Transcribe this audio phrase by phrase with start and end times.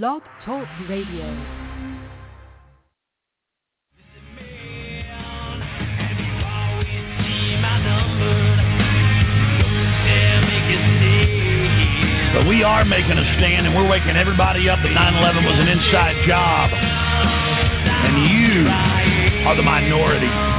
[0.00, 1.20] Blog Talk Radio.
[12.32, 15.68] But we are making a stand and we're waking everybody up that 9-11 was an
[15.68, 16.70] inside job.
[16.72, 18.66] And you
[19.46, 20.51] are the minority.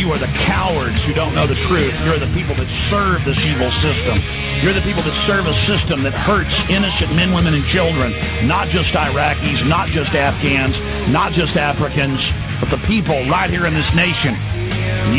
[0.00, 1.92] You are the cowards who don't know the truth.
[2.08, 4.16] You're the people that serve this evil system.
[4.64, 8.48] You're the people that serve a system that hurts innocent men, women, and children.
[8.48, 10.72] Not just Iraqis, not just Afghans,
[11.12, 12.16] not just Africans,
[12.64, 14.32] but the people right here in this nation.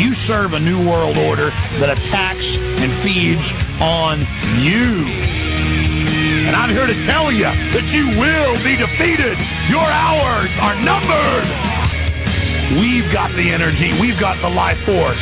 [0.02, 3.46] You serve a new world order that attacks and feeds
[3.78, 4.18] on
[4.66, 4.90] you.
[6.50, 9.38] And I'm here to tell you that you will be defeated.
[9.70, 11.71] Your hours are numbered.
[12.80, 14.00] We've got the energy.
[14.00, 15.18] We've got the life force.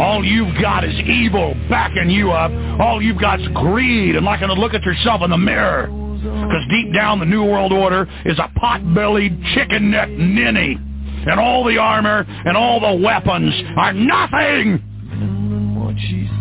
[0.00, 2.50] All you've got is evil backing you up.
[2.80, 5.86] All you've got is greed and liking to look at yourself in the mirror.
[5.86, 10.78] Because deep down, the New World Order is a pot-bellied, chicken-neck ninny.
[11.26, 14.82] And all the armor and all the weapons are nothing.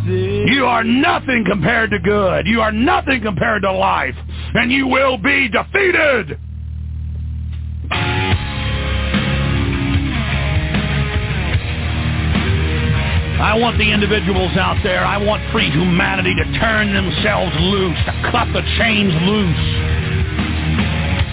[0.07, 2.47] You are nothing compared to good.
[2.47, 4.15] You are nothing compared to life.
[4.53, 6.39] And you will be defeated.
[13.39, 18.13] I want the individuals out there, I want free humanity to turn themselves loose, to
[18.35, 19.65] cut the chains loose,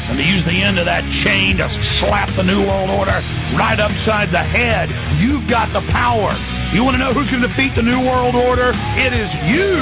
[0.07, 1.67] and to use the end of that chain to
[1.99, 3.19] slap the New World Order
[3.59, 4.87] right upside the head.
[5.19, 6.39] You've got the power.
[6.71, 8.71] You want to know going to defeat the New World Order?
[9.03, 9.75] It is you.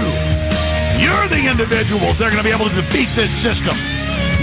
[1.04, 3.76] You're the individuals that are going to be able to defeat this system.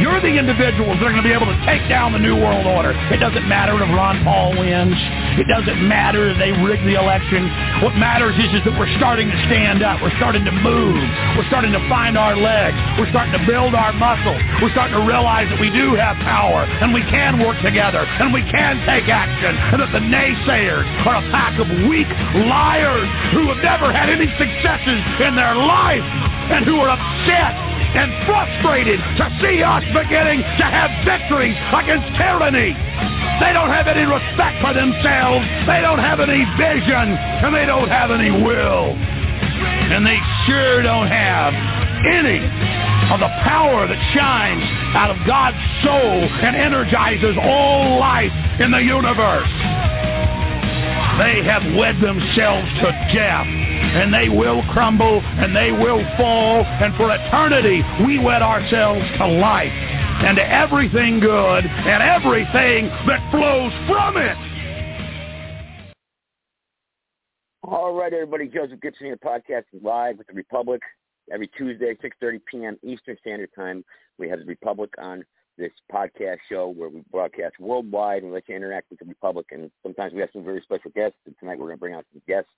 [0.02, 2.66] You're the individuals that are going to be able to take down the New World
[2.66, 2.98] Order.
[3.14, 4.98] It doesn't matter if Ron Paul wins.
[5.38, 7.46] It doesn't matter if they rig the election.
[7.86, 10.02] What matters is, is that we're starting to stand up.
[10.02, 10.98] We're starting to move.
[11.38, 12.74] We're starting to find our legs.
[12.98, 14.34] We're starting to build our muscle.
[14.58, 18.34] We're starting to realize that we do have power and we can work together and
[18.34, 22.10] we can take action and that the naysayers are a pack of weak
[22.50, 23.06] liars
[23.38, 26.02] who have never had any successes in their life
[26.50, 32.72] and who are upset and frustrated to see us beginning to have victories against tyranny.
[33.44, 35.44] They don't have any respect for themselves.
[35.68, 37.18] They don't have any vision.
[37.44, 38.96] And they don't have any will.
[38.96, 41.54] And they sure don't have
[42.08, 42.40] any
[43.12, 44.64] of the power that shines
[44.96, 49.52] out of God's soul and energizes all life in the universe.
[51.20, 56.64] They have wed themselves to death and they will crumble and they will fall.
[56.64, 63.20] And for eternity, we wed ourselves to life and to everything good and everything that
[63.32, 64.38] flows from it.
[67.64, 68.48] All right, everybody.
[68.48, 70.82] Joseph Gibson here, podcasting live with the Republic
[71.32, 72.78] every Tuesday, 6.30 p.m.
[72.83, 73.83] Eastern Standard Time.
[74.17, 75.23] We have the Republic on
[75.61, 79.45] this podcast show where we broadcast worldwide and let you interact with the Republic.
[79.52, 81.20] And sometimes we have some very special guests.
[81.26, 82.49] And tonight we're going to bring out some guests.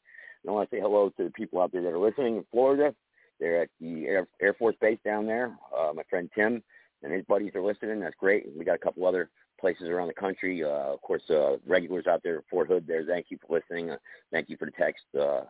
[0.41, 2.45] And I want to say hello to the people out there that are listening in
[2.49, 2.95] Florida.
[3.39, 5.53] They're at the Air, Force Base down there.
[5.77, 6.63] Uh, my friend Tim
[7.03, 7.99] and his buddies are listening.
[7.99, 8.45] That's great.
[8.57, 10.63] We got a couple other places around the country.
[10.63, 13.03] Uh, of course, uh, regulars out there Fort Hood there.
[13.05, 13.91] Thank you for listening.
[13.91, 13.97] Uh,
[14.31, 15.03] thank you for the text.
[15.19, 15.41] Uh,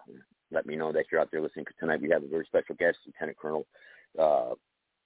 [0.52, 1.66] let me know that you're out there listening.
[1.66, 3.68] Because tonight we have a very special guest, Lieutenant Colonel
[4.20, 4.53] uh,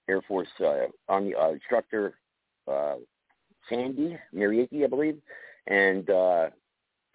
[0.07, 2.15] Air Force uh, Army uh, instructor
[2.71, 2.95] uh,
[3.69, 5.17] Sandy Mariaki, I believe.
[5.67, 6.47] And uh,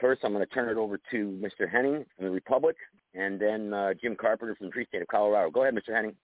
[0.01, 1.71] first, I'm going to turn it over to Mr.
[1.71, 2.77] Henning from the Republic,
[3.15, 5.51] and then uh, Jim Carpenter from the Free State of Colorado.
[5.51, 5.95] Go ahead, Mr.
[5.95, 6.15] Henning.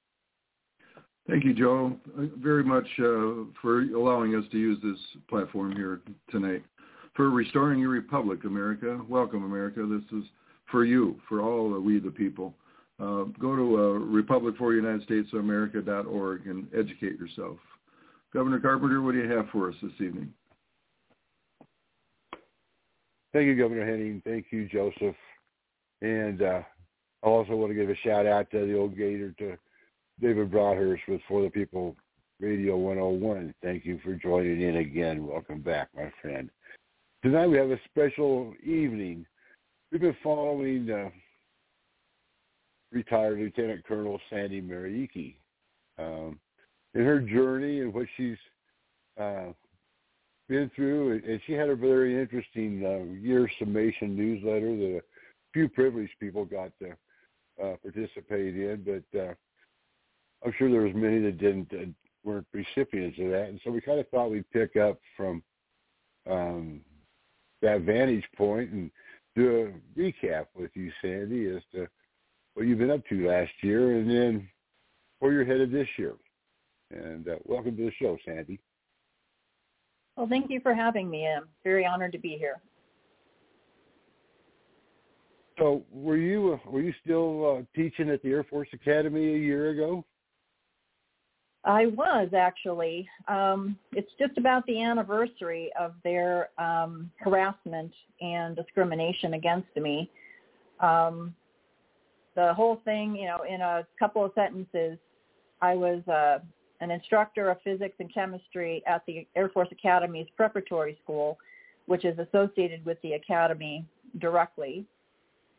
[1.29, 6.01] Thank you, Joe, uh, very much uh, for allowing us to use this platform here
[6.31, 6.63] tonight.
[7.15, 9.87] For restoring your republic, America, welcome, America.
[9.87, 10.25] This is
[10.71, 12.55] for you, for all of we the people.
[13.01, 17.59] Uh, go to uh, republicforunitedstatesofamerica.org and educate yourself.
[18.33, 20.33] Governor Carpenter, what do you have for us this evening?
[23.33, 24.23] Thank you, Governor Henning.
[24.25, 25.17] Thank you, Joseph.
[26.03, 26.63] And uh,
[27.23, 29.57] I also want to give a shout out to the old gator to
[30.21, 31.97] David Broadhurst with For the People
[32.41, 33.55] Radio 101.
[33.63, 35.27] Thank you for joining in again.
[35.27, 36.51] Welcome back, my friend.
[37.23, 39.27] Tonight we have a special evening.
[39.91, 41.11] We've been following uh,
[42.93, 45.35] retired Lieutenant Colonel Sandy Mariaki
[45.99, 46.39] um,
[46.99, 48.37] in her journey and what she's
[49.21, 49.53] uh,
[50.49, 51.23] been through.
[51.27, 55.03] And she had a very interesting uh, year summation newsletter that a
[55.53, 56.91] few privileged people got to
[57.63, 59.33] uh, participate in, but uh,
[60.45, 61.87] I'm sure there was many that didn't uh,
[62.25, 65.43] weren't recipients of that, and so we kind of thought we'd pick up from
[66.29, 66.81] um,
[67.63, 68.91] that vantage point and
[69.35, 71.89] do a recap with you, Sandy, as to
[72.55, 74.49] what you've been up to last year, and then
[75.21, 76.15] where you're headed this year.
[76.91, 78.61] And uh, welcome to the show, Sandy.
[80.17, 81.27] Well, thank you for having me.
[81.27, 82.61] I'm very honored to be here.
[85.59, 89.39] So, were you uh, were you still uh, teaching at the Air Force Academy a
[89.39, 90.05] year ago?
[91.65, 93.09] I was actually.
[93.27, 100.11] Um, it's just about the anniversary of their um, harassment and discrimination against me.
[100.81, 101.35] Um,
[102.37, 104.97] the whole thing, you know, in a couple of sentences,
[105.61, 106.39] I was uh,
[106.81, 111.39] an instructor of physics and chemistry at the Air Force Academy's preparatory school,
[111.87, 113.85] which is associated with the academy
[114.19, 114.85] directly.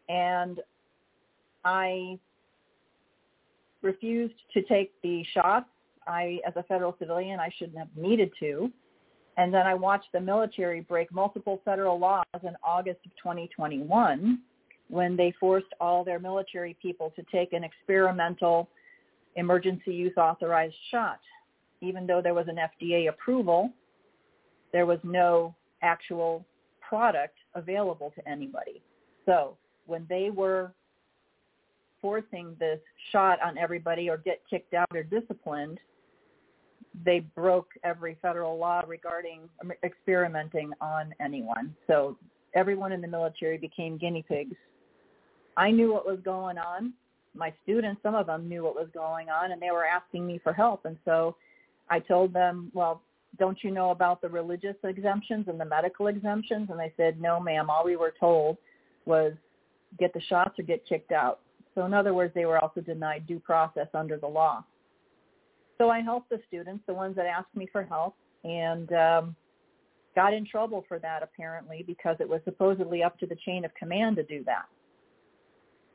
[0.08, 0.60] And
[1.66, 2.18] I
[3.82, 5.68] refused to take the shots.
[6.08, 8.72] I, as a federal civilian, I shouldn't have needed to.
[9.38, 14.40] And then I watched the military break multiple federal laws in August of 2021
[14.90, 18.70] when they forced all their military people to take an experimental
[19.40, 21.20] emergency use authorized shot.
[21.82, 23.72] Even though there was an FDA approval,
[24.74, 26.46] there was no actual
[26.88, 28.82] product available to anybody.
[29.26, 30.72] So when they were
[32.02, 32.80] forcing this
[33.12, 35.80] shot on everybody or get kicked out or disciplined,
[37.06, 39.42] they broke every federal law regarding
[39.84, 41.76] experimenting on anyone.
[41.88, 42.18] So
[42.56, 44.56] everyone in the military became guinea pigs
[45.60, 46.94] I knew what was going on.
[47.40, 50.40] My students, some of them knew what was going on, and they were asking me
[50.44, 50.86] for help.
[50.86, 51.36] And so
[51.90, 53.02] I told them, well,
[53.38, 56.70] don't you know about the religious exemptions and the medical exemptions?
[56.70, 57.70] And they said, no, ma'am.
[57.70, 58.58] All we were told
[59.06, 59.34] was
[59.98, 61.40] get the shots or get kicked out.
[61.76, 64.66] So in other words, they were also denied due process under the law.
[65.78, 69.36] So I helped the students, the ones that asked me for help, and um,
[70.16, 73.74] got in trouble for that apparently because it was supposedly up to the chain of
[73.76, 74.66] command to do that.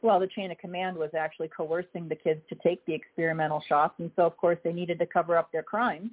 [0.05, 3.95] Well, the chain of command was actually coercing the kids to take the experimental shots.
[4.01, 6.11] And so, of course, they needed to cover up their crimes.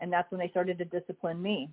[0.00, 1.68] And that's when they started to discipline me.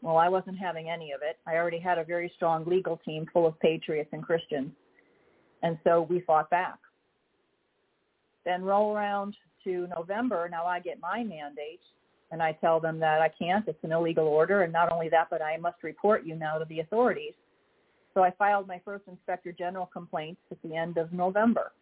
[0.00, 1.40] Well, I wasn't having any of it.
[1.44, 4.70] I already had a very strong legal team full of patriots and Christians.
[5.64, 6.78] And so we fought back.
[8.44, 9.34] Then roll around
[9.64, 10.48] to November.
[10.48, 11.80] Now I get my mandate
[12.30, 13.66] and I tell them that I can't.
[13.66, 14.62] It's an illegal order.
[14.62, 17.34] And not only that, but I must report you now to the authorities.
[18.14, 21.72] So I filed my first Inspector General complaint at the end of November.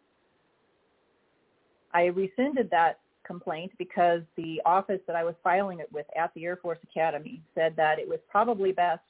[1.93, 6.45] I rescinded that complaint because the office that I was filing it with at the
[6.45, 9.03] Air Force Academy said that it was probably best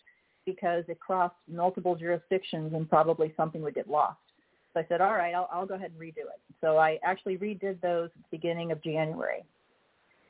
[0.46, 4.20] because it crossed multiple jurisdictions and probably something would get lost.
[4.74, 6.42] So I said, all right, I'll, I'll go ahead and redo it.
[6.60, 9.44] So I actually redid those at the beginning of January.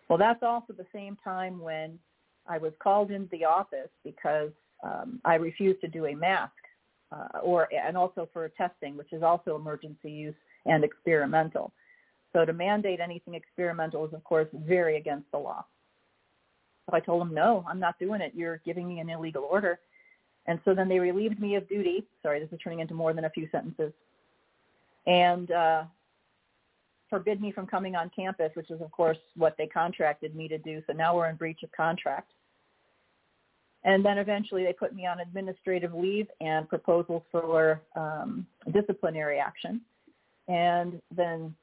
[0.10, 1.98] Well, that's also the same time when
[2.48, 4.52] I was called into the office because
[4.84, 6.52] um, I refused to do a mask
[7.14, 11.72] uh, or and also for testing, which is also emergency use and experimental.
[12.34, 15.66] So to mandate anything experimental is, of course, very against the law.
[16.90, 18.34] So I told them, no, I'm not doing it.
[18.36, 19.80] You're giving me an illegal order.
[20.48, 22.06] And so then they relieved me of duty.
[22.22, 23.94] Sorry, this is turning into more than a few sentences.
[25.06, 25.84] And uh,
[27.10, 30.58] forbid me from coming on campus, which is, of course, what they contracted me to
[30.58, 30.82] do.
[30.88, 32.32] So now we're in breach of contract.
[33.86, 39.82] And then eventually they put me on administrative leave and proposals for um, disciplinary action.
[40.48, 41.54] And then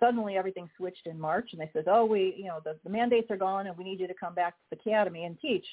[0.00, 3.30] suddenly everything switched in March and they said, oh, we, you know, the, the mandates
[3.30, 5.66] are gone and we need you to come back to the academy and teach.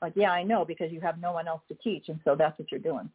[0.00, 2.08] Like, yeah, I know because you have no one else to teach.
[2.08, 3.10] And so that's what you're doing.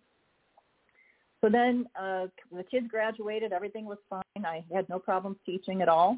[1.41, 3.53] So then uh, the kids graduated.
[3.53, 4.45] Everything was fine.
[4.45, 6.17] I had no problems teaching at all.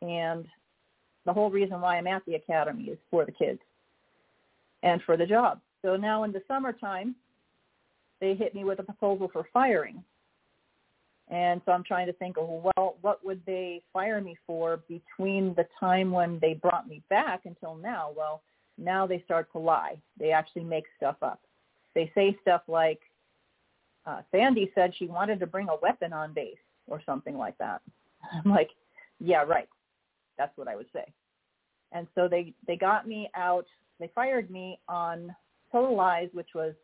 [0.00, 0.46] And
[1.26, 3.60] the whole reason why I'm at the academy is for the kids
[4.82, 5.60] and for the job.
[5.82, 7.14] So now in the summertime,
[8.20, 10.02] they hit me with a proposal for firing.
[11.28, 15.54] And so I'm trying to think, of well, what would they fire me for between
[15.54, 18.10] the time when they brought me back until now?
[18.16, 18.42] Well,
[18.76, 20.00] now they start to lie.
[20.18, 21.40] They actually make stuff up.
[21.94, 23.00] They say stuff like,
[24.06, 26.56] uh, Sandy said she wanted to bring a weapon on base
[26.88, 27.80] or something like that.
[28.44, 28.70] I'm like,
[29.20, 29.68] yeah, right.
[30.36, 31.04] That's what I would say.
[31.92, 33.66] And so they, they got me out
[34.00, 35.34] they fired me on
[35.70, 36.74] total lies, which was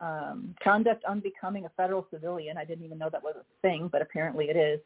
[0.00, 2.58] um, conduct unbecoming a federal civilian.
[2.58, 4.80] I didn't even know that was a thing, but apparently it is.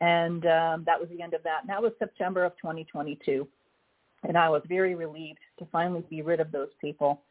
[0.00, 1.62] And um, that was the end of that.
[1.62, 3.46] And that was September of 2022.
[4.24, 7.22] And I was very relieved to finally be rid of those people.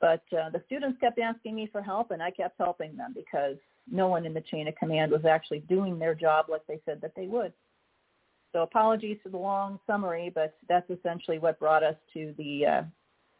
[0.00, 3.56] But uh, the students kept asking me for help, and I kept helping them because
[3.90, 7.00] no one in the chain of command was actually doing their job like they said
[7.02, 7.52] that they would.
[8.52, 12.82] So apologies for the long summary, but that's essentially what brought us to the uh,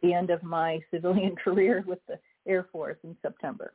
[0.02, 3.74] the end of my civilian career with the Air Force in September.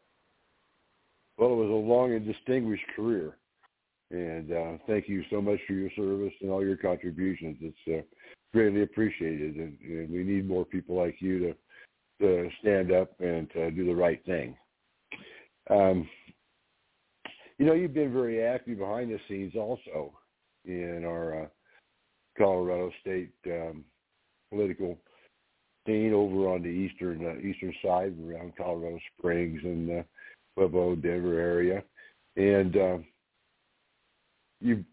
[1.37, 3.37] Well, it was a long and distinguished career.
[4.09, 7.57] And uh, thank you so much for your service and all your contributions.
[7.61, 8.05] It's uh,
[8.53, 11.53] greatly appreciated, and, and we need more people like you to
[12.19, 14.57] to stand up and to do the right thing.
[15.69, 16.09] Um,
[17.59, 20.13] you know, you've been very active behind the scenes also
[20.67, 21.47] in our uh,
[22.37, 23.83] Colorado State um,
[24.51, 24.97] political
[25.85, 30.05] scene over on the eastern uh, eastern side around Colorado Springs and the
[30.55, 31.83] Pueblo, Denver area,
[32.35, 32.97] and uh,
[34.59, 34.83] you've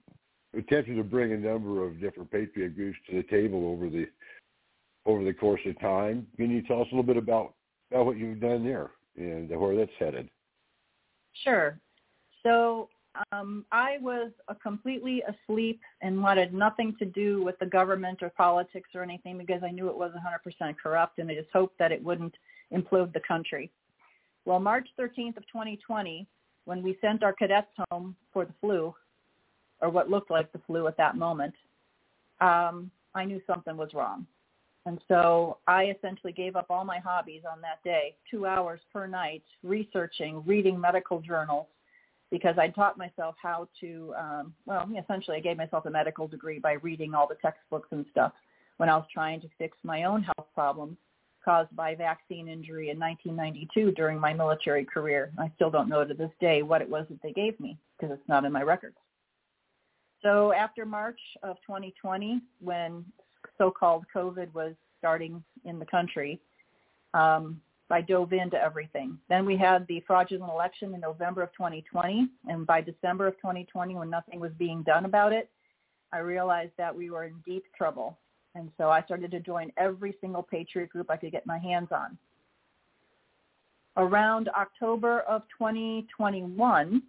[0.56, 4.06] attempted to bring a number of different patriot groups to the table over the
[5.06, 6.26] over the course of time.
[6.36, 7.54] Can you tell us a little bit about
[7.90, 10.28] about what you've done there and where that's headed?
[11.42, 11.78] Sure.
[12.42, 12.88] So
[13.32, 14.30] um, I was
[14.62, 19.62] completely asleep and wanted nothing to do with the government or politics or anything because
[19.62, 20.12] I knew it was
[20.62, 22.34] 100% corrupt and I just hoped that it wouldn't
[22.72, 23.70] implode the country.
[24.44, 26.26] Well, March 13th of 2020,
[26.64, 28.94] when we sent our cadets home for the flu,
[29.80, 31.54] or what looked like the flu at that moment,
[32.40, 34.26] um, I knew something was wrong.
[34.86, 39.06] And so I essentially gave up all my hobbies on that day, two hours per
[39.06, 41.66] night, researching, reading medical journals,
[42.34, 46.58] because I taught myself how to, um, well, essentially I gave myself a medical degree
[46.58, 48.32] by reading all the textbooks and stuff
[48.78, 50.96] when I was trying to fix my own health problems
[51.44, 55.30] caused by vaccine injury in 1992 during my military career.
[55.38, 58.12] I still don't know to this day what it was that they gave me because
[58.12, 58.96] it's not in my records.
[60.20, 63.04] So after March of 2020, when
[63.58, 66.40] so-called COVID was starting in the country,
[67.12, 67.60] um,
[67.90, 69.18] I dove into everything.
[69.28, 73.94] Then we had the fraudulent election in November of 2020, and by December of 2020,
[73.96, 75.50] when nothing was being done about it,
[76.12, 78.18] I realized that we were in deep trouble.
[78.54, 81.88] And so I started to join every single Patriot group I could get my hands
[81.90, 82.16] on.
[83.96, 87.02] Around October of 2021,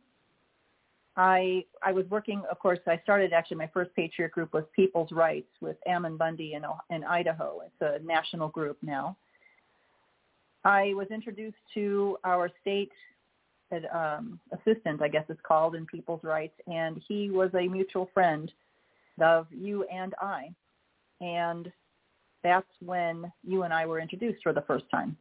[1.17, 2.43] I I was working.
[2.51, 3.57] Of course, I started actually.
[3.57, 7.61] My first Patriot group was People's Rights with Ammon Bundy in in Idaho.
[7.65, 9.17] It's a national group now.
[10.65, 12.91] I was introduced to our state
[13.93, 18.51] um, assistant, I guess it's called, in People's Rights, and he was a mutual friend
[19.21, 20.49] of you and I,
[21.21, 21.71] and
[22.43, 25.15] that's when you and I were introduced for the first time.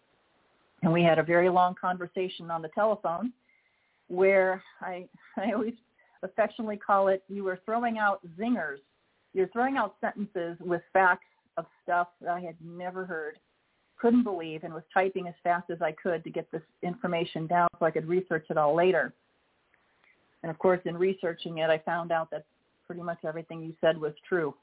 [0.82, 3.32] And we had a very long conversation on the telephone
[4.08, 5.74] where I I always
[6.22, 8.78] affectionately call it you were throwing out zingers.
[9.34, 13.38] You're throwing out sentences with facts of stuff that I had never heard,
[13.98, 17.68] couldn't believe, and was typing as fast as I could to get this information down
[17.78, 19.12] so I could research it all later.
[20.42, 22.44] And of course, in researching it, I found out that
[22.86, 24.54] pretty much everything you said was true.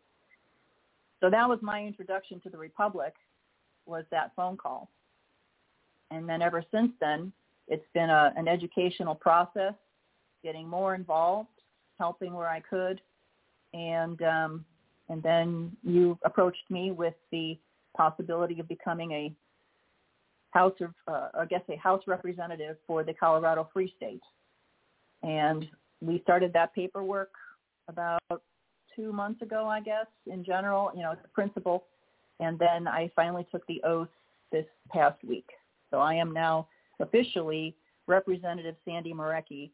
[1.19, 3.13] So that was my introduction to the Republic,
[3.85, 4.89] was that phone call.
[6.11, 7.31] And then ever since then,
[7.67, 9.73] it's been a, an educational process
[10.43, 11.49] getting more involved,
[11.99, 12.99] helping where I could,
[13.73, 14.65] and um,
[15.09, 17.57] and then you approached me with the
[17.95, 19.33] possibility of becoming a
[20.51, 24.21] house of, uh, I guess, a house representative for the Colorado Free State,
[25.23, 25.67] and
[26.01, 27.31] we started that paperwork
[27.87, 28.21] about
[28.95, 30.07] two months ago, I guess.
[30.27, 31.85] In general, you know, the principal,
[32.39, 34.09] and then I finally took the oath
[34.51, 35.47] this past week.
[35.89, 36.67] So I am now
[36.99, 37.75] officially
[38.07, 39.69] Representative Sandy Marecki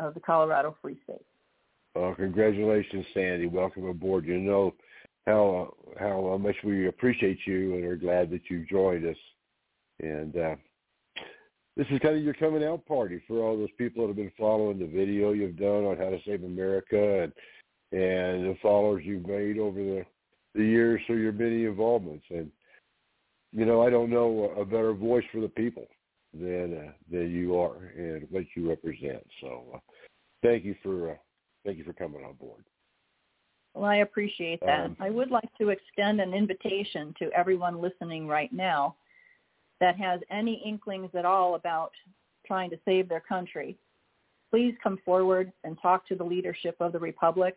[0.00, 1.24] of the Colorado Free State.
[1.94, 3.46] Well, congratulations, Sandy.
[3.46, 4.24] Welcome aboard.
[4.24, 4.74] You know
[5.28, 9.16] how how much we appreciate you and are glad that you joined us.
[10.00, 10.56] And uh,
[11.76, 14.32] this is kind of your coming out party for all those people that have been
[14.38, 17.32] following the video you've done on how to save America and
[17.90, 20.04] and the followers you've made over the
[20.54, 22.24] the years through your many involvements.
[22.30, 22.50] And
[23.52, 25.86] you know, I don't know a better voice for the people
[26.32, 29.26] than uh, than you are and what you represent.
[29.40, 29.78] So, uh,
[30.42, 31.16] thank you for uh,
[31.64, 32.64] thank you for coming on board.
[33.74, 34.86] Well, I appreciate that.
[34.86, 38.96] Um, I would like to extend an invitation to everyone listening right now
[39.80, 41.92] that has any inklings at all about
[42.46, 43.76] trying to save their country.
[44.50, 47.54] Please come forward and talk to the leadership of the Republic.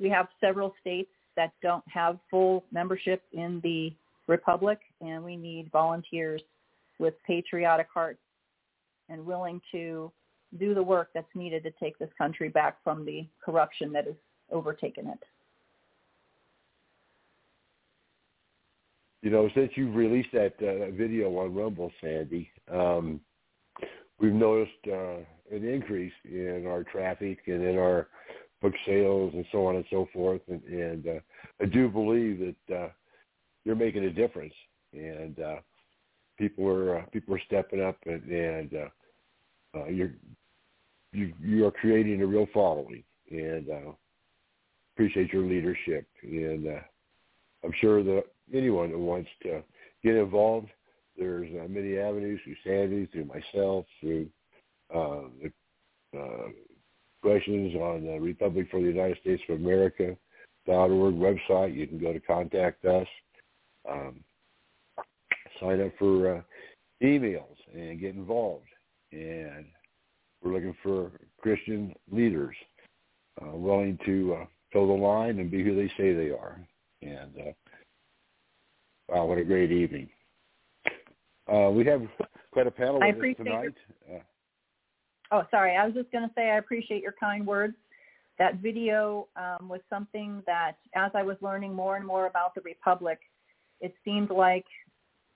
[0.00, 3.92] We have several states that don't have full membership in the
[4.28, 6.40] Republic, and we need volunteers
[6.98, 8.20] with patriotic hearts
[9.08, 10.10] and willing to
[10.58, 14.14] do the work that's needed to take this country back from the corruption that has
[14.50, 15.18] overtaken it.
[19.24, 23.20] You know, since you've released that uh, video on Rumble, Sandy, um,
[24.18, 25.16] we've noticed uh,
[25.50, 28.08] an increase in our traffic and in our
[28.60, 30.42] book sales and so on and so forth.
[30.48, 31.20] And, and uh,
[31.58, 32.88] I do believe that uh,
[33.64, 34.52] you're making a difference.
[34.92, 35.56] And uh,
[36.36, 38.70] people are uh, people are stepping up and, and
[39.88, 40.12] you're
[41.12, 43.68] you you are creating a real following and
[44.94, 46.06] appreciate your leadership.
[46.22, 46.80] And uh,
[47.64, 49.62] I'm sure that anyone who wants to
[50.02, 50.68] get involved,
[51.18, 54.26] there's uh, many avenues through Sandy, through myself, through
[54.94, 56.48] uh, the uh,
[57.22, 60.16] questions on the Republic for the United States of America
[60.66, 61.74] dot org website.
[61.74, 63.06] You can go to contact us,
[63.90, 64.20] um,
[65.60, 66.40] sign up for uh,
[67.02, 68.66] emails, and get involved.
[69.12, 69.66] And
[70.42, 71.10] we're looking for
[71.40, 72.56] Christian leaders
[73.40, 74.44] uh, willing to uh,
[74.74, 76.60] toe the line and be who they say they are.
[77.00, 77.52] And uh,
[79.08, 80.08] wow, what a great evening!
[81.50, 82.02] Uh, we have
[82.50, 83.74] quite a panel I with us tonight.
[84.08, 84.18] Your...
[84.18, 84.22] Uh,
[85.32, 85.76] oh, sorry.
[85.76, 87.74] I was just going to say I appreciate your kind words.
[88.38, 92.62] That video um, was something that, as I was learning more and more about the
[92.62, 93.18] Republic,
[93.80, 94.64] it seemed like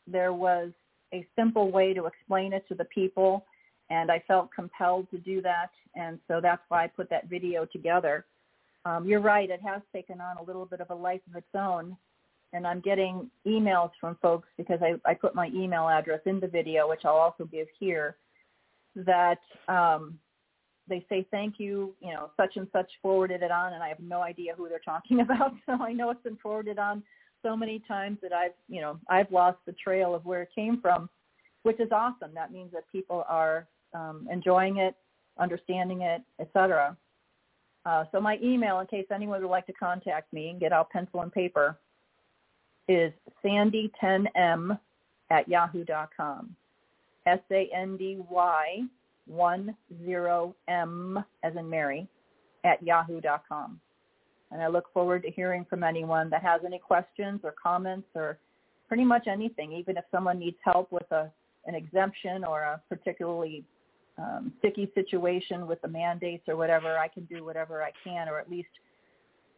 [0.07, 0.71] there was
[1.15, 3.45] a simple way to explain it to the people,
[3.89, 7.67] and I felt compelled to do that, and so that's why I put that video
[7.67, 8.27] together.
[8.89, 11.55] Um, you're right; it has taken on a little bit of a life of its
[11.55, 11.95] own,
[12.55, 16.47] and I'm getting emails from folks because I, I put my email address in the
[16.47, 18.17] video, which I'll also give here,
[18.97, 20.19] that um,
[20.89, 24.01] they say thank you, you know, such and such forwarded it on, and I have
[24.01, 25.53] no idea who they're talking about.
[25.67, 27.03] So I know it's been forwarded on
[27.43, 30.81] so many times that I've, you know, I've lost the trail of where it came
[30.81, 31.11] from,
[31.63, 32.31] which is awesome.
[32.35, 34.95] That means that people are um, enjoying it,
[35.39, 36.97] understanding it, etc.
[37.87, 40.91] Uh, so my email, in case anyone would like to contact me and get out
[40.91, 41.79] pencil and paper,
[42.89, 43.13] is
[43.45, 44.79] sandy10m
[45.31, 46.55] at yahoo.com.
[47.27, 48.83] S-A-N-D-Y
[49.31, 52.09] 10M as in Mary
[52.65, 53.81] at yahoo.com.
[54.51, 58.39] And I look forward to hearing from anyone that has any questions or comments or
[58.89, 61.31] pretty much anything, even if someone needs help with a,
[61.67, 63.65] an exemption or a particularly
[64.19, 68.39] um, sticky situation with the mandates or whatever, I can do whatever I can or
[68.39, 68.69] at least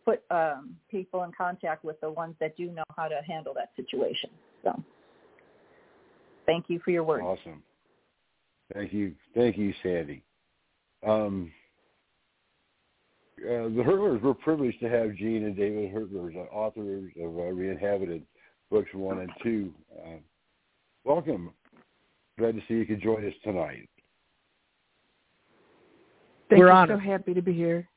[0.05, 3.71] put um, people in contact with the ones that do know how to handle that
[3.77, 4.31] situation.
[4.63, 4.83] So
[6.47, 7.23] thank you for your work.
[7.23, 7.63] Awesome.
[8.73, 9.15] Thank you.
[9.35, 10.23] Thank you, Sandy.
[11.07, 11.51] Um,
[13.41, 17.43] uh, the Hurtlers were privileged to have Gene and David Hurtlers, uh, authors of uh,
[17.43, 18.23] Re-Inhabited
[18.71, 19.73] Books 1 and 2.
[19.99, 20.09] Uh,
[21.05, 21.51] welcome.
[22.39, 23.89] Glad to see you could join us tonight.
[26.51, 26.73] Thank We're you.
[26.73, 26.99] Honored.
[26.99, 27.89] So happy to be here.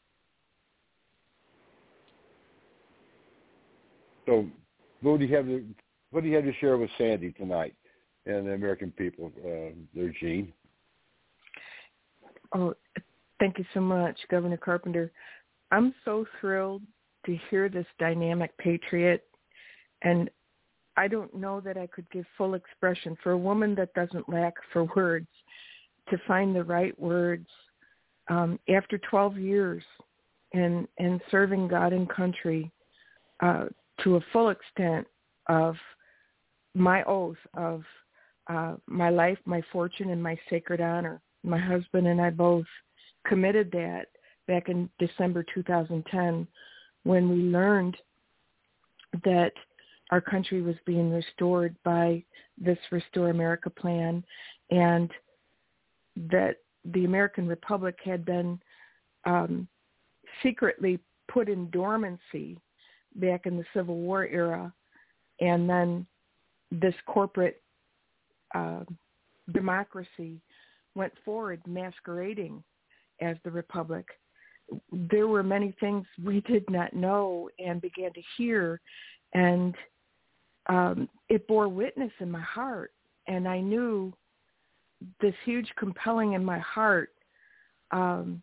[4.28, 4.48] So,
[5.02, 5.66] what do you have to
[6.12, 7.74] what do you have to share with Sandy tonight
[8.28, 10.54] and the American people, uh, there, Gene?
[12.56, 12.76] Oh,
[13.40, 15.12] thank you so much, Governor Carpenter.
[15.72, 16.84] I'm so thrilled
[17.26, 19.24] to hear this dynamic patriot,
[20.04, 20.30] and
[20.96, 24.54] I don't know that I could give full expression for a woman that doesn't lack
[24.72, 25.28] for words
[26.12, 27.48] to find the right words
[28.30, 29.84] um, after 12 years
[30.54, 32.72] in in serving God and country
[33.42, 33.66] uh,
[34.04, 35.08] to a full extent
[35.48, 35.76] of
[36.76, 37.84] my oath of
[38.48, 41.22] uh, my life, my fortune, and my sacred honor.
[41.44, 42.66] My husband and I both
[43.26, 44.08] committed that
[44.48, 46.48] back in December 2010
[47.04, 47.98] when we learned
[49.24, 49.52] that
[50.12, 52.24] our country was being restored by
[52.58, 54.24] this Restore America plan
[54.70, 55.10] and
[56.30, 58.60] that the American Republic had been
[59.26, 59.68] um,
[60.42, 61.00] secretly
[61.32, 62.58] put in dormancy
[63.16, 64.74] back in the Civil War era
[65.40, 66.06] and then
[66.72, 67.62] this corporate
[68.56, 68.84] uh,
[69.54, 70.42] democracy
[70.96, 72.64] went forward masquerading
[73.22, 74.06] as the Republic,
[74.92, 78.80] there were many things we did not know and began to hear,
[79.34, 79.76] and
[80.68, 82.92] um, it bore witness in my heart.
[83.28, 84.14] And I knew
[85.22, 87.10] this huge compelling in my heart.
[87.92, 88.42] Um,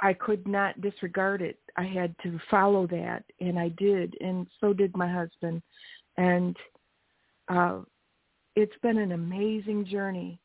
[0.00, 1.58] I could not disregard it.
[1.76, 5.62] I had to follow that, and I did, and so did my husband.
[6.16, 6.56] And
[7.48, 7.80] uh,
[8.56, 10.40] it's been an amazing journey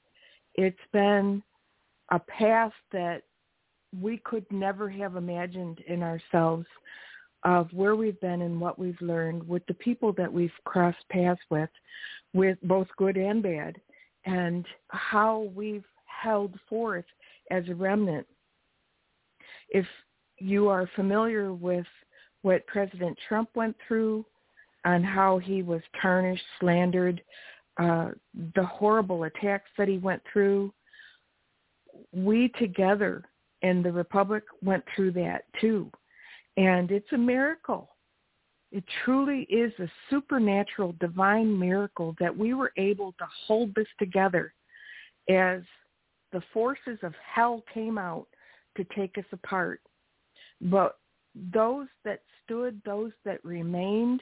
[0.55, 1.41] it's been
[2.11, 3.23] a path that
[4.01, 6.65] we could never have imagined in ourselves
[7.43, 11.39] of where we've been and what we've learned with the people that we've crossed paths
[11.49, 11.69] with,
[12.33, 13.77] with both good and bad,
[14.29, 17.05] and how we've held forth
[17.51, 18.27] as a remnant.
[19.69, 19.85] If
[20.37, 21.85] you are familiar with
[22.41, 24.25] what President Trump went through
[24.85, 27.21] on how he was tarnished, slandered,
[27.81, 28.09] uh,
[28.55, 30.73] the horrible attacks that he went through,
[32.13, 33.23] we together
[33.61, 35.91] in the Republic went through that too.
[36.55, 37.89] And it's a miracle.
[38.71, 44.53] It truly is a supernatural divine miracle that we were able to hold this together
[45.29, 45.61] as
[46.31, 48.27] the forces of hell came out
[48.77, 49.81] to take us apart.
[50.61, 50.99] But
[51.53, 54.21] those that stood, those that remained,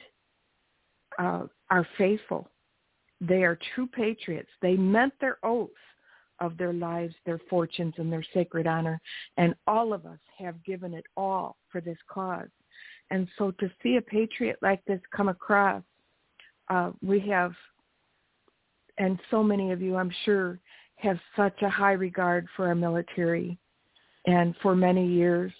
[1.18, 2.48] uh, are faithful.
[3.20, 4.50] They are true patriots.
[4.62, 5.70] They meant their oath
[6.40, 9.00] of their lives, their fortunes, and their sacred honor.
[9.36, 12.48] And all of us have given it all for this cause.
[13.10, 15.82] And so to see a patriot like this come across,
[16.68, 17.52] uh, we have,
[18.98, 20.58] and so many of you, I'm sure,
[20.96, 23.58] have such a high regard for our military.
[24.26, 25.52] And for many years,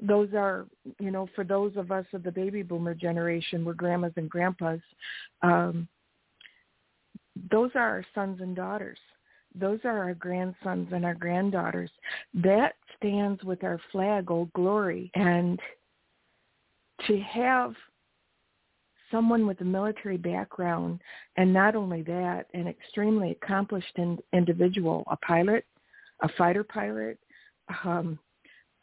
[0.00, 0.66] those are,
[0.98, 4.80] you know, for those of us of the baby boomer generation, we're grandmas and grandpas,
[5.42, 5.88] um,
[7.50, 8.98] those are our sons and daughters.
[9.54, 11.90] Those are our grandsons and our granddaughters.
[12.34, 15.10] That stands with our flag, Old Glory.
[15.14, 15.58] And
[17.06, 17.74] to have
[19.10, 21.00] someone with a military background,
[21.36, 25.64] and not only that, an extremely accomplished in, individual, a pilot,
[26.22, 27.18] a fighter pilot,
[27.84, 28.18] um,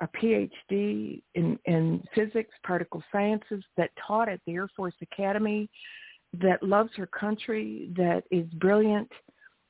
[0.02, 5.70] a PhD in, in physics, particle sciences, that taught at the Air Force Academy,
[6.42, 9.10] that loves her country, that is brilliant,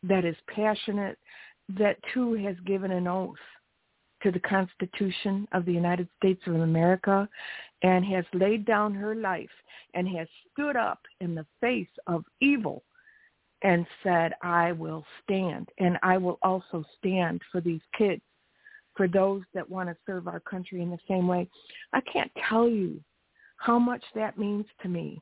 [0.03, 1.17] that is passionate,
[1.69, 3.35] that too has given an oath
[4.23, 7.27] to the Constitution of the United States of America
[7.83, 9.49] and has laid down her life
[9.93, 12.83] and has stood up in the face of evil
[13.63, 18.21] and said, I will stand and I will also stand for these kids,
[18.95, 21.47] for those that want to serve our country in the same way.
[21.93, 22.99] I can't tell you
[23.57, 25.21] how much that means to me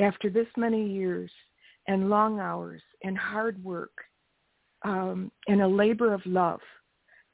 [0.00, 1.30] after this many years
[1.86, 3.92] and long hours and hard work
[4.82, 6.60] um, and a labor of love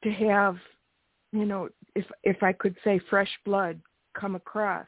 [0.02, 0.56] to have,
[1.38, 3.80] you know, if if I could say fresh blood
[4.18, 4.86] come across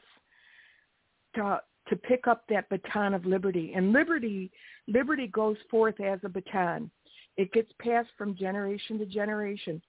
[1.35, 3.73] to to pick up that baton of liberty.
[3.75, 4.51] And liberty
[4.87, 6.89] liberty goes forth as a baton.
[7.37, 9.81] It gets passed from generation to generation.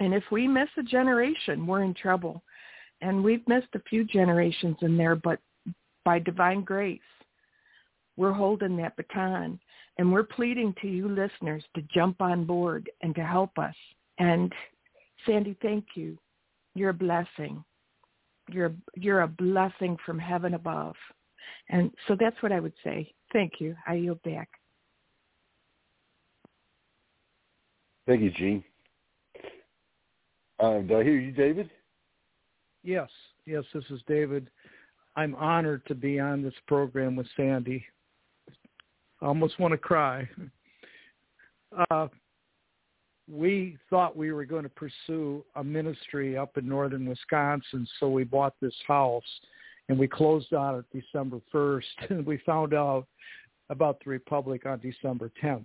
[0.00, 2.42] And if we miss a generation, we're in trouble.
[3.00, 5.40] And we've missed a few generations in there, but
[6.04, 7.00] by divine grace,
[8.16, 9.60] we're holding that baton
[9.98, 13.74] and we're pleading to you listeners to jump on board and to help us.
[14.18, 14.52] And
[15.26, 16.18] Sandy, thank you.
[16.74, 17.64] You're a blessing.
[18.50, 20.94] You're you're a blessing from heaven above.
[21.70, 23.12] And so that's what I would say.
[23.32, 23.76] Thank you.
[23.86, 24.48] I yield back.
[28.06, 28.64] Thank you, Gene.
[30.58, 31.70] Uh, do I hear you, David?
[32.82, 33.10] Yes,
[33.44, 34.48] yes, this is David.
[35.14, 37.84] I'm honored to be on this program with Sandy.
[39.20, 40.28] I almost want to cry.
[41.90, 42.08] Uh,
[43.30, 48.24] we thought we were going to pursue a ministry up in northern Wisconsin, so we
[48.24, 49.22] bought this house
[49.88, 53.06] and we closed on it December 1st, and we found out
[53.70, 55.64] about the Republic on December 10th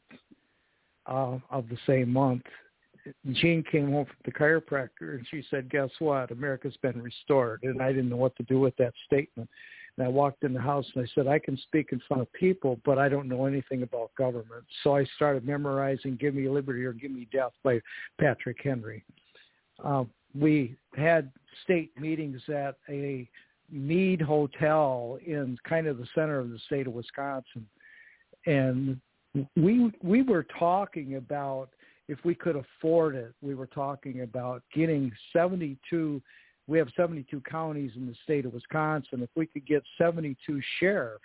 [1.05, 2.43] uh, of the same month.
[3.33, 6.31] Jean came home from the chiropractor and she said, guess what?
[6.31, 7.59] America's been restored.
[7.63, 9.49] And I didn't know what to do with that statement.
[9.97, 12.33] And I walked in the house and I said, I can speak in front of
[12.33, 14.63] people, but I don't know anything about government.
[14.83, 17.79] So I started memorizing Give Me Liberty or Give Me Death by
[18.19, 19.03] Patrick Henry.
[19.83, 21.31] Uh, we had
[21.63, 23.29] state meetings at a
[23.71, 27.67] Mead Hotel in kind of the center of the state of Wisconsin.
[28.45, 28.99] And
[29.55, 31.69] we we were talking about
[32.07, 36.21] if we could afford it, we were talking about getting 72
[36.67, 39.21] we have 72 counties in the state of Wisconsin.
[39.21, 41.23] If we could get 72 sheriffs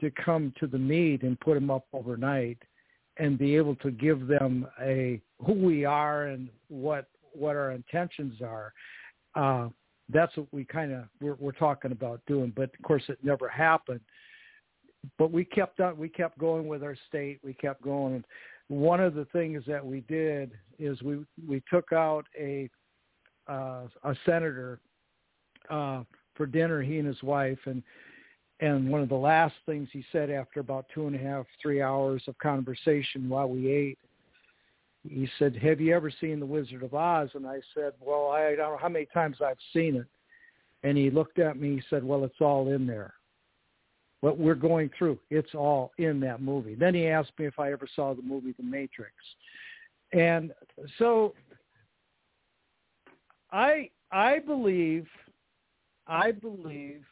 [0.00, 2.58] to come to the meet and put them up overnight
[3.16, 8.40] and be able to give them a who we are and what what our intentions
[8.40, 8.72] are,
[9.34, 9.68] uh,
[10.08, 12.52] that's what we kind of we're, we're talking about doing.
[12.54, 14.00] But of course, it never happened.
[15.18, 15.98] But we kept on.
[15.98, 17.40] We kept going with our state.
[17.42, 18.24] We kept going.
[18.68, 22.70] One of the things that we did is we we took out a
[23.48, 24.78] uh, a senator
[25.70, 26.02] uh,
[26.34, 27.82] for dinner, he and his wife, and
[28.60, 31.82] and one of the last things he said after about two and a half, three
[31.82, 33.98] hours of conversation while we ate,
[35.08, 38.54] he said, "Have you ever seen The Wizard of Oz?" And I said, "Well, I
[38.54, 40.06] don't know how many times I've seen it."
[40.82, 41.76] And he looked at me.
[41.76, 43.14] He said, "Well, it's all in there.
[44.20, 47.72] What we're going through, it's all in that movie." Then he asked me if I
[47.72, 49.14] ever saw the movie The Matrix,
[50.12, 50.52] and
[50.98, 51.34] so
[53.54, 55.06] I I believe
[56.08, 57.04] I believe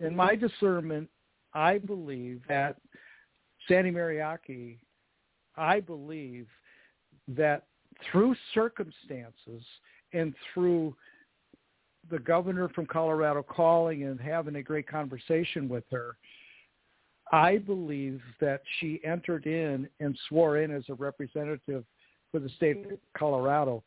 [0.00, 1.08] in my discernment
[1.52, 2.76] I believe that
[3.68, 4.78] Sandy Mariaki
[5.56, 6.46] I believe
[7.28, 7.66] that
[8.10, 9.62] through circumstances
[10.14, 10.96] and through
[12.10, 16.16] the governor from Colorado calling and having a great conversation with her,
[17.30, 21.84] I believe that she entered in and swore in as a representative
[22.32, 23.84] for the state of Colorado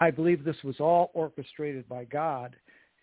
[0.00, 2.54] I believe this was all orchestrated by God.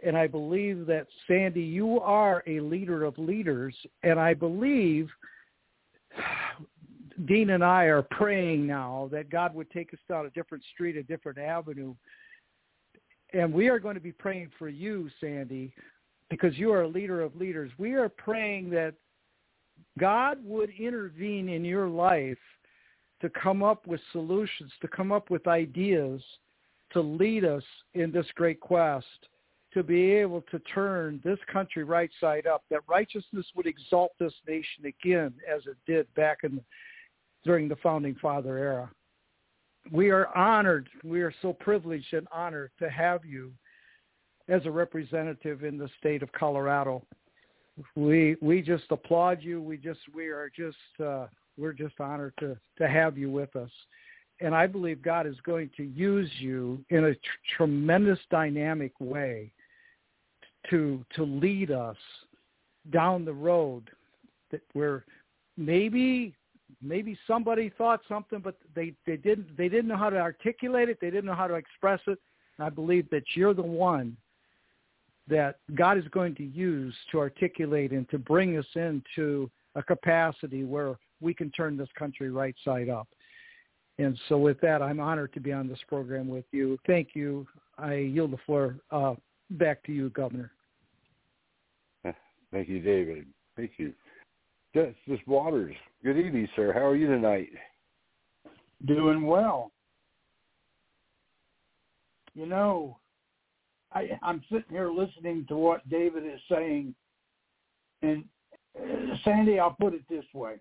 [0.03, 3.75] And I believe that, Sandy, you are a leader of leaders.
[4.03, 5.09] And I believe
[7.25, 10.97] Dean and I are praying now that God would take us down a different street,
[10.97, 11.95] a different avenue.
[13.33, 15.73] And we are going to be praying for you, Sandy,
[16.29, 17.71] because you are a leader of leaders.
[17.77, 18.95] We are praying that
[19.97, 22.37] God would intervene in your life
[23.21, 26.21] to come up with solutions, to come up with ideas
[26.95, 29.05] to lead us in this great quest
[29.73, 34.33] to be able to turn this country right side up, that righteousness would exalt this
[34.47, 36.61] nation again as it did back in
[37.43, 38.89] during the founding father era.
[39.91, 43.51] We are honored, we are so privileged and honored to have you
[44.47, 47.03] as a representative in the state of Colorado.
[47.95, 49.61] We we just applaud you.
[49.61, 51.27] We just we are just uh,
[51.57, 53.69] we're just honored to to have you with us
[54.41, 57.19] and I believe God is going to use you in a tr-
[57.57, 59.51] tremendous dynamic way
[60.69, 61.97] to to lead us
[62.91, 63.89] down the road
[64.51, 65.05] that where
[65.57, 66.35] maybe
[66.81, 70.97] maybe somebody thought something but they they didn't they didn't know how to articulate it.
[70.99, 72.19] They didn't know how to express it.
[72.57, 74.17] And i believe that you're the one
[75.27, 80.63] that god is going to use to articulate and to bring us into a capacity
[80.63, 83.07] where we can turn this country right side up
[83.97, 86.77] and so with that, I'm honored to be on this program with you.
[86.85, 87.47] Thank you.
[87.77, 89.15] I yield the floor uh,
[89.51, 90.51] back to you, Governor.
[92.51, 93.25] Thank you, David.
[93.55, 93.93] Thank you.
[94.73, 96.73] Justice Waters, good evening, sir.
[96.73, 97.47] How are you tonight?
[98.85, 99.71] Doing well.
[102.33, 102.97] You know,
[103.93, 106.93] I, I'm sitting here listening to what David is saying,
[108.01, 108.25] and
[108.77, 110.55] uh, Sandy, I'll put it this way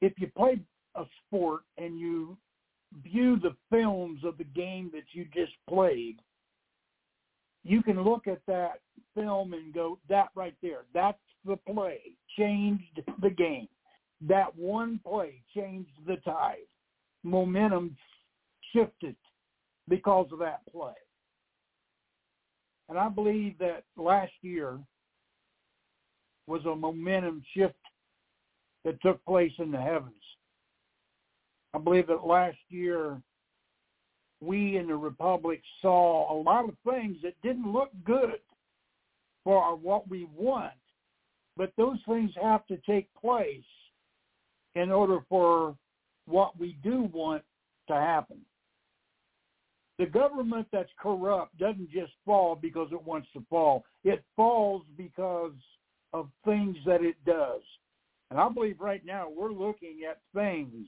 [0.00, 0.60] if you play
[0.94, 2.36] a sport and you
[3.02, 6.16] view the films of the game that you just played,
[7.64, 8.80] you can look at that
[9.14, 11.98] film and go, that right there, that's the play,
[12.38, 13.68] changed the game.
[14.26, 16.66] That one play changed the tide.
[17.22, 17.96] Momentum
[18.72, 19.16] shifted
[19.88, 20.92] because of that play.
[22.88, 24.78] And I believe that last year
[26.46, 27.74] was a momentum shift
[28.86, 30.14] that took place in the heavens.
[31.74, 33.20] I believe that last year
[34.40, 38.38] we in the Republic saw a lot of things that didn't look good
[39.42, 40.72] for what we want,
[41.56, 43.64] but those things have to take place
[44.76, 45.74] in order for
[46.26, 47.42] what we do want
[47.88, 48.38] to happen.
[49.98, 53.84] The government that's corrupt doesn't just fall because it wants to fall.
[54.04, 55.54] It falls because
[56.12, 57.62] of things that it does.
[58.30, 60.86] And I believe right now we're looking at things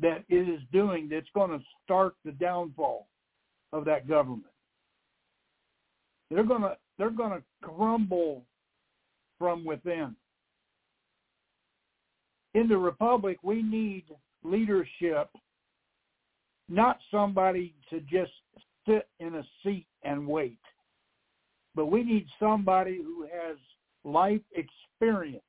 [0.00, 3.08] that it is doing that's going to start the downfall
[3.72, 4.44] of that government.
[6.30, 8.44] They're going to they're going to crumble
[9.38, 10.14] from within.
[12.54, 14.04] In the republic, we need
[14.44, 15.28] leadership,
[16.68, 18.30] not somebody to just
[18.86, 20.60] sit in a seat and wait,
[21.74, 23.56] but we need somebody who has
[24.04, 25.42] life experience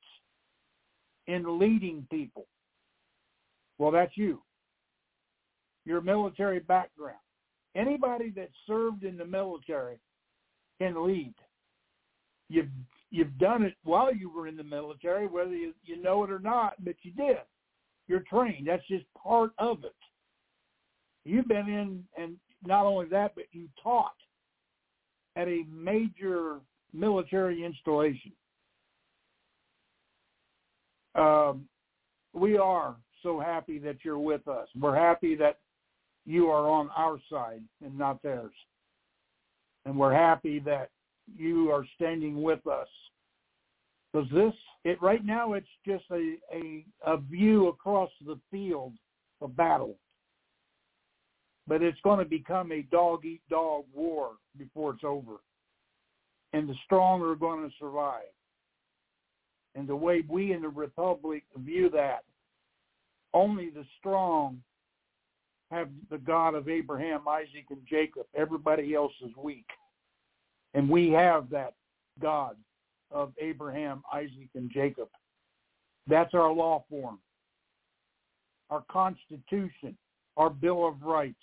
[1.26, 2.46] in leading people.
[3.78, 4.42] Well, that's you.
[5.84, 7.18] Your military background.
[7.74, 9.98] Anybody that served in the military
[10.80, 11.34] can lead.
[12.48, 12.68] You've
[13.10, 16.38] you've done it while you were in the military, whether you, you know it or
[16.38, 17.38] not, but you did.
[18.08, 18.68] You're trained.
[18.68, 19.94] That's just part of it.
[21.24, 24.14] You've been in, and not only that, but you taught
[25.34, 26.60] at a major
[26.92, 28.32] military installation
[31.16, 31.66] um,
[32.32, 34.68] we are so happy that you're with us.
[34.78, 35.58] We're happy that
[36.26, 38.52] you are on our side and not theirs.
[39.84, 40.90] And we're happy that
[41.36, 42.88] you are standing with us.
[44.12, 44.52] Because this,
[44.84, 48.92] it right now, it's just a, a, a view across the field
[49.40, 49.96] of battle.
[51.68, 55.36] But it's going to become a dog-eat-dog war before it's over.
[56.52, 58.22] And the strong are going to survive
[59.76, 62.24] and the way we in the Republic view that,
[63.34, 64.60] only the strong
[65.70, 68.26] have the God of Abraham, Isaac, and Jacob.
[68.34, 69.66] Everybody else is weak.
[70.74, 71.74] And we have that
[72.20, 72.56] God
[73.10, 75.08] of Abraham, Isaac, and Jacob.
[76.06, 77.18] That's our law form.
[78.70, 79.96] Our Constitution,
[80.36, 81.34] our Bill of Rights,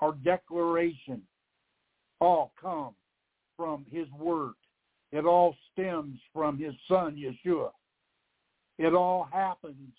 [0.00, 1.22] our Declaration
[2.20, 2.94] all come
[3.56, 4.54] from his word.
[5.12, 7.70] It all stems from his son, Yeshua.
[8.78, 9.92] It all happens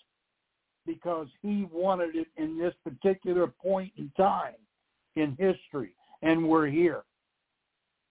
[0.86, 4.54] because he wanted it in this particular point in time
[5.16, 7.02] in history, and we're here.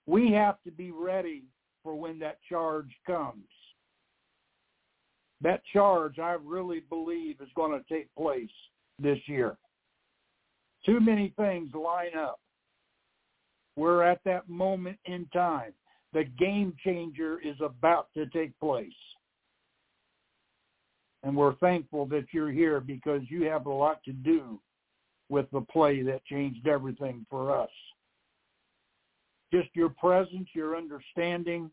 [0.06, 1.44] We have to be ready
[1.84, 3.46] for when that charge comes.
[5.42, 8.50] That charge, I really believe, is going to take place
[9.00, 9.58] this year.
[10.86, 12.40] Too many things line up.
[13.76, 15.74] We're at that moment in time.
[16.14, 18.92] The game changer is about to take place.
[21.24, 24.60] And we're thankful that you're here because you have a lot to do
[25.30, 27.70] with the play that changed everything for us.
[29.52, 31.72] Just your presence, your understanding,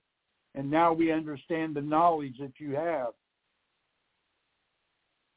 [0.55, 3.09] and now we understand the knowledge that you have.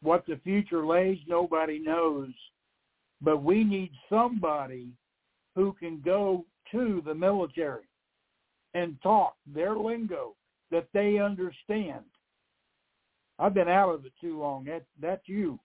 [0.01, 2.29] What the future lays, nobody knows.
[3.21, 4.89] But we need somebody
[5.55, 7.87] who can go to the military
[8.75, 10.35] and talk their lingo
[10.69, 12.03] that they understand.
[13.39, 14.65] I've been out of it too long.
[14.65, 15.59] That that's you.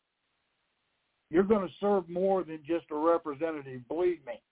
[1.30, 4.42] You're going to serve more than just a representative, believe me.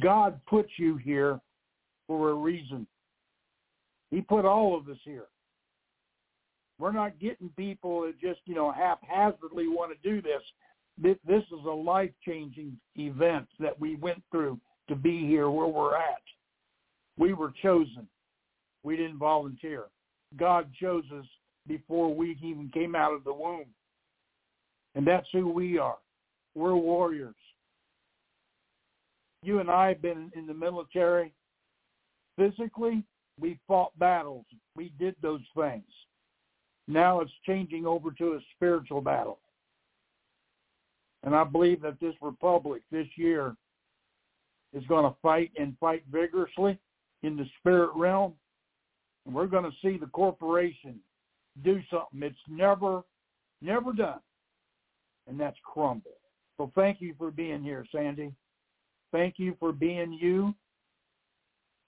[0.00, 1.40] God put you here
[2.06, 2.86] for a reason.
[4.10, 5.26] He put all of us here.
[6.78, 10.42] We're not getting people that just, you know, haphazardly want to do this.
[10.98, 16.22] This is a life-changing event that we went through to be here where we're at.
[17.18, 18.06] We were chosen.
[18.82, 19.86] We didn't volunteer.
[20.36, 21.26] God chose us
[21.66, 23.66] before we even came out of the womb.
[24.94, 25.98] And that's who we are.
[26.54, 27.34] We're warriors.
[29.42, 31.32] You and I have been in the military.
[32.36, 33.04] Physically,
[33.38, 34.44] we fought battles.
[34.76, 35.84] We did those things.
[36.88, 39.38] Now it's changing over to a spiritual battle.
[41.22, 43.54] And I believe that this republic this year
[44.72, 46.78] is going to fight and fight vigorously
[47.22, 48.34] in the spirit realm.
[49.26, 50.98] And we're going to see the corporation
[51.62, 53.02] do something it's never,
[53.60, 54.20] never done.
[55.26, 56.12] And that's crumble.
[56.56, 58.32] So thank you for being here, Sandy.
[59.12, 60.54] Thank you for being you.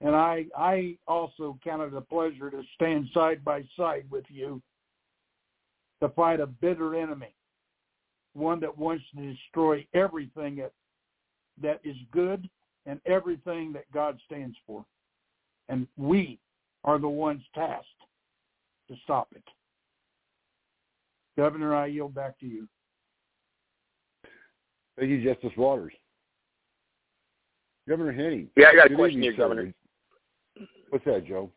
[0.01, 4.61] And I, I also counted a pleasure to stand side by side with you
[6.01, 7.35] to fight a bitter enemy,
[8.35, 10.73] one that wants to destroy everything that,
[11.61, 12.49] that is good
[12.87, 14.85] and everything that God stands for.
[15.69, 16.41] And we
[16.83, 17.87] are the ones tasked
[18.89, 19.45] to stop it.
[21.37, 22.69] Governor, I yield back to you.
[24.99, 25.93] Thank you, Justice Waters.
[27.89, 28.49] Governor Henning.
[28.57, 29.73] Yeah, I got a question here, Governor.
[30.91, 31.51] What's that, Joe?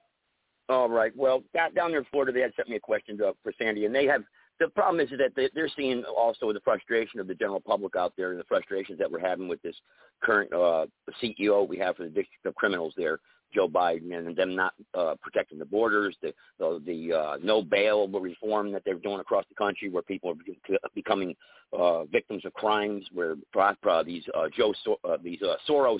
[0.69, 1.11] All right.
[1.15, 3.85] Well, down, down there in Florida, they had sent me a question to, for Sandy,
[3.85, 4.23] and they have
[4.59, 8.13] the problem is that they, they're seeing also the frustration of the general public out
[8.15, 9.75] there and the frustrations that we're having with this
[10.23, 10.85] current uh,
[11.21, 13.19] CEO we have for the District of Criminals there,
[13.53, 18.07] Joe Biden, and them not uh, protecting the borders, the the, the uh, no bail
[18.07, 21.35] reform that they're doing across the country, where people are becoming
[21.77, 25.99] uh, victims of crimes, where uh, these uh, Joe so- uh, these uh, Soros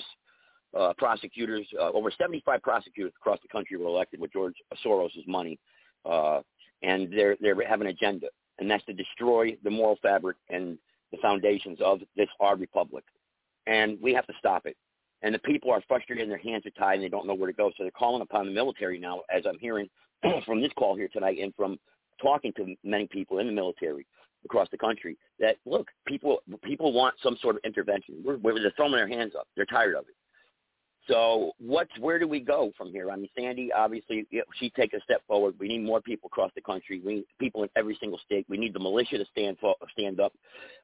[0.76, 4.54] uh, prosecutors, uh, over 75 prosecutors across the country were elected with George
[4.84, 5.58] Soros' money,
[6.04, 6.40] uh,
[6.82, 8.28] and they're they have an agenda
[8.58, 10.78] and that's to destroy the moral fabric and
[11.12, 13.04] the foundations of this our republic.
[13.66, 14.76] And we have to stop it.
[15.26, 17.50] And the people are frustrated and their hands are tied and they don't know where
[17.50, 17.70] to go.
[17.76, 19.88] So they're calling upon the military now, as I'm hearing
[20.46, 21.80] from this call here tonight and from
[22.22, 24.06] talking to many people in the military
[24.44, 28.22] across the country that look, people people want some sort of intervention.
[28.24, 29.48] We're, we're they're throwing their hands up.
[29.56, 30.14] They're tired of it.
[31.08, 33.10] So what's where do we go from here?
[33.10, 34.26] I mean, Sandy obviously
[34.58, 35.54] she take a step forward.
[35.58, 37.00] We need more people across the country.
[37.04, 38.44] We need people in every single state.
[38.48, 40.32] We need the militia to stand for, stand up,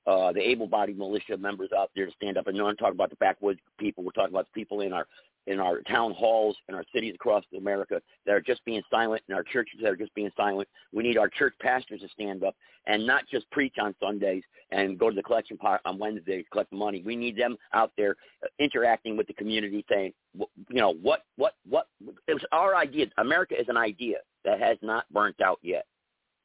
[0.06, 2.46] uh, the able-bodied militia members out there to stand up.
[2.46, 4.04] And I'm not talk about the backwoods people.
[4.04, 5.06] We're talking about the people in our
[5.46, 9.34] in our town halls in our cities across America that are just being silent, in
[9.34, 10.68] our churches that are just being silent.
[10.92, 12.54] We need our church pastors to stand up
[12.86, 16.48] and not just preach on Sundays and go to the collection pot on Wednesday to
[16.50, 17.02] collect the money.
[17.04, 21.54] We need them out there uh, interacting with the community, saying, you know, what, what,
[21.68, 21.88] what?
[22.26, 23.06] It was our idea.
[23.18, 25.86] America is an idea that has not burnt out yet,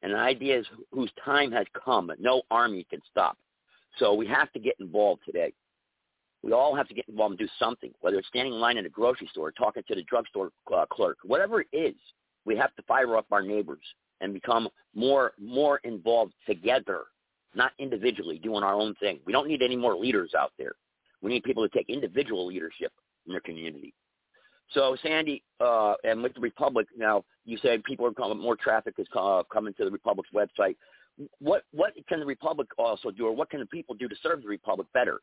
[0.01, 2.11] and an idea whose time has come.
[2.19, 3.37] No army can stop.
[3.97, 5.53] So we have to get involved today.
[6.47, 8.85] We all have to get involved and do something, whether it's standing in line at
[8.85, 11.95] a grocery store, talking to the drugstore uh, clerk, whatever it is.
[12.45, 13.83] We have to fire up our neighbors
[14.21, 17.01] and become more more involved together,
[17.53, 19.19] not individually doing our own thing.
[19.25, 20.71] We don't need any more leaders out there.
[21.21, 22.93] We need people to take individual leadership
[23.25, 23.93] in their community.
[24.71, 28.93] So Sandy, uh, and with the Republic now, you said people are coming, more traffic
[28.97, 30.77] is uh, coming to the Republic's website.
[31.39, 34.43] What what can the Republic also do, or what can the people do to serve
[34.43, 35.19] the Republic better?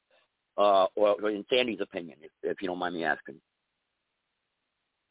[0.56, 3.36] Uh, or in Sandy's opinion, if, if you don't mind me asking?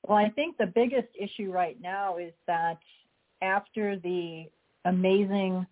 [0.07, 2.79] Well, I think the biggest issue right now is that
[3.41, 4.45] after the
[4.85, 5.65] amazing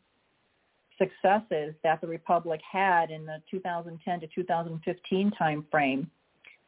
[0.97, 6.09] successes that the Republic had in the 2010 to 2015 time frame,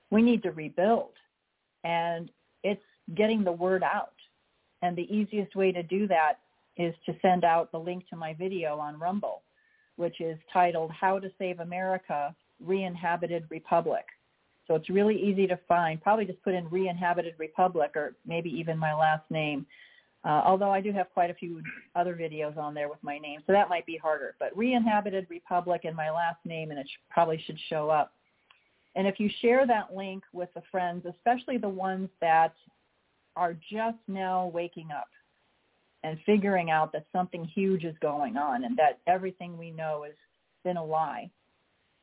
[0.10, 1.12] we need to rebuild.
[1.84, 2.30] And
[2.64, 2.82] it's
[3.16, 4.14] getting the word out.
[4.82, 6.40] And the easiest way to do that
[6.78, 9.44] is to send out the link to my video on Rumble,
[9.96, 14.06] which is titled How to Save America, Re-Inhabited Republic.
[14.68, 16.02] So it's really easy to find.
[16.02, 19.66] Probably just put in Re-Inhabited Republic or maybe even my last name.
[20.26, 21.62] Uh, although I do have quite a few
[21.96, 24.36] other videos on there with my name, so that might be harder.
[24.40, 28.14] But Re-Inhabited Republic and my last name, and it sh- probably should show up.
[28.96, 32.54] And if you share that link with the friends, especially the ones that
[33.36, 35.10] are just now waking up
[36.04, 40.16] and figuring out that something huge is going on and that everything we know has
[40.64, 41.30] been a lie,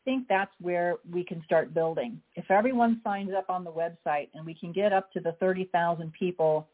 [0.04, 2.20] think that's where we can start building.
[2.36, 6.12] If everyone signs up on the website and we can get up to the 30,000
[6.12, 6.68] people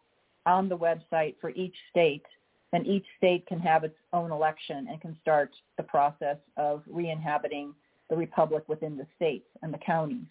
[0.44, 2.24] on the website for each state,
[2.72, 7.74] then each state can have its own election and can start the process of re-inhabiting
[8.10, 10.26] the republic within the states and the counties.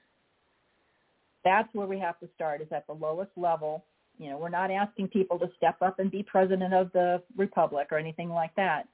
[1.43, 3.83] That's where we have to start is at the lowest level.
[4.17, 7.87] You know, we're not asking people to step up and be president of the republic
[7.91, 8.87] or anything like that,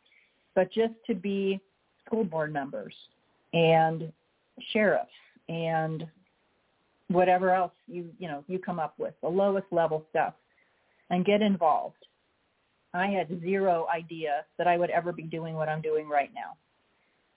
[0.56, 1.60] but just to be
[2.06, 2.94] school board members
[3.54, 4.12] and
[4.72, 5.10] sheriffs
[5.50, 6.06] and
[7.08, 10.34] whatever else you you know you come up with the lowest level stuff
[11.10, 12.06] and get involved.
[12.94, 16.56] I had zero idea that i would ever be doing what i'm doing right now.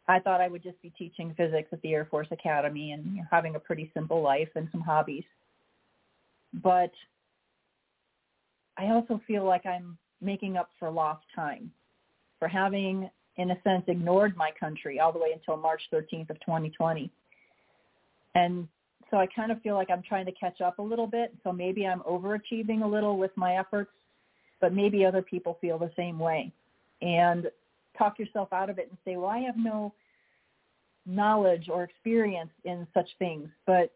[0.06, 3.16] I thought i would just be teaching physics at the air force academy and you
[3.18, 5.24] know, having a pretty simple life and some hobbies.
[6.62, 6.92] But
[8.76, 11.70] i also feel like i'm making up for lost time
[12.38, 16.41] for having in a sense, ignored my country all the way until March 13th of
[16.41, 17.11] 2020.
[18.35, 18.68] And
[19.11, 21.35] so I kind of feel like I'm trying to catch up a little bit.
[21.43, 23.91] So maybe I'm overachieving a little with my efforts,
[24.61, 26.53] but maybe other people feel the same way.
[27.03, 27.51] And
[27.99, 29.93] talk yourself out of it and say, well, I have no
[31.07, 33.93] knowledge or experience in such things, but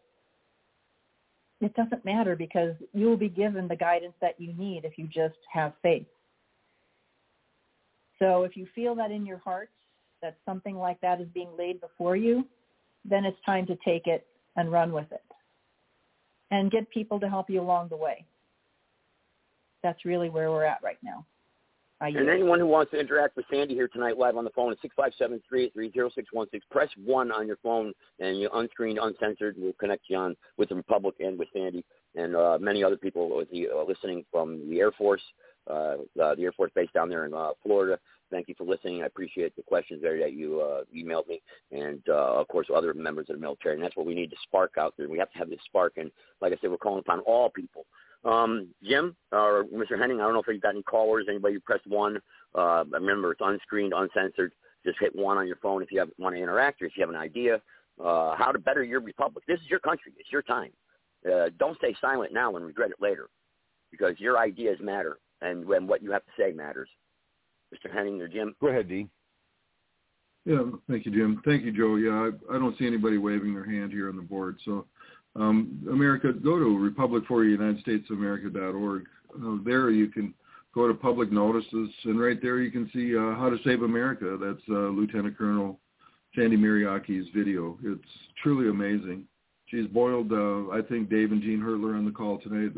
[1.60, 5.06] it doesn't matter because you will be given the guidance that you need if you
[5.06, 6.06] just have faith.
[8.18, 9.70] So if you feel that in your heart
[10.22, 12.44] that something like that is being laid before you,
[13.04, 15.22] then it's time to take it and run with it
[16.50, 18.24] and get people to help you along the way.
[19.82, 21.24] That's really where we're at right now.
[22.00, 24.78] and anyone who wants to interact with Sandy here tonight live on the phone at
[25.52, 29.56] 657-383-0616, press 1 on your phone and you unscreened, uncensored.
[29.58, 33.36] We'll connect you on with the Republic and with Sandy and uh, many other people
[33.36, 35.22] with the, uh, listening from the Air Force,
[35.68, 37.98] uh, uh, the Air Force Base down there in uh, Florida.
[38.30, 39.02] Thank you for listening.
[39.02, 41.40] I appreciate the questions there that you uh, emailed me,
[41.72, 43.74] and uh, of course other members of the military.
[43.74, 45.08] And that's what we need to spark out there.
[45.08, 46.10] We have to have this spark, and
[46.40, 47.86] like I said, we're calling upon all people.
[48.24, 49.98] Um, Jim or Mr.
[49.98, 51.26] Henning, I don't know if you've got any callers.
[51.28, 52.18] Anybody you press one.
[52.54, 54.52] Uh, remember, it's unscreened, uncensored.
[54.84, 57.02] Just hit one on your phone if you have, want to interact or if you
[57.02, 57.60] have an idea
[58.02, 59.44] uh, how to better your republic.
[59.46, 60.12] This is your country.
[60.18, 60.70] It's your time.
[61.26, 63.28] Uh, don't stay silent now and regret it later,
[63.90, 66.88] because your ideas matter and when what you have to say matters.
[67.74, 67.92] Mr.
[67.92, 68.54] Henning or Jim?
[68.60, 69.10] Go ahead, Dean.
[70.44, 71.42] Yeah, thank you, Jim.
[71.44, 71.96] Thank you, Joe.
[71.96, 74.58] Yeah, I, I don't see anybody waving their hand here on the board.
[74.64, 74.86] So,
[75.36, 79.04] um, America, go to Republic for United States of America.org.
[79.34, 80.32] Uh, there you can
[80.74, 84.38] go to public notices, and right there you can see uh, how to save America.
[84.40, 85.78] That's uh, Lieutenant Colonel
[86.34, 87.78] Sandy Mariaki's video.
[87.84, 88.00] It's
[88.42, 89.24] truly amazing.
[89.66, 92.74] She's boiled, uh, I think, Dave and Jean Hurtler on the call tonight.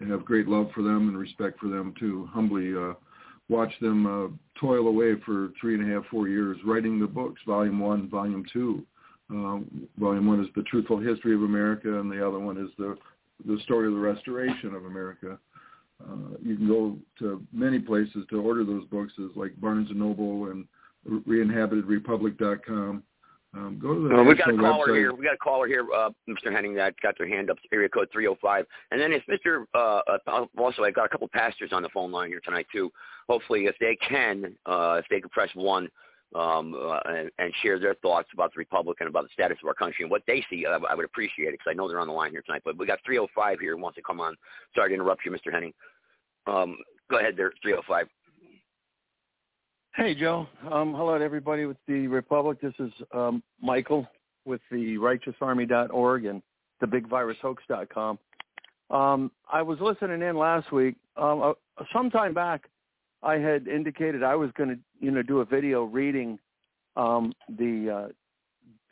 [0.00, 2.94] Have great love for them and respect for them to Humbly uh,
[3.48, 7.40] watch them uh, toil away for three and a half, four years writing the books,
[7.46, 8.84] Volume One, Volume Two.
[9.30, 12.96] Um, volume One is the truthful history of America, and the other one is the
[13.46, 15.38] the story of the restoration of America.
[16.02, 20.50] Uh, you can go to many places to order those books, as like Barnes Noble
[20.50, 20.66] and
[21.08, 23.02] ReinhabitedRepublic.com.
[23.54, 24.98] Um, go to the well, we got a caller website.
[24.98, 25.14] here.
[25.14, 26.52] We got a caller here, uh, Mr.
[26.52, 27.58] Henning, that got their hand up.
[27.72, 28.66] Area code 305.
[28.90, 29.64] And then if Mr.
[29.74, 32.90] Uh, uh, also, I got a couple pastors on the phone line here tonight too.
[33.28, 35.88] Hopefully, if they can, uh, if they can press one
[36.34, 39.68] um, uh, and, and share their thoughts about the Republic and about the status of
[39.68, 42.00] our country and what they see, I, I would appreciate it because I know they're
[42.00, 42.62] on the line here tonight.
[42.64, 44.36] But we got 305 here who wants to come on.
[44.74, 45.52] Sorry to interrupt you, Mr.
[45.52, 45.72] Henning.
[46.46, 46.78] Um,
[47.10, 48.06] go ahead there, 305.
[49.96, 50.46] Hey, Joe.
[50.70, 52.60] Um, hello to everybody with the Republic.
[52.60, 54.06] This is um, Michael
[54.44, 56.42] with the righteousarmy.org and
[56.82, 58.18] thebigvirushoax.com.
[58.90, 60.96] Um, I was listening in last week.
[61.16, 62.68] Um, uh, sometime back,
[63.22, 66.38] I had indicated I was going to, you know, do a video reading
[66.96, 68.12] um, the uh,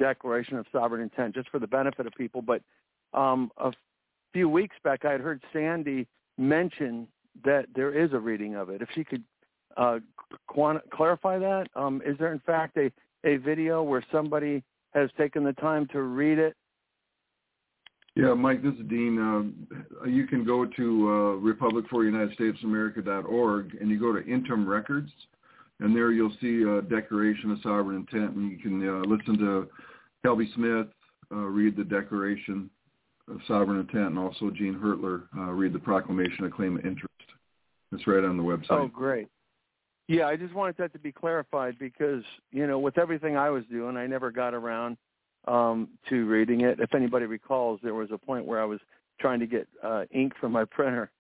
[0.03, 2.41] Declaration of Sovereign Intent just for the benefit of people.
[2.41, 2.63] But
[3.13, 3.73] um, a
[4.33, 6.07] few weeks back, I had heard Sandy
[6.39, 7.09] mention
[7.45, 8.81] that there is a reading of it.
[8.81, 9.23] If she could
[9.77, 9.99] uh,
[10.47, 11.68] quant- clarify that?
[11.75, 12.91] Um, is there in fact a,
[13.25, 14.62] a video where somebody
[14.95, 16.55] has taken the time to read it?
[18.16, 19.18] Yeah, Mike, this is Dean.
[19.18, 19.43] Uh,
[20.07, 25.11] you can go to uh, republicforunitedstatesamerica.org and you go to interim records,
[25.81, 29.68] and there you'll see a Declaration of Sovereign Intent, and you can uh, listen to
[30.25, 30.87] Kelby Smith
[31.33, 32.70] uh, read the Declaration
[33.29, 37.09] of Sovereign Intent, and also Gene Hurtler uh, read the Proclamation of Claimant Interest.
[37.93, 38.70] It's right on the website.
[38.70, 39.29] Oh, great.
[40.07, 43.65] Yeah, I just wanted that to be clarified because, you know, with everything I was
[43.71, 44.99] doing, I never got around
[45.49, 46.79] um, to reading it.
[46.79, 48.81] If anybody recalls, there was a point where I was
[49.19, 51.11] trying to get uh, ink from my printer,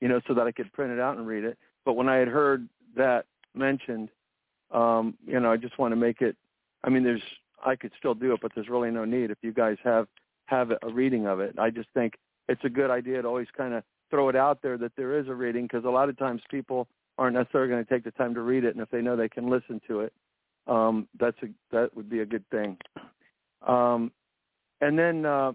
[0.00, 1.58] you know, so that I could print it out and read it.
[1.84, 4.08] But when I had heard that mentioned,
[4.70, 6.36] um, you know, I just want to make it.
[6.84, 7.22] I mean, there's
[7.64, 10.06] I could still do it, but there's really no need if you guys have
[10.46, 11.58] have a reading of it.
[11.58, 12.14] I just think
[12.48, 15.28] it's a good idea to always kind of throw it out there that there is
[15.28, 18.34] a reading because a lot of times people aren't necessarily going to take the time
[18.34, 20.12] to read it, and if they know they can listen to it,
[20.66, 22.76] um, that's a that would be a good thing.
[23.66, 24.10] Um,
[24.80, 25.52] and then uh,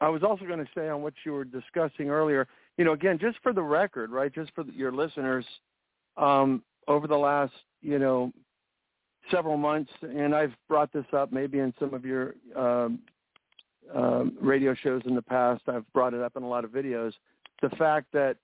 [0.00, 2.46] I was also going to say on what you were discussing earlier,
[2.76, 5.44] you know, again, just for the record, right, just for your listeners,
[6.16, 7.52] um, over the last,
[7.82, 8.32] you know,
[9.30, 13.00] several months, and I've brought this up maybe in some of your um,
[13.94, 15.62] um, radio shows in the past.
[15.68, 17.12] I've brought it up in a lot of videos.
[17.62, 18.36] The fact that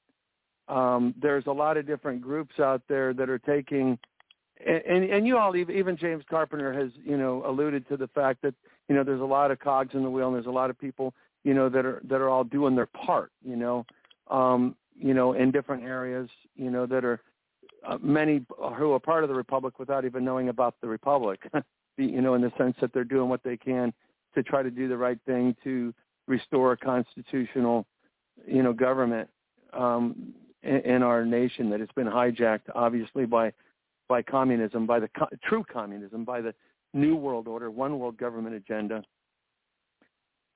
[0.70, 3.98] um, there's a lot of different groups out there that are taking
[4.66, 8.54] and and you all even James Carpenter has you know alluded to the fact that
[8.88, 10.78] you know there's a lot of cogs in the wheel and there's a lot of
[10.78, 11.14] people
[11.44, 13.86] you know that are that are all doing their part you know
[14.30, 17.20] um you know in different areas you know that are
[17.86, 18.44] uh, many
[18.76, 21.40] who are part of the republic without even knowing about the republic
[21.96, 23.92] you know in the sense that they're doing what they can
[24.34, 25.94] to try to do the right thing to
[26.26, 27.86] restore a constitutional
[28.46, 29.28] you know government.
[29.72, 33.52] Um in, our nation that it's been hijacked obviously by
[34.08, 36.52] by communism, by the co- true communism, by the
[36.92, 39.04] New World Order, one world government agenda.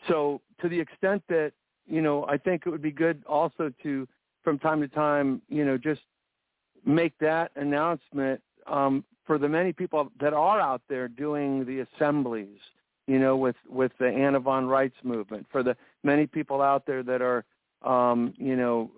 [0.09, 1.53] So to the extent that,
[1.87, 4.09] you know, I think it would be good also to,
[4.43, 6.01] from time to time, you know, just
[6.85, 12.59] make that announcement um, for the many people that are out there doing the assemblies,
[13.07, 17.03] you know, with, with the Anna von Reitz movement, for the many people out there
[17.05, 17.45] that are,
[17.83, 18.91] um, you know,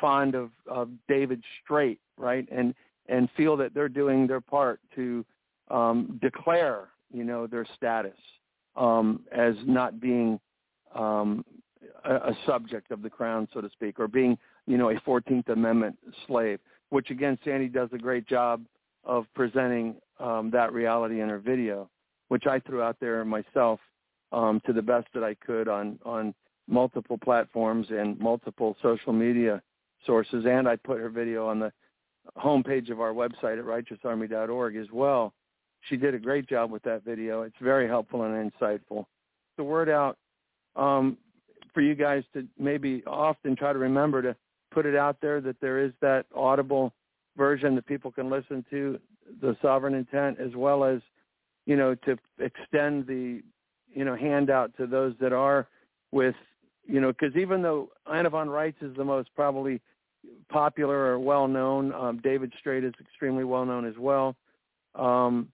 [0.00, 2.46] fond of, of David Straight, right?
[2.50, 2.74] And
[3.06, 5.24] and feel that they're doing their part to
[5.70, 8.16] um, declare, you know, their status
[8.76, 10.40] um, as not being
[10.94, 11.44] um,
[12.04, 15.48] a, a subject of the crown, so to speak, or being, you know, a 14th
[15.48, 18.64] Amendment slave, which again, Sandy does a great job
[19.04, 21.90] of presenting um, that reality in her video,
[22.28, 23.80] which I threw out there myself
[24.32, 26.34] um, to the best that I could on, on
[26.68, 29.62] multiple platforms and multiple social media
[30.06, 30.44] sources.
[30.46, 31.72] And I put her video on the
[32.38, 35.32] homepage of our website at righteousarmy.org as well.
[35.88, 37.42] She did a great job with that video.
[37.42, 39.04] It's very helpful and insightful.
[39.56, 40.16] The word out
[40.76, 41.18] um,
[41.72, 44.34] for you guys to maybe often try to remember to
[44.72, 46.92] put it out there that there is that audible
[47.36, 48.98] version that people can listen to,
[49.40, 51.00] the sovereign intent, as well as,
[51.66, 53.42] you know, to extend the,
[53.92, 55.68] you know, handout to those that are
[56.12, 56.34] with,
[56.86, 59.80] you know, because even though Anna von Reitz is the most probably
[60.48, 61.92] popular or well known.
[61.92, 64.36] Um, David Straight is extremely well known as well.
[64.94, 65.48] Um,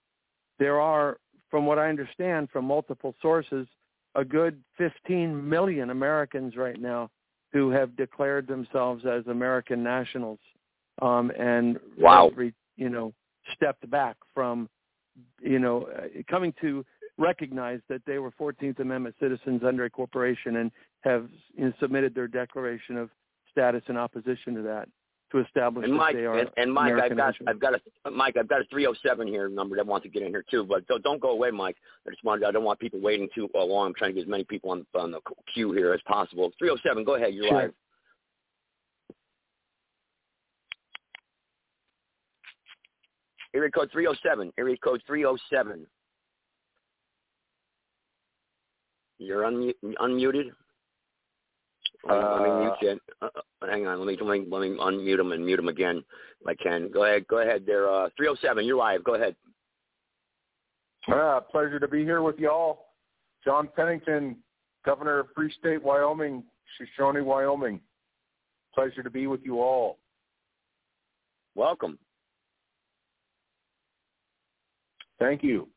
[0.58, 1.18] there are,
[1.50, 3.66] from what I understand from multiple sources,
[4.14, 7.10] a good 15 million Americans right now
[7.52, 10.38] who have declared themselves as American nationals
[11.00, 12.30] um, and wow.
[12.34, 13.12] re, you know
[13.54, 14.68] stepped back from
[15.40, 16.84] you know uh, coming to
[17.18, 20.70] recognize that they were 14th Amendment citizens under a corporation and
[21.02, 23.10] have you know, submitted their declaration of
[23.50, 24.88] status in opposition to that
[25.32, 27.74] to establish and Mike, that they are and, and Mike, American I've got I've got
[28.04, 30.64] a Mike, I've got a 307 here number that wants to get in here too,
[30.64, 31.76] but don't, don't go away, Mike.
[32.06, 33.88] I just wanted I don't want people waiting too long.
[33.88, 35.20] I'm trying to get as many people on on the
[35.52, 36.50] queue here as possible.
[36.58, 37.62] 307, go ahead, you're sure.
[37.62, 37.74] live.
[43.54, 44.52] Area code 307.
[44.58, 45.86] Area code 307.
[49.18, 50.50] You're unmu- unmuted.
[52.08, 53.00] Let me, let me mute you.
[53.20, 53.98] Uh, uh, hang on.
[53.98, 56.02] Let me, let me let me unmute him and mute him again
[56.40, 56.90] if I can.
[56.90, 57.26] Go ahead.
[57.28, 57.64] Go ahead.
[57.66, 57.90] There.
[57.90, 58.64] Uh, 307.
[58.64, 59.04] You're live.
[59.04, 59.36] Go ahead.
[61.12, 62.86] Uh, pleasure to be here with y'all.
[63.44, 64.36] John Pennington,
[64.84, 66.42] Governor of Free State, Wyoming,
[66.78, 67.80] Shoshone, Wyoming.
[68.74, 69.98] Pleasure to be with you all.
[71.54, 71.98] Welcome.
[75.18, 75.68] Thank you.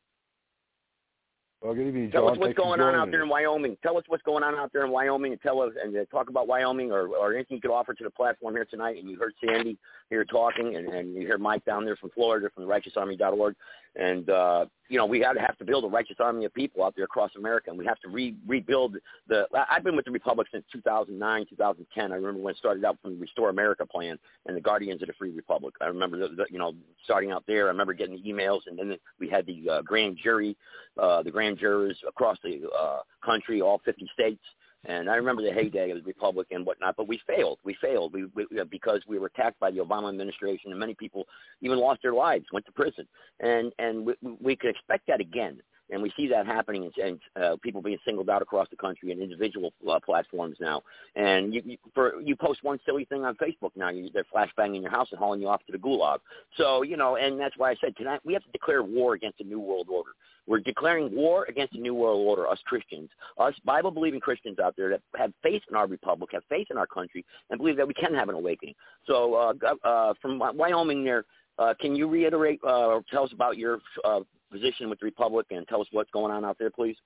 [1.64, 3.28] Well, good evening, Tell us what's Thanks going on out there in.
[3.30, 3.78] Wyoming.
[3.82, 6.28] Tell us what's going on out there in Wyoming, and tell us and uh, talk
[6.28, 8.98] about Wyoming or, or anything you could offer to the platform here tonight.
[8.98, 9.78] And you heard Sandy
[10.10, 13.56] here talking, and, and you hear Mike down there from Florida from the RighteousArmy.org.
[13.96, 16.84] And uh, you know we have to have to build a righteous army of people
[16.84, 18.96] out there across America, and we have to re- rebuild
[19.28, 19.46] the.
[19.70, 22.12] I've been with the Republic since 2009, 2010.
[22.12, 25.08] I remember when it started out from the Restore America plan and the Guardians of
[25.08, 25.74] the Free Republic.
[25.80, 26.74] I remember the, the, you know
[27.04, 27.66] starting out there.
[27.66, 30.56] I remember getting the emails, and then we had the uh, grand jury,
[30.98, 34.42] uh, the grand jurors across the uh, country, all 50 states.
[34.86, 37.58] And I remember the heyday of the Republic and whatnot, but we failed.
[37.64, 41.24] We failed we, we, because we were attacked by the Obama administration, and many people
[41.62, 43.06] even lost their lives, went to prison.
[43.40, 45.60] And and we, we could expect that again.
[45.90, 49.20] And we see that happening, and uh, people being singled out across the country and
[49.20, 50.82] individual uh, platforms now.
[51.14, 54.80] And you, you, for you post one silly thing on Facebook now, you, they're flashbanging
[54.80, 56.18] your house and hauling you off to the gulag.
[56.56, 59.38] So you know, and that's why I said tonight we have to declare war against
[59.38, 60.12] the new world order.
[60.46, 63.08] We're declaring war against the New World Order, us Christians,
[63.38, 66.86] us Bible-believing Christians out there that have faith in our republic, have faith in our
[66.86, 68.74] country, and believe that we can have an awakening.
[69.06, 71.24] So uh, uh, from Wyoming there,
[71.58, 74.20] uh, can you reiterate uh, or tell us about your uh,
[74.50, 76.96] position with the republic and tell us what's going on out there, please?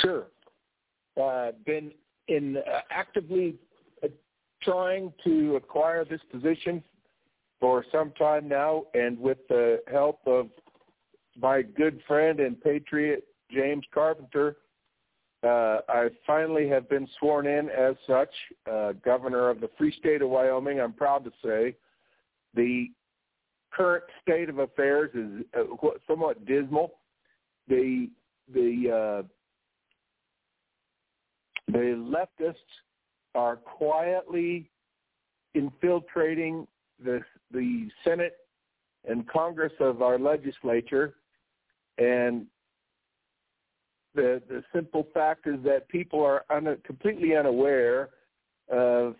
[0.00, 0.26] Sure.
[1.20, 1.92] Uh, been
[2.28, 3.54] in uh, actively
[4.04, 4.08] uh,
[4.62, 6.82] trying to acquire this position
[7.60, 10.48] for some time now, and with the help of
[11.40, 14.56] my good friend and patriot James Carpenter,
[15.42, 18.30] uh, I finally have been sworn in as such,
[18.70, 20.80] uh, governor of the free state of Wyoming.
[20.80, 21.76] I'm proud to say
[22.54, 22.90] the
[23.76, 26.94] current state of affairs is uh, somewhat dismal.
[27.68, 28.08] The
[28.52, 29.26] the uh,
[31.68, 32.54] the leftists
[33.34, 34.70] are quietly
[35.54, 36.66] infiltrating
[37.04, 37.20] the
[37.52, 38.36] the Senate
[39.08, 41.14] and Congress of our legislature
[41.98, 42.46] and
[44.14, 48.10] the the simple fact is that people are un, completely unaware
[48.72, 49.14] of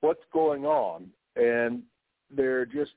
[0.00, 1.82] what's going on, and
[2.34, 2.92] they're just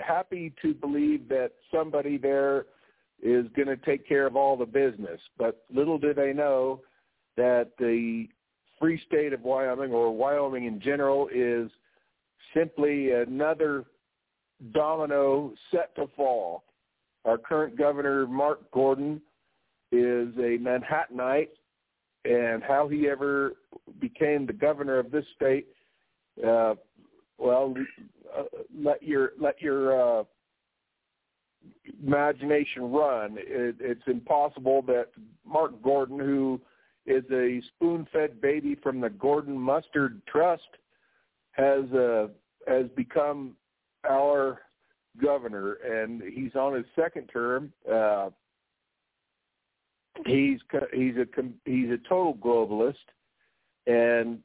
[0.00, 2.66] happy to believe that somebody there
[3.22, 5.20] is going to take care of all the business.
[5.38, 6.80] But little do they know
[7.36, 8.28] that the
[8.80, 11.70] free state of Wyoming or Wyoming in general is
[12.54, 13.84] simply another
[14.72, 16.64] domino set to fall
[17.24, 19.20] our current governor, Mark Gordon,
[19.92, 21.50] is a Manhattanite,
[22.24, 23.52] and how he ever
[24.00, 25.68] became the governor of this state,
[26.46, 26.74] uh,
[27.38, 27.74] well,
[28.36, 28.44] uh,
[28.76, 30.24] let your let your uh,
[32.04, 33.36] imagination run.
[33.38, 35.08] It, it's impossible that
[35.46, 36.60] Mark Gordon, who
[37.06, 40.62] is a spoon-fed baby from the Gordon Mustard Trust,
[41.52, 42.28] has uh,
[42.66, 43.56] has become
[44.08, 44.60] our
[45.20, 47.72] governor, and he's on his second term.
[47.90, 48.30] Uh,
[50.26, 50.60] he's
[50.92, 51.26] he's a
[51.64, 52.94] he's a total globalist,
[53.86, 54.38] and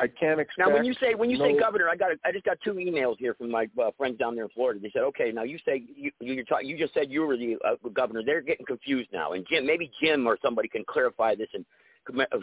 [0.00, 0.68] I can't expect.
[0.68, 2.74] Now, when you say when you no, say governor, I got I just got two
[2.74, 4.80] emails here from my uh, friends down there in Florida.
[4.80, 7.56] They said, okay, now you say you you're talking, you just said you were the
[7.64, 8.22] uh, governor.
[8.24, 11.64] They're getting confused now, and Jim, maybe Jim or somebody can clarify this in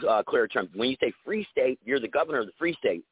[0.07, 0.69] uh, clear terms.
[0.75, 3.03] When you say free state, you're the governor of the free state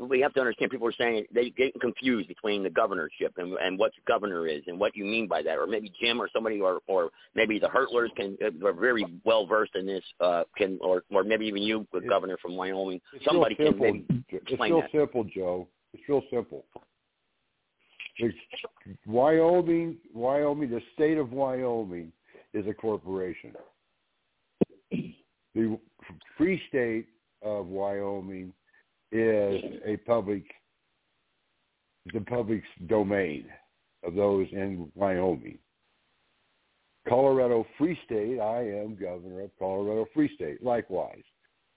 [0.00, 3.78] we have to understand people are saying they get confused between the governorship and, and
[3.78, 5.58] what governor is and what you mean by that.
[5.58, 9.76] Or maybe jim or somebody or or maybe the hurtlers can are very well versed
[9.76, 13.00] in this uh can or or maybe even you the governor from wyoming.
[13.24, 13.92] somebody can simple.
[13.92, 14.90] maybe it's explain real that.
[14.90, 15.68] simple joe.
[15.94, 16.64] It's real simple.
[18.18, 18.36] It's
[19.06, 22.12] wyoming wyoming the state of wyoming
[22.54, 23.52] is a corporation.
[25.54, 25.78] The
[26.36, 27.06] free state
[27.42, 28.52] of wyoming
[29.12, 30.44] is a public
[32.12, 33.46] the public's domain
[34.04, 35.58] of those in Wyoming.
[37.08, 40.62] Colorado Free State, I am governor of Colorado Free State.
[40.62, 41.22] Likewise,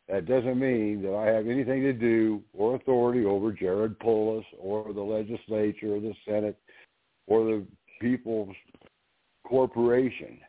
[0.08, 4.92] that doesn't mean that I have anything to do or authority over Jared Polis or
[4.92, 6.58] the legislature or the Senate
[7.28, 7.66] or the
[8.02, 8.56] People's
[9.46, 10.40] Corporation.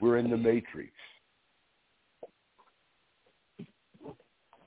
[0.00, 0.92] We're in the matrix.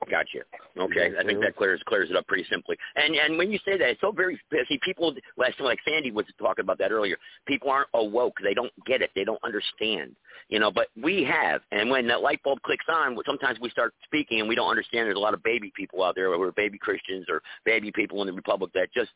[0.09, 0.39] Gotcha.
[0.77, 2.77] Okay, I think that clears clears it up pretty simply.
[2.95, 4.39] And and when you say that, it's so very
[4.69, 5.13] see people.
[5.35, 7.17] Last like Sandy was talking about that earlier.
[7.45, 8.37] People aren't awoke.
[8.41, 9.11] They don't get it.
[9.15, 10.15] They don't understand.
[10.49, 11.61] You know, but we have.
[11.71, 15.07] And when that light bulb clicks on, sometimes we start speaking and we don't understand.
[15.07, 18.27] There's a lot of baby people out there, or baby Christians, or baby people in
[18.27, 19.11] the Republic that just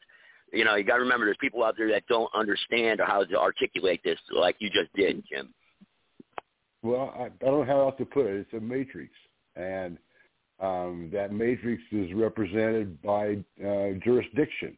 [0.51, 3.23] you know, you got to remember there's people out there that don't understand or how
[3.23, 5.53] to articulate this like you just did, Jim.
[6.83, 8.35] Well, I, I don't know how else to put it.
[8.35, 9.13] It's a matrix,
[9.55, 9.97] and
[10.61, 14.77] um, that matrix is represented by uh, jurisdiction.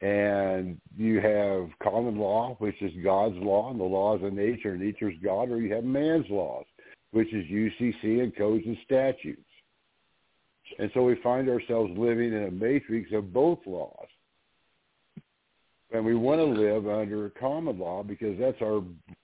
[0.00, 5.16] And you have common law, which is God's law and the laws of nature, nature's
[5.24, 6.66] God, or you have man's laws,
[7.10, 9.42] which is UCC and codes and statutes.
[10.78, 14.06] And so we find ourselves living in a matrix of both laws.
[15.90, 18.82] And we want to live under common law because that's our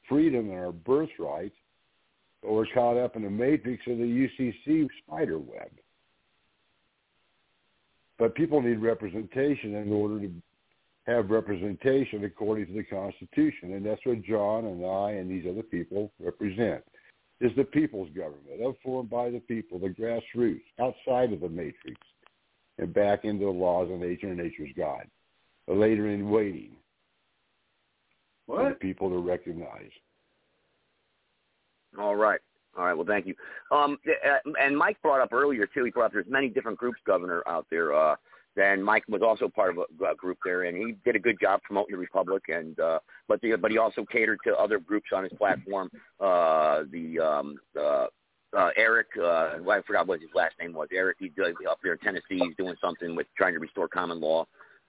[0.09, 1.53] freedom and our birthright.
[2.45, 5.71] But we're caught up in a matrix of the UCC spider web.
[8.19, 10.31] But people need representation in order to
[11.07, 13.73] have representation according to the Constitution.
[13.73, 16.85] And that's what John and I and these other people represent
[17.41, 22.01] is the people's government, of formed by the people, the grassroots, outside of the matrix,
[22.79, 25.07] and back into the laws of nature and nature's God.
[25.67, 26.73] The later in waiting
[28.47, 28.59] what?
[28.59, 29.91] for the people to recognize.
[31.99, 32.41] All right.
[32.77, 32.95] All right.
[32.95, 33.35] Well, thank you.
[33.71, 35.85] Um, uh, and Mike brought up earlier too.
[35.85, 37.95] He brought up there's many different groups, Governor, out there.
[37.95, 38.17] Uh,
[38.57, 41.39] and Mike was also part of a, a group there, and he did a good
[41.41, 42.45] job promoting the Republic.
[42.49, 45.91] And uh, but the, but he also catered to other groups on his platform.
[46.21, 48.07] Uh, the um, uh,
[48.57, 50.89] uh, Eric, uh, I forgot what his last name was.
[50.93, 51.33] Eric, he's
[51.69, 52.39] up there in Tennessee.
[52.39, 54.47] He's doing something with trying to restore common law,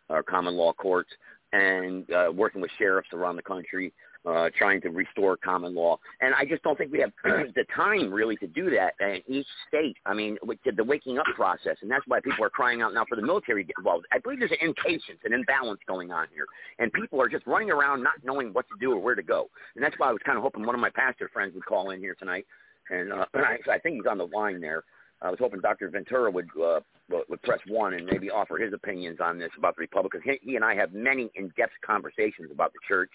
[0.10, 1.10] or common law courts,
[1.52, 3.94] and uh, working with sheriffs around the country
[4.26, 5.98] uh, trying to restore common law.
[6.22, 9.48] And I just don't think we have the time really to do that in each
[9.68, 9.98] state.
[10.06, 10.38] I mean,
[10.76, 13.66] the waking up process, and that's why people are crying out now for the military
[13.78, 14.06] involved.
[14.12, 16.46] I believe there's an impatience, an imbalance going on here,
[16.80, 19.50] and people are just running around not knowing what to do or where to go.
[19.76, 21.92] And that's why I was kind of hoping one of my pastor friends would call
[21.92, 22.46] in here tonight,
[22.90, 23.26] and uh,
[23.70, 24.84] I, think he's on the line there.
[25.22, 25.90] I was hoping Dr.
[25.90, 29.82] Ventura would uh, would press one and maybe offer his opinions on this about the
[29.82, 30.14] Republic.
[30.24, 33.12] He, he and I have many in-depth conversations about the church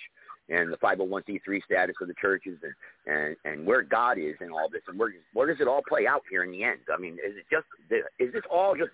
[0.50, 2.74] and the 501c3 status of the churches and,
[3.06, 6.06] and, and where God is in all this and where, where does it all play
[6.06, 6.80] out here in the end?
[6.92, 7.66] I mean, is it just,
[8.18, 8.90] is this all just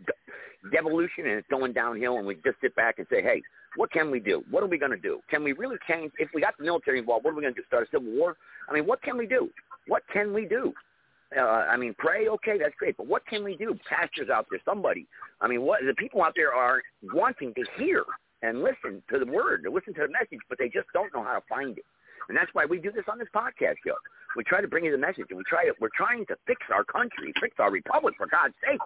[0.72, 3.42] devolution and it's going downhill and we just sit back and say, hey,
[3.76, 4.44] what can we do?
[4.50, 5.20] What are we going to do?
[5.30, 6.12] Can we really change?
[6.18, 7.66] If we got the military involved, what are we going to do?
[7.66, 8.36] Start a civil war?
[8.68, 9.50] I mean, what can we do?
[9.86, 10.72] What can we do?
[11.36, 13.76] Uh, I mean, pray, okay, that's great, but what can we do?
[13.88, 15.06] Pastors out there, somebody.
[15.40, 18.04] I mean, what the people out there are wanting to hear
[18.46, 21.22] and listen to the word, to listen to the message, but they just don't know
[21.22, 21.84] how to find it.
[22.28, 23.94] And that's why we do this on this podcast show.
[24.36, 26.60] We try to bring you the message, and we try to, we're trying to fix
[26.72, 28.80] our country, fix our republic, for God's sake.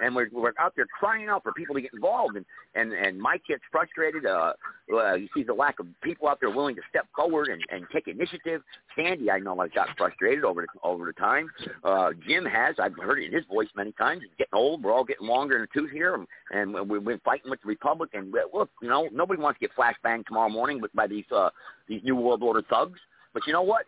[0.00, 2.36] And we're we're out there crying out for people to get involved.
[2.36, 2.44] And
[2.74, 4.26] and and Mike gets frustrated.
[4.26, 4.52] Uh,
[4.94, 7.86] uh, he sees the lack of people out there willing to step forward and, and
[7.92, 8.62] take initiative.
[8.94, 11.50] Sandy, I know, has got frustrated over the, over the time.
[11.82, 12.76] Uh, Jim has.
[12.78, 14.22] I've heard it in his voice many times.
[14.22, 14.82] He's getting old.
[14.82, 16.26] We're all getting longer in the tooth here, and,
[16.74, 18.10] and we've been fighting with the republic.
[18.14, 21.50] And look, you know, nobody wants to get flashbanged tomorrow morning with by these uh,
[21.88, 23.00] these new world order thugs.
[23.34, 23.86] But you know what?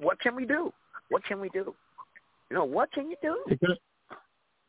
[0.00, 0.72] What can we do?
[1.10, 1.74] What can we do?
[2.50, 3.36] You know, what can you do?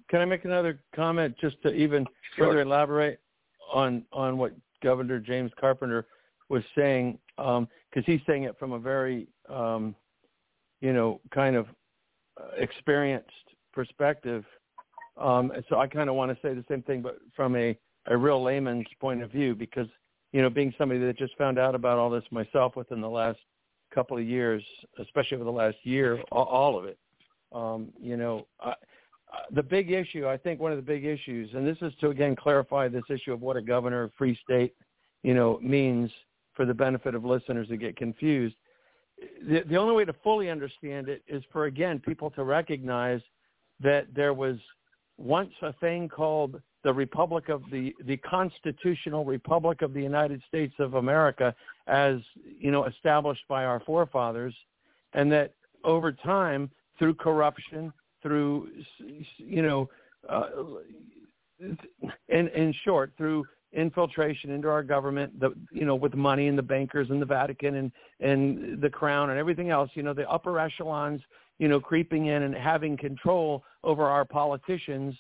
[0.10, 2.48] Can I make another comment just to even sure.
[2.48, 3.20] further elaborate
[3.74, 6.08] on on what Governor James Carpenter
[6.50, 7.18] was saying?
[7.38, 9.96] Because um, he's saying it from a very, um,
[10.82, 11.68] you know, kind of
[12.40, 13.30] uh, experienced
[13.74, 14.44] perspective.
[15.18, 17.78] Um, so I kind of want to say the same thing, but from a,
[18.08, 19.88] a real layman's point of view, because
[20.32, 23.40] you know, being somebody that just found out about all this myself within the last
[23.94, 24.64] couple of years,
[25.00, 26.98] especially over the last year, all, all of it.
[27.52, 28.74] Um, you know, I,
[29.32, 32.10] Uh, the big issue, I think one of the big issues, and this is to
[32.10, 34.76] again clarify this issue of what a governor of free state,
[35.24, 36.12] you know, means
[36.54, 38.56] for the benefit of listeners that get confused.
[39.48, 43.22] The, the only way to fully understand it is for again people to recognize
[43.80, 44.58] that there was
[45.18, 50.74] once a thing called the Republic of the the Constitutional Republic of the United States
[50.80, 51.56] of America
[51.88, 52.18] as
[52.60, 54.56] you know established by our forefathers,
[55.14, 55.54] and that
[55.84, 56.70] over time
[57.00, 58.70] through corruption, through
[59.38, 59.90] you know,
[60.30, 60.48] uh,
[62.30, 66.64] in in short through infiltration into our government, the you know with money and the
[66.64, 70.60] bankers and the Vatican and and the crown and everything else, you know the upper
[70.60, 71.22] echelons,
[71.60, 75.16] you know creeping in and having control over our politicians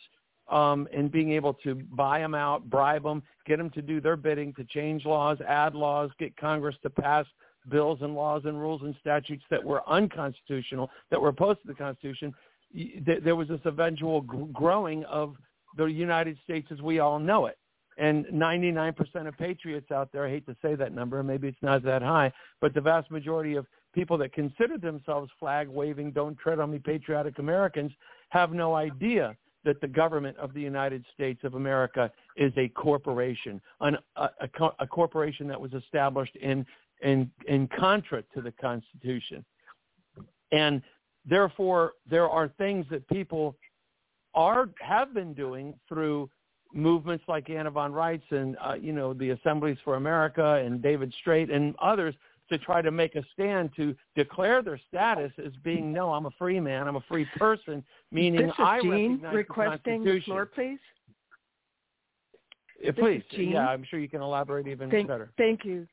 [0.49, 4.17] um, and being able to buy them out, bribe them, get them to do their
[4.17, 7.25] bidding, to change laws, add laws, get Congress to pass
[7.69, 11.73] bills and laws and rules and statutes that were unconstitutional, that were opposed to the
[11.73, 12.33] Constitution.
[13.05, 15.35] There was this eventual growing of
[15.77, 17.57] the United States as we all know it.
[17.97, 21.83] And 99% of patriots out there, I hate to say that number, maybe it's not
[21.83, 26.59] that high, but the vast majority of people that consider themselves flag waving, don't tread
[26.59, 27.91] on me patriotic Americans
[28.29, 33.61] have no idea that the government of the United States of America is a corporation,
[33.81, 36.65] an, a, a, a corporation that was established in,
[37.03, 39.45] in, in contra to the Constitution.
[40.51, 40.81] And
[41.25, 43.55] therefore, there are things that people
[44.33, 46.29] are have been doing through
[46.73, 51.13] movements like Anna von Reitz and uh, you know the Assemblies for America and David
[51.19, 52.15] Straight and others
[52.51, 56.31] to try to make a stand to declare their status as being no, I'm a
[56.37, 60.21] free man, I'm a free person, meaning this is I Jean recognize requesting the the
[60.21, 60.79] floor, please.
[62.81, 65.31] Yeah, please, yeah, I'm sure you can elaborate even Thank, better.
[65.37, 65.87] thank you.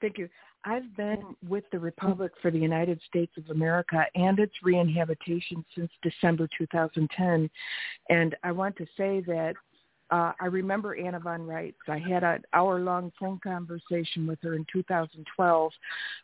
[0.00, 0.28] Thank you.
[0.64, 5.90] I've been with the Republic for the United States of America and its reinhabitation since
[6.02, 7.50] December 2010.
[8.08, 9.54] And I want to say that
[10.10, 11.74] uh, I remember Anna von Reitz.
[11.88, 15.72] I had an hour-long phone conversation with her in 2012.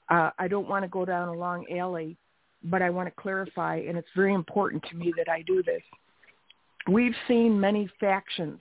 [0.08, 2.16] Uh, I don't want to go down a long alley,
[2.64, 5.82] but I want to clarify, and it's very important to me that I do this.
[6.90, 8.60] We've seen many factions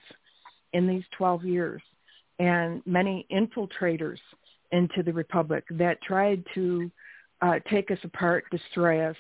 [0.74, 1.82] in these 12 years
[2.40, 4.20] and many infiltrators
[4.72, 6.92] into the republic that tried to
[7.42, 9.16] uh, take us apart, destroy us.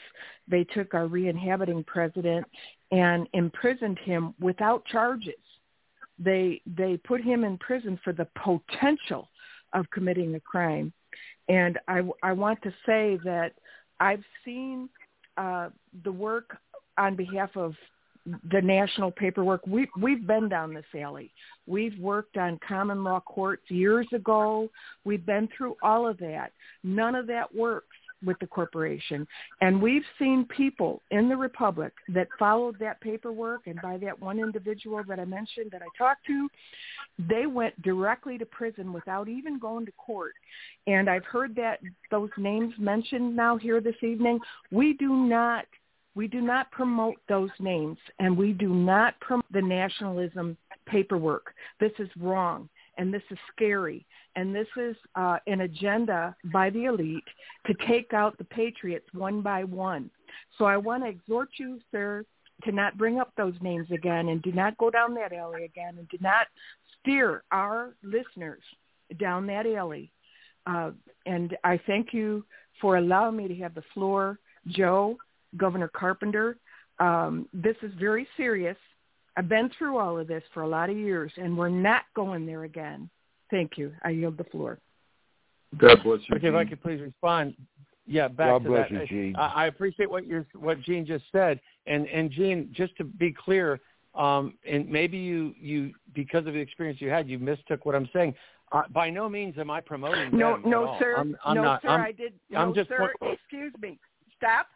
[0.47, 2.45] They took our re-inhabiting president
[2.91, 5.33] and imprisoned him without charges.
[6.17, 9.29] They they put him in prison for the potential
[9.71, 10.91] of committing a crime,
[11.47, 13.53] and I I want to say that
[14.01, 14.89] I've seen
[15.37, 15.69] uh,
[16.03, 16.57] the work
[16.97, 17.73] on behalf of
[18.25, 19.65] the national paperwork.
[19.65, 21.31] We we've been down this alley.
[21.67, 24.69] We've worked on common law courts years ago.
[25.03, 26.51] We've been through all of that.
[26.83, 27.95] None of that works
[28.25, 29.27] with the corporation.
[29.61, 34.39] And we've seen people in the Republic that followed that paperwork and by that one
[34.39, 36.49] individual that I mentioned that I talked to,
[37.17, 40.33] they went directly to prison without even going to court.
[40.87, 41.79] And I've heard that
[42.11, 44.39] those names mentioned now here this evening.
[44.71, 45.65] We do not
[46.15, 51.53] we do not promote those names and we do not promote the nationalism paperwork.
[51.79, 54.05] This is wrong and this is scary
[54.35, 57.23] and this is uh, an agenda by the elite
[57.67, 60.09] to take out the patriots one by one.
[60.57, 62.25] So I want to exhort you, sir,
[62.63, 65.95] to not bring up those names again and do not go down that alley again
[65.97, 66.47] and do not
[66.99, 68.61] steer our listeners
[69.19, 70.11] down that alley.
[70.65, 70.91] Uh,
[71.25, 72.45] and I thank you
[72.81, 75.17] for allowing me to have the floor, Joe,
[75.57, 76.57] Governor Carpenter.
[76.99, 78.77] Um, this is very serious.
[79.37, 82.45] I've been through all of this for a lot of years, and we're not going
[82.45, 83.09] there again.
[83.51, 83.93] Thank you.
[84.03, 84.79] I yield the floor.
[85.77, 86.35] God bless you.
[86.35, 87.53] Okay, if I could please respond.
[88.05, 89.01] Yeah, back God to bless that.
[89.01, 89.35] you, Gene.
[89.35, 93.31] I, I appreciate what you what Gene just said, and and Gene, just to be
[93.31, 93.79] clear,
[94.15, 98.09] um, and maybe you you because of the experience you had, you mistook what I'm
[98.11, 98.33] saying.
[98.71, 100.99] Uh, by no means am I promoting No, at no, all.
[100.99, 101.15] sir.
[101.17, 101.81] I'm, I'm no, not.
[101.81, 101.89] sir.
[101.89, 102.33] I'm, I did.
[102.55, 103.11] I'm no, just sir.
[103.19, 103.99] point- Excuse me.
[104.37, 104.67] Stop.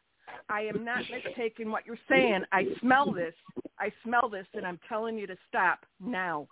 [0.50, 2.44] I am not mistaking what you're saying.
[2.52, 3.34] I smell this.
[3.80, 6.48] I smell this, and I'm telling you to stop now.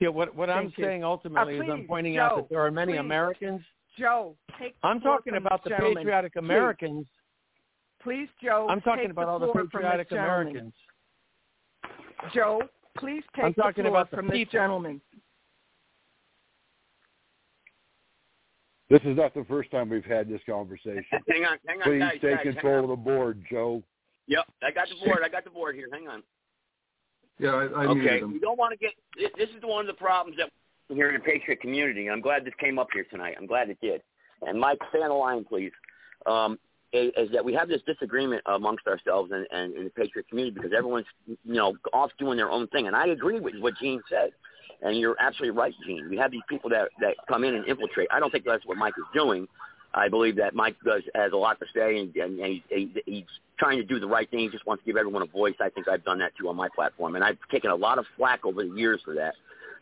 [0.00, 0.84] yeah, what what I'm you.
[0.84, 2.98] saying ultimately Uh, is I'm please, pointing out that there are many please.
[3.00, 3.60] Americans.
[3.98, 4.80] Joe, take.
[4.80, 5.96] The I'm talking about the gentleman.
[5.98, 6.38] patriotic Please.
[6.38, 7.06] Americans.
[8.02, 8.66] Please, Joe.
[8.68, 10.10] I'm talking about the all the patriotic.
[10.12, 10.72] Americans.
[12.34, 12.60] Joe,
[12.98, 15.00] please take I'm talking the floor about the from this gentleman.
[18.90, 21.04] This is not the first time we've had this conversation.
[21.28, 22.12] Hang on, hang on, Please guys.
[22.20, 23.82] take guys, control of the board, Joe.
[24.26, 25.20] Yep, I got the board.
[25.24, 25.88] I got the board here.
[25.92, 26.22] Hang on.
[27.38, 28.92] Yeah, I, I okay, muted we don't want to get.
[29.36, 30.50] This is one of the problems that
[30.94, 32.08] here in the Patriot community.
[32.10, 33.34] I'm glad this came up here tonight.
[33.38, 34.02] I'm glad it did.
[34.42, 35.72] And Mike, stay on the line, please.
[36.26, 36.58] Um,
[36.92, 40.54] is, is that we have this disagreement amongst ourselves and, and in the Patriot community
[40.54, 42.86] because everyone's you know off doing their own thing.
[42.86, 44.30] And I agree with what Gene said.
[44.84, 46.08] And you're absolutely right, Gene.
[46.10, 48.08] We have these people that that come in and infiltrate.
[48.12, 49.48] I don't think that's what Mike is doing.
[49.94, 53.24] I believe that Mike does has a lot to say, and, and he's, he, he's
[53.58, 54.40] trying to do the right thing.
[54.40, 55.54] He just wants to give everyone a voice.
[55.60, 58.04] I think I've done that too on my platform, and I've taken a lot of
[58.16, 59.34] flack over the years for that.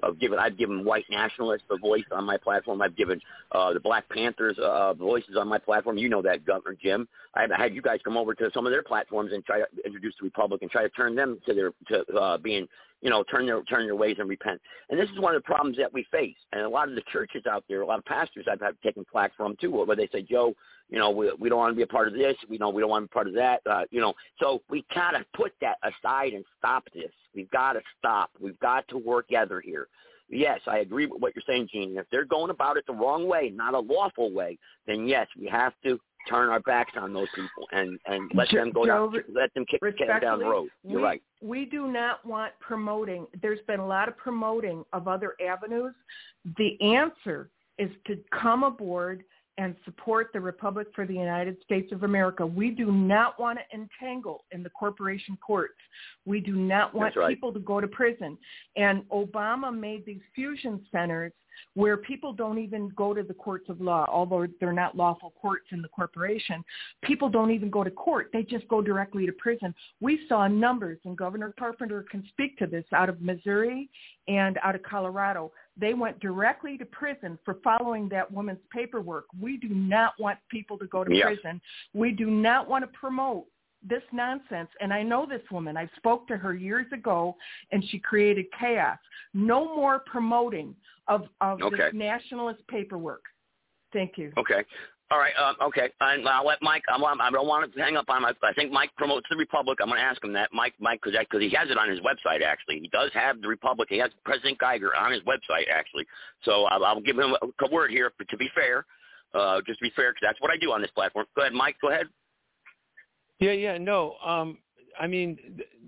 [0.03, 2.83] Of given, I've given white nationalists a voice on my platform.
[2.83, 3.21] I've given
[3.53, 5.97] uh, the Black Panthers uh, voices on my platform.
[5.97, 7.07] You know that, Governor Jim.
[7.37, 10.15] I've had you guys come over to some of their platforms and try to introduce
[10.19, 12.67] the Republic and try to turn them to their to uh, being
[13.03, 14.61] you know, turn their turn their ways and repent.
[14.89, 16.37] And this is one of the problems that we face.
[16.53, 19.05] And a lot of the churches out there, a lot of pastors I've had taken
[19.11, 20.55] flack from too, where they say, Joe,
[20.89, 22.37] you know, we we don't want to be a part of this.
[22.49, 23.61] We know we don't want to be part of that.
[23.69, 27.11] Uh, you know, so we gotta put that aside and stop this.
[27.35, 28.31] We've got to stop.
[28.41, 29.89] We've got to work together here.
[30.29, 31.97] Yes, I agree with what you're saying, Gene.
[31.97, 35.47] If they're going about it the wrong way, not a lawful way, then yes, we
[35.49, 39.53] have to turn our backs on those people and and let them go down, let
[39.55, 40.69] them kick the can down the road.
[40.85, 41.23] You're we, right.
[41.41, 43.27] We do not want promoting.
[43.41, 45.95] There's been a lot of promoting of other avenues.
[46.57, 49.25] The answer is to come aboard
[49.59, 52.47] and support the Republic for the United States of America.
[52.47, 55.75] We do not want to entangle in the corporation courts.
[56.25, 57.29] We do not want right.
[57.29, 58.39] people to go to prison.
[58.77, 61.33] And Obama made these fusion centers
[61.75, 65.67] where people don't even go to the courts of law, although they're not lawful courts
[65.71, 66.65] in the corporation.
[67.03, 68.31] People don't even go to court.
[68.33, 69.75] They just go directly to prison.
[70.01, 73.89] We saw numbers, and Governor Carpenter can speak to this, out of Missouri
[74.29, 75.53] and out of Colorado.
[75.77, 79.27] They went directly to prison for following that woman's paperwork.
[79.41, 81.25] We do not want people to go to Yeah.
[81.25, 81.61] prison.
[81.95, 83.47] We do not want to promote
[83.89, 84.69] this nonsense.
[84.81, 85.77] And I know this woman.
[85.77, 87.37] I spoke to her years ago,
[87.71, 88.99] and she created chaos.
[89.35, 90.75] No more promoting
[91.09, 91.77] of, of Okay.
[91.77, 93.23] this nationalist paperwork.
[93.93, 94.33] Thank you.
[94.39, 94.65] Okay.
[95.11, 95.35] All right.
[95.37, 95.91] Um, okay.
[96.01, 96.83] And I'll let Mike.
[96.91, 98.25] I, want, I don't want to hang up on him.
[98.43, 99.79] I, I think Mike promotes the Republic.
[99.83, 100.49] I'm going to ask him that.
[100.55, 102.43] Mike, Mike, because he has it on his website.
[102.43, 103.89] Actually, he does have the Republic.
[103.91, 105.69] He has President Geiger on his website.
[105.71, 106.07] Actually,
[106.45, 108.11] so I'll, I'll give him a, a word here.
[108.17, 108.87] But to be fair,
[109.35, 111.27] uh, just to be fair, because that's what I do on this platform.
[111.37, 111.77] Go ahead, Mike.
[111.83, 112.07] Go ahead.
[113.43, 114.15] Yeah, yeah, no.
[114.25, 114.59] Um,
[114.99, 115.37] I mean,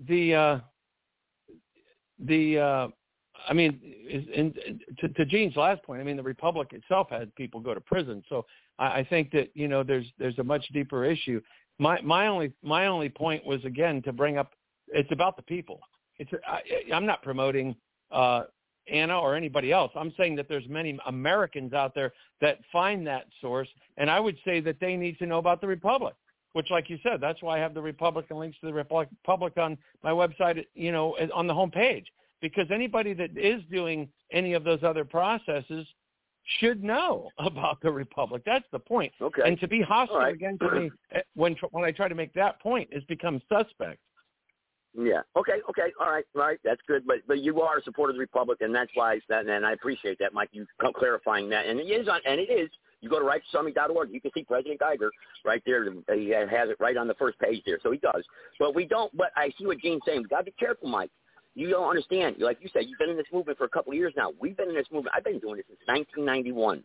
[0.09, 0.59] the uh,
[2.19, 2.87] the uh,
[3.47, 3.79] I mean,
[4.09, 4.53] in,
[4.99, 8.21] to, to Gene's last point, I mean, the republic itself had people go to prison.
[8.27, 8.45] So
[8.77, 11.39] I, I think that you know, there's there's a much deeper issue.
[11.79, 14.51] My my only my only point was again to bring up
[14.89, 15.79] it's about the people.
[16.19, 16.59] It's I,
[16.93, 17.73] I'm not promoting
[18.11, 18.43] uh,
[18.91, 19.93] Anna or anybody else.
[19.95, 24.35] I'm saying that there's many Americans out there that find that source, and I would
[24.43, 26.15] say that they need to know about the republic
[26.55, 29.77] which, like you said, that's why I have the Republican links to the Republic on
[30.05, 32.05] my website, you know, on the homepage.
[32.41, 35.85] Because anybody that is doing any of those other processes
[36.61, 38.41] should know about the Republic.
[38.45, 39.11] That's the point.
[39.21, 39.41] Okay.
[39.43, 40.33] And to be hostile right.
[40.33, 43.99] again to me eh, when when I try to make that point is become suspect.
[44.97, 45.23] Yeah.
[45.35, 45.59] Okay.
[45.69, 45.91] Okay.
[45.99, 46.23] All right.
[46.37, 46.59] All right.
[46.63, 47.05] That's good.
[47.05, 49.19] But but you are a supporter of the Republic, and that's why.
[49.27, 50.51] That, and I appreciate that, Mike.
[50.53, 52.21] You clarifying that, and it is on.
[52.25, 52.69] And it is.
[53.05, 54.09] You go to righteousarmy.org.
[54.11, 55.11] You can see President Geiger
[55.45, 55.83] right there.
[56.15, 57.77] He has it right on the first page there.
[57.83, 58.23] So he does.
[58.57, 59.15] But we don't.
[59.15, 60.23] But I see what Gene's saying.
[60.23, 61.11] We got to be careful, Mike.
[61.53, 62.37] You don't understand.
[62.39, 64.31] Like you said, you've been in this movement for a couple of years now.
[64.39, 65.15] We've been in this movement.
[65.15, 66.83] I've been doing this since 1991.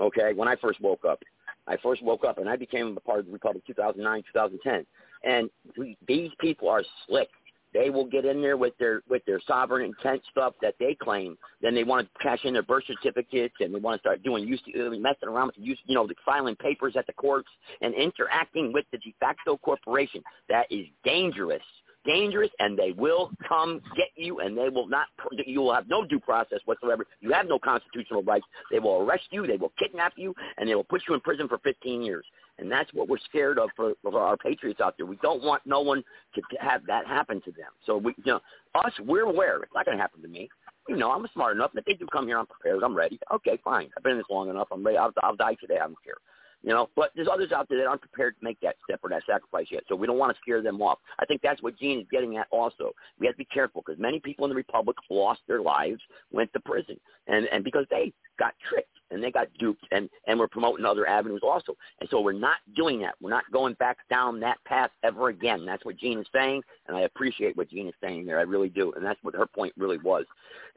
[0.00, 1.22] Okay, when I first woke up,
[1.68, 4.84] I first woke up and I became a part of the Republic 2009, 2010.
[5.22, 7.28] And we, these people are slick.
[7.72, 11.36] They will get in there with their with their sovereign intent stuff that they claim.
[11.62, 14.46] Then they want to cash in their birth certificates and they want to start doing
[14.46, 17.48] use uh, messing around with the use, you know, the filing papers at the courts
[17.80, 20.22] and interacting with the de facto corporation.
[20.48, 21.62] That is dangerous
[22.04, 25.06] dangerous and they will come get you and they will not
[25.46, 27.04] you will have no due process whatsoever.
[27.20, 28.46] You have no constitutional rights.
[28.70, 31.48] They will arrest you they will kidnap you and they will put you in prison
[31.48, 32.24] for 15 years.
[32.58, 35.06] And that's what we're scared of for, for our patriots out there.
[35.06, 36.02] We don't want no one
[36.34, 37.70] to have that happen to them.
[37.86, 38.40] So we you know
[38.74, 39.62] us we're aware.
[39.62, 40.48] It's not going to happen to me.
[40.88, 41.70] You know i'm smart enough.
[41.74, 42.82] If they do come here i'm prepared.
[42.82, 43.18] I'm ready.
[43.34, 43.90] Okay fine.
[43.96, 44.68] I've been in this long enough.
[44.72, 44.98] I'm ready.
[44.98, 45.76] I'll, I'll die today.
[45.76, 46.14] I don't care
[46.62, 49.10] you know, but there's others out there that aren't prepared to make that step or
[49.10, 49.82] that sacrifice yet.
[49.88, 50.98] So we don't want to scare them off.
[51.18, 52.92] I think that's what Gene is getting at also.
[53.18, 56.00] We have to be careful because many people in the Republic lost their lives,
[56.30, 60.38] went to prison, and, and because they got tricked and they got duped and, and
[60.38, 61.74] we're promoting other avenues also.
[62.00, 63.14] And so we're not doing that.
[63.20, 65.64] We're not going back down that path ever again.
[65.64, 68.38] That's what Gene is saying, and I appreciate what Gene is saying there.
[68.38, 68.92] I really do.
[68.96, 70.26] And that's what her point really was.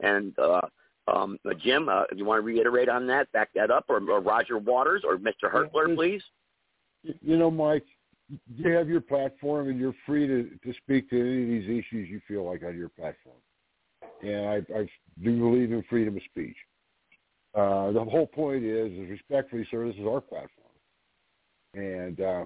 [0.00, 0.62] And, uh,
[1.06, 3.98] um, uh, Jim, uh, if you want to reiterate on that, back that up, or,
[4.10, 5.52] or Roger Waters, or Mr.
[5.52, 6.22] Hertler, please.
[7.02, 7.84] You know, Mike,
[8.54, 12.08] you have your platform, and you're free to to speak to any of these issues
[12.08, 13.36] you feel like on your platform.
[14.22, 14.88] And I, I
[15.22, 16.56] do believe in freedom of speech.
[17.54, 20.50] Uh, the whole point is, is respectfully, sir, this is our platform,
[21.74, 22.44] and uh,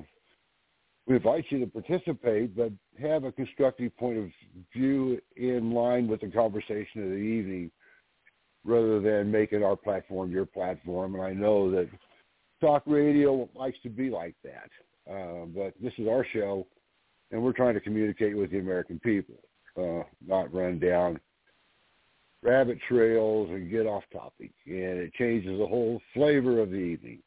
[1.06, 4.28] we invite you to participate, but have a constructive point of
[4.74, 7.70] view in line with the conversation of the evening
[8.68, 11.14] rather than making our platform your platform.
[11.14, 11.88] And I know that
[12.60, 14.70] talk radio likes to be like that,
[15.12, 16.66] uh, but this is our show,
[17.30, 19.36] and we're trying to communicate with the American people,
[19.80, 21.18] uh, not run down
[22.42, 24.52] rabbit trails and get off topic.
[24.66, 27.18] And it changes the whole flavor of the evening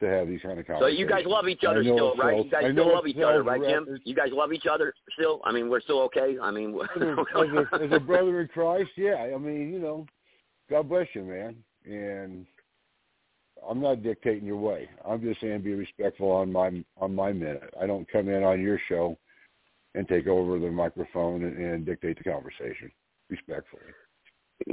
[0.00, 0.98] to have these kind of So conversations.
[0.98, 2.34] you guys love each other still, right?
[2.34, 4.00] sells- You guys still love each other, right, Jim?
[4.04, 5.40] You guys love each other still?
[5.44, 6.36] I mean, we're still okay.
[6.42, 9.30] I mean, as a, as a brother in Christ, yeah.
[9.34, 10.04] I mean, you know,
[10.70, 11.56] God bless you, man.
[11.84, 12.46] And
[13.68, 14.88] I'm not dictating your way.
[15.06, 17.74] I'm just saying be respectful on my on my minute.
[17.80, 19.16] I don't come in on your show
[19.94, 22.90] and take over the microphone and, and dictate the conversation
[23.30, 23.82] respectfully.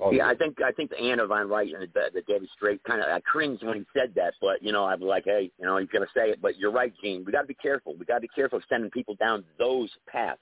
[0.01, 0.27] All yeah.
[0.27, 3.09] I think I think the Anna Von Reitz and the, the David Straight kind of
[3.09, 5.77] I cringed when he said that, but you know I was like, hey, you know
[5.77, 7.23] he's gonna say it, but you're right, Gene.
[7.25, 7.95] We got to be careful.
[7.97, 10.39] We got to be careful of sending people down those paths.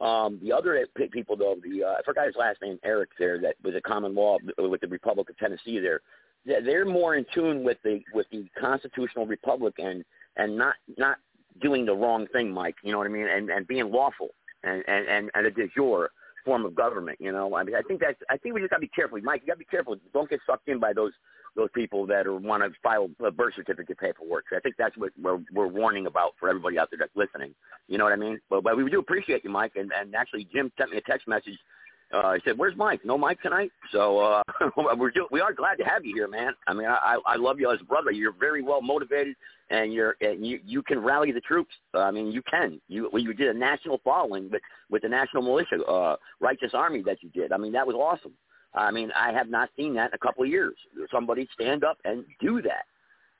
[0.00, 3.54] Um, the other people though, the uh, I forgot his last name, Eric there, that
[3.62, 6.00] was a common law with the Republic of Tennessee there.
[6.44, 10.04] They're- more in tune with the with the constitutional republic and
[10.36, 11.18] and not not
[11.62, 12.74] doing the wrong thing, Mike.
[12.82, 13.28] You know what I mean?
[13.28, 14.30] And and being lawful
[14.62, 16.10] and and and, and a de jure.
[16.44, 17.18] form of government.
[17.20, 18.20] You know, I mean, I think that's.
[18.28, 19.40] I think we just got to be careful, Mike.
[19.42, 19.96] You got to be careful.
[20.12, 21.12] Don't get sucked in by those
[21.56, 24.44] those people that are want to file birth certificate paperwork.
[24.54, 27.54] I think that's what we're, we're warning about for everybody out there that's listening.
[27.88, 28.40] You know what I mean?
[28.50, 29.72] But, but we do appreciate you, Mike.
[29.76, 31.58] And, and actually, Jim sent me a text message
[32.14, 33.04] uh, he said, "Where's Mike?
[33.04, 34.42] No Mike tonight." So uh,
[34.96, 36.52] we're do- we are glad to have you here, man.
[36.66, 38.10] I mean, I I love you as a brother.
[38.10, 39.34] You're very well motivated,
[39.70, 41.74] and you're and you you can rally the troops.
[41.92, 42.80] Uh, I mean, you can.
[42.88, 47.02] You well, you did a national following with with the national militia, uh, righteous army
[47.02, 47.52] that you did.
[47.52, 48.32] I mean, that was awesome.
[48.74, 50.74] I mean, I have not seen that in a couple of years.
[51.10, 52.86] Somebody stand up and do that,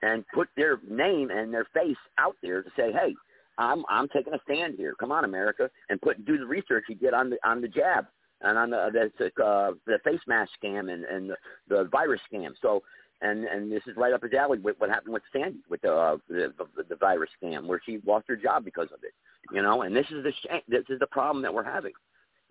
[0.02, 3.14] and put their name and their face out there to say, "Hey,
[3.58, 4.94] I'm I'm taking a stand here.
[4.98, 8.06] Come on, America, and put do the research you did on the on the jab."
[8.40, 11.36] and on the the, uh, the face mask scam and and the,
[11.68, 12.52] the virus scam.
[12.60, 12.82] So
[13.20, 15.92] and and this is right up his alley with what happened with Sandy with the,
[15.92, 19.12] uh, the the the virus scam where she lost her job because of it.
[19.52, 21.92] You know, and this is the sh- this is the problem that we're having,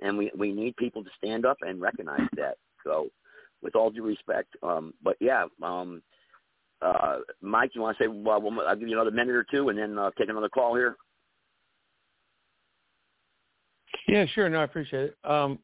[0.01, 2.57] and we we need people to stand up and recognize that.
[2.83, 3.09] So,
[3.61, 6.01] with all due respect, um, but yeah, um,
[6.81, 8.07] uh, Mike, you want to say?
[8.07, 10.97] Well, I'll give you another minute or two, and then uh, take another call here.
[14.07, 14.49] Yeah, sure.
[14.49, 15.17] No, I appreciate it.
[15.23, 15.59] Um,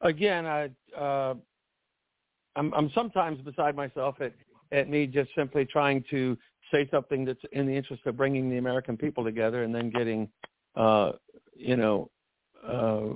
[0.00, 1.34] again, I uh,
[2.56, 4.32] I'm, I'm sometimes beside myself at
[4.72, 6.36] at me just simply trying to
[6.72, 10.28] say something that's in the interest of bringing the American people together, and then getting,
[10.76, 11.12] uh,
[11.54, 12.10] you know,
[12.66, 13.14] uh,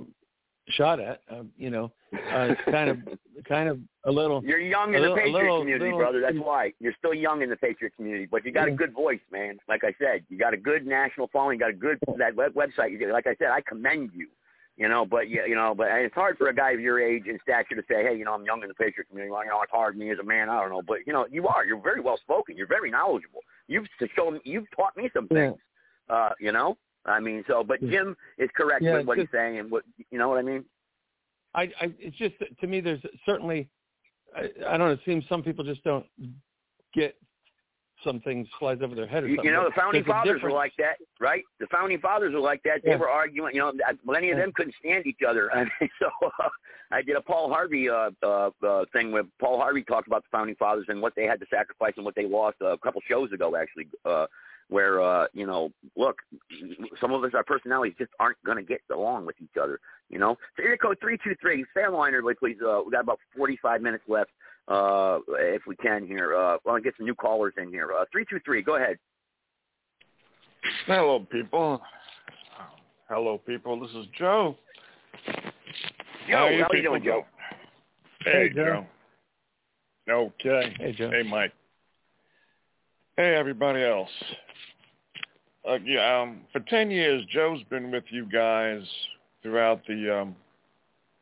[0.69, 1.21] shot at.
[1.31, 2.97] Uh, you know, uh, it's kind of
[3.47, 4.43] kind of a little.
[4.43, 6.21] You're young in the little, Patriot little, community, little, brother.
[6.21, 9.19] That's why you're still young in the Patriot community, but you got a good voice,
[9.31, 9.57] man.
[9.67, 11.59] Like I said, you got a good national following.
[11.59, 12.91] You got a good that web, website.
[12.91, 13.09] You get.
[13.09, 14.27] Like I said, I commend you
[14.77, 17.23] you know, but yeah, you know, but it's hard for a guy of your age
[17.27, 19.31] and stature to say, hey, you know, I'm young in the Patriot community.
[19.31, 20.49] Well, you know, it's hard me as a man.
[20.49, 21.65] I don't know, but you know, you are.
[21.65, 22.57] You're very well spoken.
[22.57, 23.39] You're very knowledgeable.
[23.67, 24.41] You've shown.
[24.43, 25.55] You've taught me some things.
[26.09, 26.15] Yeah.
[26.15, 29.37] Uh, you know, I mean, so, but Jim is correct yeah, with what just, he's
[29.37, 30.65] saying, and what you know what I mean.
[31.53, 33.69] I, I, it's just to me, there's certainly,
[34.35, 34.91] I, I don't know.
[34.91, 36.05] It seems some people just don't
[36.93, 37.15] get
[38.03, 39.23] some things flies over their head.
[39.23, 39.51] Or you, something.
[39.51, 41.43] you know, the founding There's fathers were like that, right?
[41.59, 42.81] The founding fathers were like that.
[42.83, 42.97] They Yeah.
[42.97, 43.55] were arguing.
[43.55, 43.73] You know,
[44.05, 45.51] many of them couldn't stand each other.
[45.55, 46.49] I mean, so uh,
[46.91, 50.29] I did a Paul Harvey uh, uh, uh, thing where Paul Harvey talked about the
[50.31, 53.01] founding fathers and what they had to sacrifice and what they lost uh, a couple
[53.07, 53.87] shows ago, actually.
[54.03, 54.27] Uh,
[54.69, 56.17] where uh, you know, look,
[56.99, 59.79] some of us, our personalities just aren't going to get along with each other.
[60.09, 61.65] You know, so area code three two three.
[61.71, 62.57] Stay on the line, everybody, please.
[62.65, 64.31] Uh, we got about forty five minutes left,
[64.67, 66.35] uh, if we can here.
[66.35, 67.91] Uh, want to get some new callers in here.
[67.97, 68.61] Uh, three two three.
[68.61, 68.97] Go ahead.
[70.87, 71.81] Hello, people.
[73.07, 73.79] Hello, people.
[73.79, 74.57] This is Joe.
[76.27, 77.25] Joe, how, you how are you people doing, Joe?
[78.23, 78.85] Hey, Hey, Joe.
[80.07, 80.31] Joe.
[80.39, 80.73] Okay.
[80.79, 81.11] Hey, Joe.
[81.11, 81.51] Hey, Mike.
[83.17, 84.09] Hey, everybody else.
[85.65, 88.81] Uh, yeah, um, for ten years, Joe's been with you guys
[89.41, 90.35] throughout the um,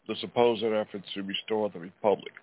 [0.07, 2.33] the supposed efforts to restore the republic.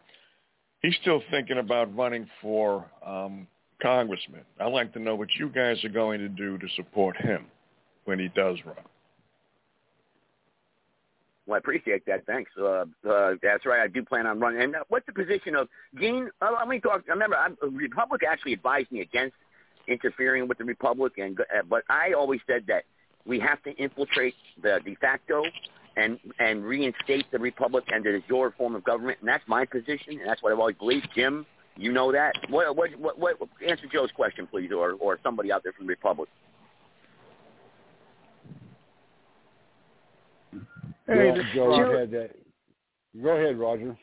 [0.82, 3.48] He's still thinking about running for um,
[3.82, 4.42] congressman.
[4.60, 7.46] I'd like to know what you guys are going to do to support him
[8.04, 8.76] when he does run.
[11.50, 12.24] Well, I appreciate that.
[12.26, 12.48] Thanks.
[12.56, 13.80] Uh, uh, that's right.
[13.80, 14.62] I do plan on running.
[14.62, 15.66] And uh, what's the position of
[15.98, 16.30] Gene?
[16.40, 17.02] Uh, let me talk.
[17.08, 19.34] Remember, I'm, Republic actually advised me against
[19.88, 22.84] interfering with the Republic, and uh, but I always said that
[23.26, 25.42] we have to infiltrate the de facto
[25.96, 30.20] and and reinstate the Republic and the de form of government, and that's my position,
[30.20, 31.08] and that's what I've always believed.
[31.16, 31.44] Jim,
[31.76, 32.34] you know that.
[32.48, 33.36] What what what, what
[33.68, 36.28] answer Joe's question, please, or or somebody out there from the Republic.
[41.10, 42.30] Hey, Joe, Joe, had that.
[43.20, 43.96] Go ahead, Roger.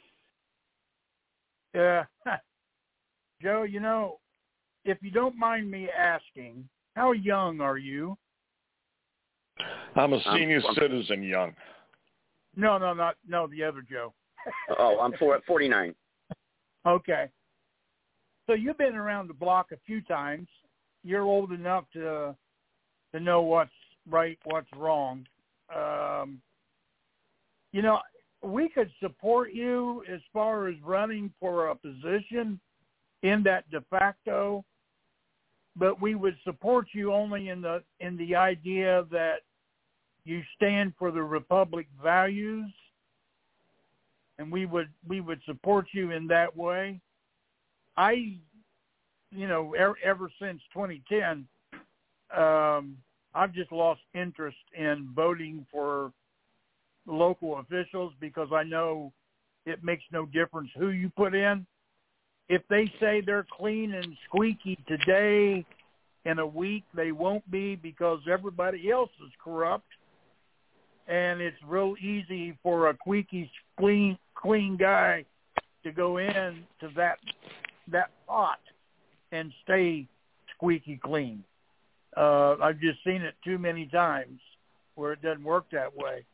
[1.74, 2.04] Yeah.
[3.42, 4.20] Joe, you know,
[4.84, 8.18] if you don't mind me asking, how young are you?
[9.96, 11.54] I'm a I'm- senior I'm- citizen, young.
[12.56, 14.14] No, no, not no, the other Joe.
[14.78, 15.94] Oh, I'm for 49.
[16.86, 17.26] Okay.
[18.48, 20.48] So you've been around the block a few times.
[21.04, 22.36] You're old enough to
[23.14, 23.72] to know what's
[24.10, 25.26] right, what's wrong.
[25.74, 26.42] Um,
[27.78, 28.00] you know,
[28.42, 32.60] we could support you as far as running for a position
[33.22, 34.66] in that de facto,
[35.76, 39.42] but we would support you only in the in the idea that
[40.26, 42.72] you stand for the republic values
[44.40, 47.00] and we would we would support you in that way.
[47.96, 48.38] I,
[49.30, 51.48] you know, ever, ever since 2010,
[52.36, 52.98] um,
[53.36, 56.12] I've just lost interest in voting for
[57.08, 59.12] local officials because I know
[59.66, 61.66] it makes no difference who you put in.
[62.50, 65.66] If they say they're clean and squeaky today,
[66.26, 69.88] in a week they won't be because everybody else is corrupt.
[71.08, 75.24] and it's real easy for a squeaky clean clean guy
[75.84, 77.18] to go in to that
[77.90, 78.60] that pot
[79.32, 80.06] and stay
[80.56, 81.44] squeaky clean.
[82.16, 84.40] Uh, I've just seen it too many times
[84.96, 86.26] where it doesn't work that way.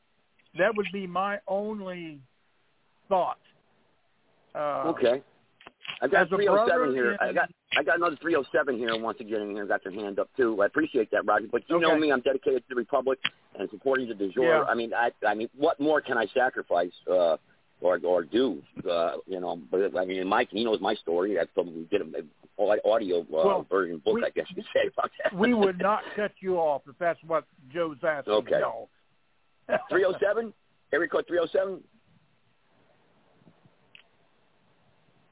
[0.57, 2.19] That would be my only
[3.09, 3.39] thought.
[4.55, 5.21] Uh, okay.
[6.01, 7.11] I got 307 here.
[7.13, 9.65] in- I got I got another 307 here wants to get in here.
[9.65, 10.61] Got their hand up too.
[10.61, 11.47] I appreciate that, Roger.
[11.51, 13.19] But you know me, I'm dedicated to the Republic
[13.57, 14.45] and supporting the de jure.
[14.45, 14.63] Yeah.
[14.63, 17.37] I mean, I I mean, what more can I sacrifice uh,
[17.81, 18.61] or or do?
[18.87, 21.39] Uh, you know, but I mean, Mike, he knows my story.
[21.39, 22.05] I probably did a,
[22.85, 25.35] audio uh, Well, version book, we- I guess you say about that.
[25.35, 28.33] we would not cut you off if that's what Joe's asking.
[28.33, 28.59] Okay.
[28.59, 28.87] No.
[29.89, 30.53] 307?
[30.93, 31.81] Area code 307?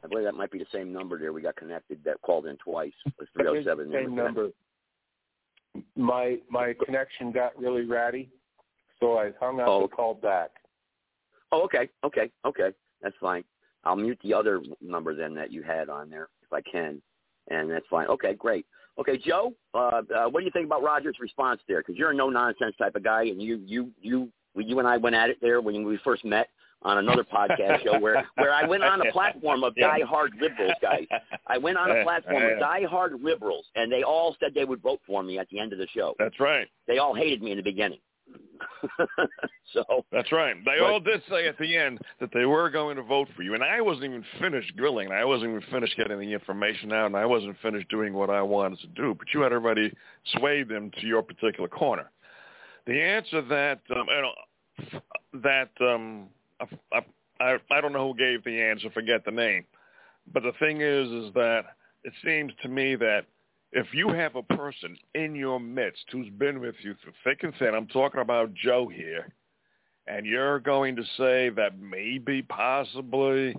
[0.03, 1.31] I believe that might be the same number there.
[1.33, 2.93] We got connected that called in twice.
[3.05, 3.91] It was 307.
[3.91, 4.49] Same number.
[5.95, 8.29] My my connection got really ratty,
[8.99, 9.81] so I hung up Oh.
[9.81, 10.49] and called back.
[11.51, 12.71] Oh, okay, okay, okay.
[13.01, 13.43] That's fine.
[13.83, 17.01] I'll mute the other number then that you had on there if I can,
[17.49, 18.07] and that's fine.
[18.07, 18.65] Okay, great.
[18.99, 21.79] Okay, Joe, uh, uh, what do you think about Roger's response there?
[21.79, 24.97] Because you're a no nonsense type of guy, and you you you you and I
[24.97, 26.49] went at it there when we first met
[26.83, 29.87] on another podcast show where where I went on a platform of Yeah.
[29.87, 31.05] die-hard liberals, guys.
[31.47, 34.99] I went on a platform of die-hard liberals, and they all said they would vote
[35.07, 36.15] for me at the end of the show.
[36.19, 36.67] That's right.
[36.87, 37.99] They all hated me in the beginning.
[39.73, 40.55] so That's right.
[40.65, 43.43] They But- all did say at the end that they were going to vote for
[43.43, 45.11] you, and I wasn't even finished grilling.
[45.11, 48.41] I wasn't even finished getting the information out, and I wasn't finished doing what I
[48.41, 49.15] wanted to do.
[49.17, 49.93] But you had already
[50.37, 52.09] swayed them to your particular corner.
[52.87, 56.27] The answer that um, I don't, that um,
[56.91, 57.01] I,
[57.41, 58.89] I I don't know who gave the answer.
[58.91, 59.65] Forget the name.
[60.33, 61.61] But the thing is, is that
[62.03, 63.25] it seems to me that
[63.71, 67.53] if you have a person in your midst who's been with you through thick and
[67.57, 69.31] thin, I'm talking about Joe here,
[70.07, 73.55] and you're going to say that maybe, possibly,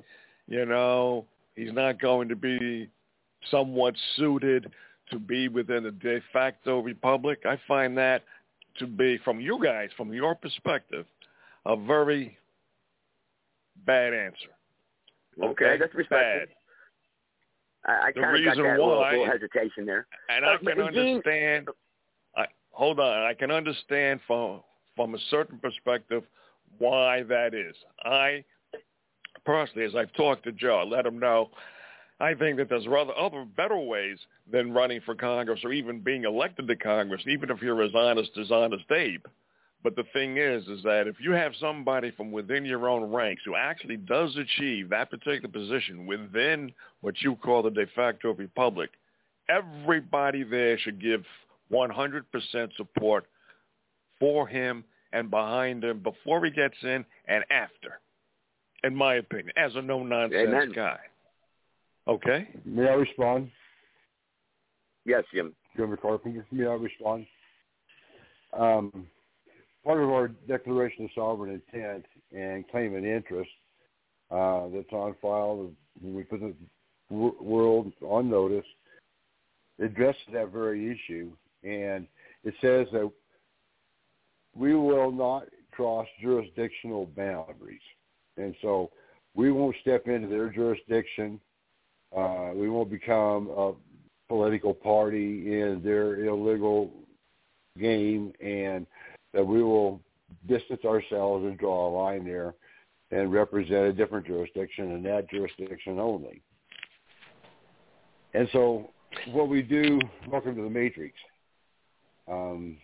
[0.49, 1.25] you know,
[1.57, 2.89] he's not going to be
[3.51, 4.71] somewhat suited
[5.11, 8.23] to be within the de facto republic, I find that
[8.79, 11.07] to be, from you guys, from your perspective,
[11.67, 12.39] a very
[13.87, 14.49] bad answer.
[15.43, 16.47] Okay, that's respectful.
[16.47, 16.49] Bad.
[17.85, 20.07] I, I kind of got that little, why- little hesitation there.
[20.29, 21.69] And I can understand.
[22.37, 24.61] I, hold on, I can understand from
[24.95, 26.23] from a certain perspective
[26.79, 27.75] why that is.
[28.05, 28.45] I
[29.45, 31.51] personally, as I've talked to Joe, I let him know.
[32.21, 34.19] I think that there's rather other better ways
[34.51, 38.31] than running for Congress or even being elected to Congress, even if you're as honest
[38.41, 39.25] as Honest Abe.
[39.83, 43.43] But the thing is, is that if you have somebody from within your own ranks
[43.45, 48.91] who actually does achieve that particular position within what you call the de facto republic,
[49.49, 51.25] everybody there should give
[51.73, 52.23] 100%
[52.77, 53.27] support
[54.21, 58.01] for him and behind him before he gets in and after,
[58.85, 60.73] in my opinion, as a no-nonsense Amen.
[60.73, 60.99] guy.
[62.07, 62.49] Okay?
[62.65, 63.51] May I respond?
[65.05, 65.55] Yes, Jim.
[65.77, 67.27] Governor Carpenter, may I respond?
[68.53, 69.07] Um,
[69.85, 73.51] part of our Declaration of Sovereign Intent and claim an interest
[74.31, 75.71] uh, that's on file,
[76.03, 76.55] we put the
[77.11, 78.65] world on notice,
[79.81, 81.31] addresses that very issue,
[81.63, 82.07] and
[82.45, 83.11] it says that
[84.55, 87.81] we will not cross jurisdictional boundaries,
[88.37, 88.91] and so
[89.35, 91.41] we won't step into their jurisdiction.
[92.17, 93.73] Uh, we won't become a
[94.29, 96.91] political party in their illegal
[97.79, 98.87] game, and
[99.33, 100.01] that we will
[100.49, 102.55] distance ourselves and draw a line there
[103.11, 106.41] and represent a different jurisdiction and that jurisdiction only.
[108.35, 108.91] And so
[109.33, 110.01] what we do,
[110.31, 111.15] welcome to the Matrix.
[112.29, 112.79] Um,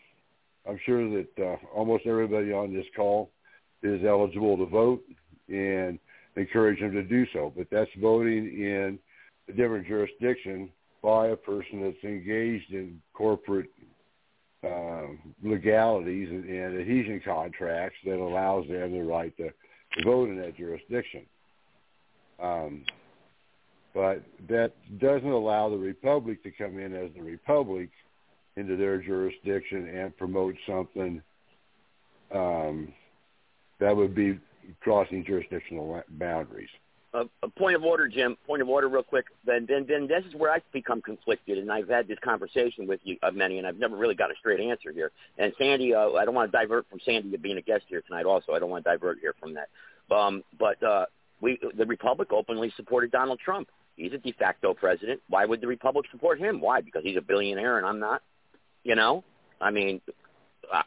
[0.68, 3.30] I'm sure that uh, almost everybody on this call
[3.82, 5.02] is eligible to vote
[5.48, 5.98] and
[6.36, 7.52] encourage them to do so.
[7.56, 8.98] But that's voting in
[9.48, 10.70] a different jurisdiction
[11.02, 13.70] by a person that's engaged in corporate
[14.64, 19.50] um, legalities and, and adhesion contracts that allows them the right to,
[20.04, 21.24] vote in that jurisdiction.
[22.42, 22.84] Um,
[23.94, 27.88] but that doesn't allow the republic to come in as the republic
[28.56, 31.22] into their jurisdiction and promote something
[32.34, 32.92] um,
[33.80, 34.38] that would be
[34.80, 36.68] crossing jurisdictional boundaries.
[37.14, 38.36] A, a point of order, Jim.
[38.46, 39.26] Point of order, real quick.
[39.46, 43.00] Then, then, then this is where I become conflicted, and I've had this conversation with
[43.02, 45.10] you, uh, many, and I've never really got a straight answer here.
[45.38, 48.02] And Sandy, uh, I don't want to divert from Sandy to being a guest here
[48.02, 48.26] tonight.
[48.26, 49.68] Also, I don't want to divert here from that.
[50.14, 51.06] Um, but uh,
[51.40, 53.68] we, the Republic, openly supported Donald Trump.
[53.96, 55.20] He's a de facto president.
[55.28, 56.60] Why would the Republic support him?
[56.60, 56.80] Why?
[56.80, 58.22] Because he's a billionaire and I'm not.
[58.84, 59.24] You know,
[59.60, 60.00] I mean,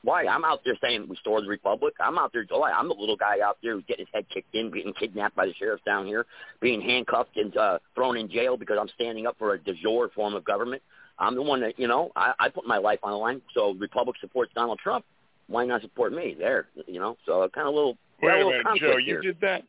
[0.03, 0.25] why?
[0.25, 1.93] I'm out there saying restore the republic.
[1.99, 2.45] I'm out there.
[2.51, 5.35] Oh, I'm the little guy out there who's getting his head kicked in, getting kidnapped
[5.35, 6.25] by the sheriffs down here,
[6.59, 10.09] being handcuffed and uh, thrown in jail because I'm standing up for a de jure
[10.09, 10.81] form of government.
[11.19, 12.11] I'm the one that you know.
[12.15, 13.41] I, I put my life on the line.
[13.53, 15.05] So Republic supports Donald Trump.
[15.47, 16.35] Why not support me?
[16.37, 17.17] There, you know.
[17.25, 17.97] So kind of a little.
[18.21, 18.97] Wait a little minute, Joe.
[18.97, 18.99] here.
[18.99, 19.63] You did that.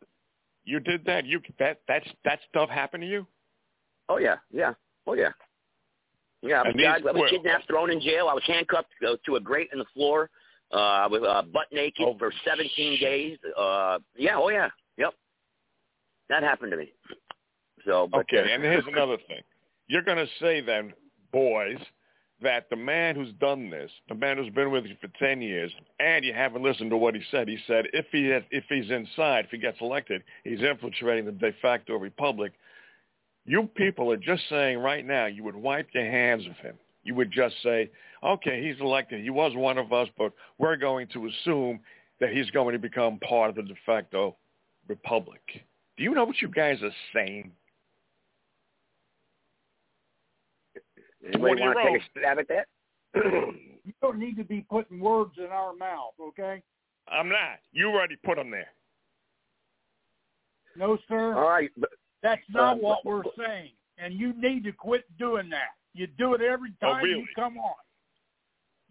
[0.65, 1.27] You did that.
[1.27, 3.27] You that that's that stuff happened to you.
[4.09, 4.75] Oh yeah, yeah,
[5.07, 5.31] oh yeah.
[6.43, 8.29] Yeah, I was, I was kidnapped, thrown in jail.
[8.29, 10.29] I was handcuffed uh, to a grate in the floor.
[10.73, 13.39] Uh, I was uh, butt naked Oh, for 17 days.
[13.59, 15.15] Uh, yeah, oh yeah, yep.
[16.29, 16.93] That happened to me.
[17.87, 19.43] So, but, Okay, uh, and here's another thing.
[19.87, 20.95] You're going to say then,
[21.33, 21.79] boys,
[22.43, 25.71] that the man who's done this, the man who's been with you for 10 years,
[26.01, 27.49] and you haven't listened to what he said.
[27.49, 31.33] He said if he has, if he's inside, if he gets elected, he's infiltrating the
[31.33, 32.53] de facto republic.
[33.45, 36.77] You people are just saying right now you would wipe your hands of him.
[37.05, 37.91] You would just say,
[38.23, 39.23] okay, he's elected.
[39.23, 41.81] He was one of us, but we're going to assume
[42.21, 44.37] that he's going to become part of the de facto
[44.89, 45.41] republic.
[45.97, 47.51] Do you know what you guys are saying?
[51.27, 52.67] anybody want to take a stab at that?
[53.85, 56.63] You don't need to be putting words in our mouth, okay?
[57.09, 57.59] I'm not.
[57.73, 58.69] You already put them there.
[60.77, 61.35] No, sir.
[61.35, 61.91] All right, but,
[62.23, 63.71] That's not what we're saying.
[63.99, 65.71] And you need to quit doing that.
[65.95, 67.21] You do it every Oh, time really?
[67.21, 67.75] you come on.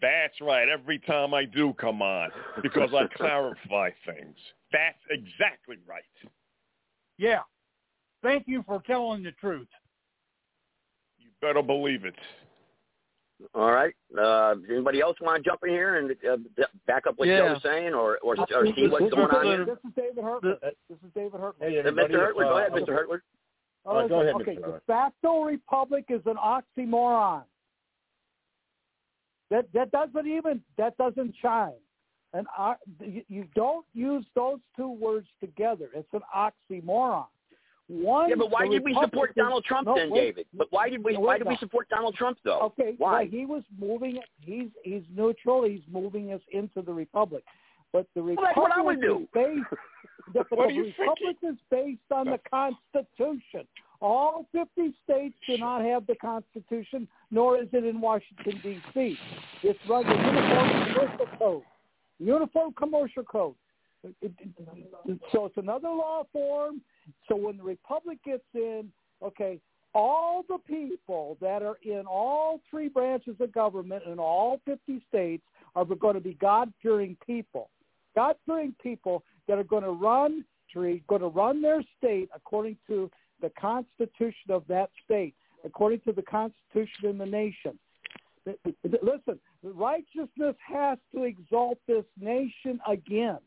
[0.02, 0.68] That's right.
[0.68, 2.30] Every time I do come on,
[2.62, 4.36] because I clarify things.
[4.72, 6.04] That's exactly right.
[7.18, 7.42] Yeah.
[8.24, 9.68] Thank you for telling the truth.
[11.20, 12.16] You better believe it.
[13.56, 13.94] All right.
[14.18, 16.38] Uh, anybody else want to jump in here and uh,
[16.88, 17.40] back up what Yeah.
[17.40, 19.66] Joe was saying, or or, or see what's This- going on here?
[19.66, 20.58] This is David Hartman.
[20.62, 21.70] This is David Hartman.
[21.72, 22.14] Hey, Uh, everybody.
[22.14, 22.20] Mr.
[22.20, 22.90] Hertler, go uh, ahead, Mr.
[22.90, 23.22] Hertler.
[23.86, 24.56] Uh, go ahead, okay, Mr.
[24.56, 24.82] de Hartman.
[24.88, 27.44] facto republic is an oxymoron.
[29.50, 31.74] That that doesn't even that doesn't chime.
[32.34, 35.90] And uh, you, you don't use those two words together.
[35.94, 37.26] It's an oxymoron.
[37.92, 38.30] One.
[38.30, 40.20] Yeah, but why did we support Donald Trump No, then, wait.
[40.36, 40.46] David?
[40.54, 42.60] But why did we No, why did we support Donald Trump though?
[42.62, 43.24] Okay, Why?
[43.24, 44.20] well, he was moving.
[44.40, 45.64] He's he's neutral.
[45.66, 47.44] He's moving us into the republic.
[47.92, 49.22] But the Well, republic that's what I would do.
[49.24, 49.66] is based.
[50.34, 53.68] The, What the republic is based on the Constitution.
[54.02, 59.18] All 50 states do not have the Constitution, nor is it in Washington D.C.
[59.64, 61.64] It's run the Uniform Commercial Code.
[62.20, 63.56] Uniform Commercial Code.
[64.04, 66.82] It- it- so it's another law form.
[67.28, 69.60] So when the republic gets in, okay,
[69.94, 75.44] all the people that are in all three branches of government in all 50 states
[75.76, 77.70] are going to be God-fearing people.
[78.16, 83.12] God-fearing people that are going to run going to run their state according to
[83.42, 85.36] the Constitution of that state,
[85.66, 87.78] according to the Constitution in the nation.
[88.46, 93.40] Listen, righteousness has to exalt this nation again.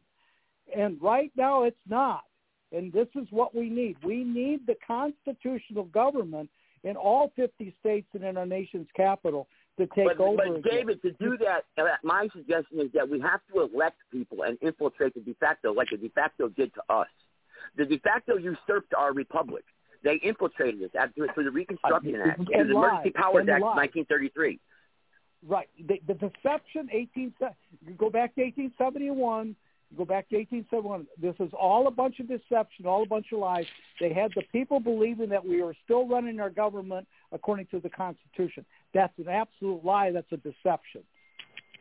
[0.77, 2.25] And right now it's not.
[2.73, 3.97] And this is what we need.
[4.05, 6.51] We need the constitutional government
[6.83, 10.63] in all 50 states and in our nation's capital to take but, over but again.
[10.63, 11.65] David, to do that,
[12.03, 15.89] my suggestion is that we have to elect people and infiltrate the de facto like
[15.91, 17.09] the de facto did to us.
[17.77, 19.65] The de facto usurped our republic.
[20.05, 23.63] They infiltrated us after, through the Reconstruction Uh, Act, and through the Emergency Powers Act
[23.63, 23.77] lied.
[23.77, 24.61] 1933.
[25.47, 25.69] Right.
[25.79, 27.33] The, the deception, 18,
[27.87, 29.57] you go back to 1871,
[29.91, 31.07] you go back to 1871.
[31.21, 33.67] This is all a bunch of deception, all a bunch of lies.
[34.01, 37.91] They had the people believing that we are still running our government according to the
[37.91, 38.65] Constitution.
[38.93, 40.11] That's an absolute lie.
[40.11, 41.03] That's a deception.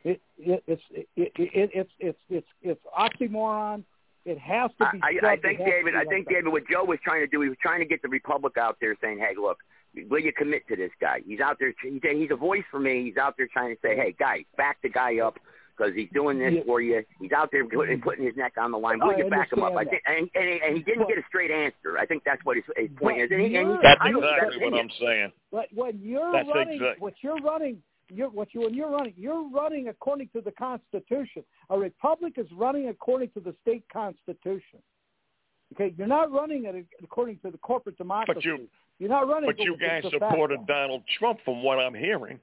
[0.03, 3.83] It, it, it's, it, it, it's, it's, it's, it's oxymoron.
[4.25, 4.99] It has to be.
[5.01, 5.95] I, I think David.
[5.95, 6.29] I think.
[6.29, 6.47] David.
[6.47, 8.95] What Joe was trying to do, he was trying to get the Republic out there,
[9.01, 9.57] saying, "Hey, look,
[10.09, 11.21] will you commit to this guy?
[11.25, 11.73] He's out there.
[11.81, 13.03] He's a voice for me.
[13.03, 15.37] He's out there trying to say, hey, guys, back the guy up
[15.75, 16.63] because he's doing this Yeah.
[16.65, 17.03] for you.
[17.19, 18.99] He's out there putting, putting his neck on the line.
[18.99, 19.73] Will I you back him up?
[19.75, 21.97] I think, and, and, he- and he didn't But- get a straight answer.
[21.99, 23.29] I think that's what his, his point is.
[23.31, 24.79] And he, and he, That's I exactly what opinion.
[24.91, 25.31] I'm saying.
[25.51, 29.13] But when you're That's running, exact- what you're running, you're, what you when you're running,
[29.17, 31.43] you're running according to the Constitution.
[31.69, 34.79] A republic is running according to the state constitution.
[35.73, 38.35] Okay, you're not running it according to the corporate democracy.
[38.35, 38.43] But
[38.99, 39.49] you, are not running.
[39.49, 42.39] but you guys supported Donald Trump, from what I'm hearing.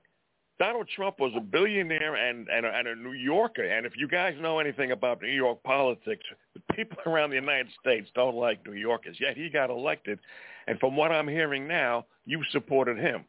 [0.61, 3.65] Donald Trump was a billionaire and, and, a, and a New Yorker.
[3.65, 6.23] And if you guys know anything about New York politics,
[6.55, 9.17] the people around the United States don't like New Yorkers.
[9.19, 10.19] Yet he got elected.
[10.67, 13.25] And from what I'm hearing now, you supported him.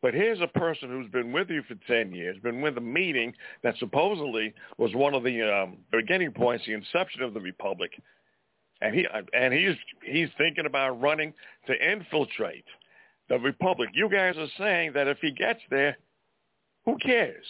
[0.00, 3.34] But here's a person who's been with you for 10 years, been with a meeting
[3.62, 7.90] that supposedly was one of the um, beginning points, the inception of the Republic.
[8.80, 11.34] And he and he's he's thinking about running
[11.66, 12.64] to infiltrate
[13.28, 13.90] the Republic.
[13.92, 15.98] You guys are saying that if he gets there,
[16.84, 17.44] who cares?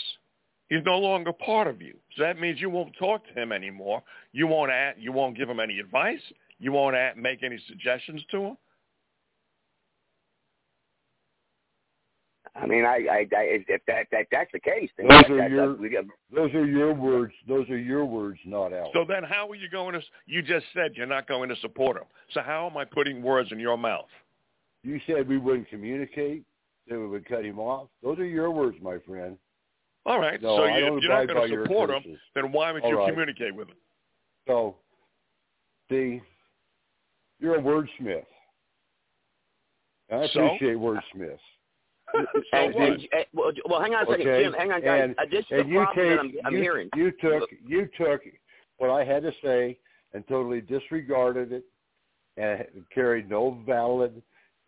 [0.69, 1.97] He's no longer part of you.
[2.17, 4.03] So that means you won't talk to him anymore.
[4.33, 6.21] You won't add, you won't give him any advice.
[6.59, 8.57] You won't add, make any suggestions to him.
[12.55, 15.37] I mean, I, I, I if that, that that's the case, then Those that, are
[15.39, 16.05] that, your- we got,
[16.35, 17.33] Those are your words.
[17.49, 18.89] Those are your words, not ours.
[18.93, 21.97] So then how are you going to, you just said you're not going to support
[21.97, 22.05] him.
[22.33, 24.09] So how am I putting words in your mouth?
[24.83, 26.45] You said we wouldn't communicate,
[26.91, 27.89] that we would cut him off.
[28.03, 29.39] Those are your words, my friend.
[30.05, 30.43] All right.
[30.43, 32.99] No, so you, if you're not going to support him, then why would All you
[32.99, 33.09] right.
[33.11, 33.77] communicate with him?
[34.47, 34.77] So,
[35.91, 36.21] see,
[37.39, 38.25] you're a wordsmith.
[40.09, 40.47] And I So?
[40.47, 41.39] appreciate wordsmiths.
[42.53, 44.43] and, and, and- well, well, hang on a second, Okay?
[44.43, 44.53] Jim.
[44.55, 45.03] Hang on, guys.
[45.05, 46.91] And, uh, this is and the you problem take, that I'm, I'm you, hearing.
[46.97, 48.23] You took you took
[48.79, 49.79] what I had to say
[50.13, 51.65] and totally disregarded it
[52.37, 54.21] and carried no valid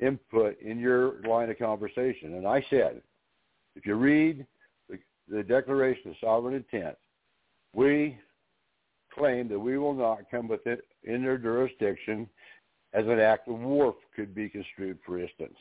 [0.03, 2.35] input in your line of conversation.
[2.35, 3.01] And I said,
[3.77, 4.47] if you read
[4.89, 4.99] the,
[5.29, 6.97] the Declaration of Sovereign Intent,
[7.75, 8.19] we
[9.15, 12.29] claim that we will not come within in their jurisdiction
[12.93, 15.57] as an act of war could be construed, for instance.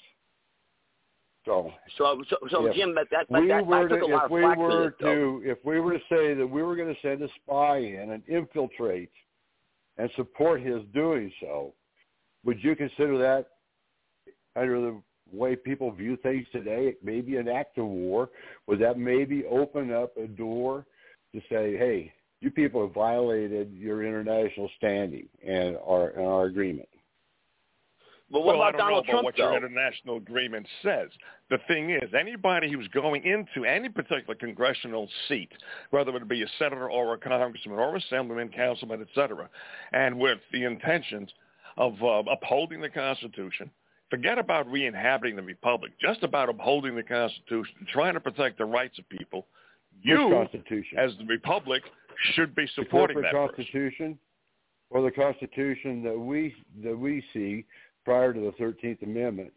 [1.45, 4.25] So So, so, so Jim, that, that, but we that, were took to, a lot
[4.25, 7.01] if of we were to if we were to say that we were going to
[7.01, 9.09] send a spy in and infiltrate
[9.97, 11.73] and support his doing so,
[12.45, 13.50] would you consider that
[14.55, 15.01] under the
[15.31, 18.29] way people view things today, it may be an act of war?
[18.67, 20.85] Would that maybe open up a door
[21.33, 26.89] to say, hey, you people have violated your international standing and our and our agreement?
[28.31, 29.51] But what well, I about don't Donald know Trump, about what though?
[29.51, 31.09] your international agreement says.
[31.49, 35.51] The thing is, anybody who's going into any particular congressional seat,
[35.89, 39.49] whether it be a senator or a congressman or assemblyman, councilman, et cetera,
[39.91, 41.29] and with the intentions
[41.75, 43.69] of uh, upholding the Constitution,
[44.11, 48.99] forget about re-inhabiting the republic, just about upholding the Constitution, trying to protect the rights
[48.99, 49.47] of people,
[50.03, 50.99] Which you, Constitution?
[50.99, 51.81] as the republic,
[52.35, 53.55] should be supporting corporate that person.
[53.55, 54.19] Constitution
[54.91, 57.65] or the Constitution that we that we see
[58.05, 59.51] prior to the Thirteenth Amendment?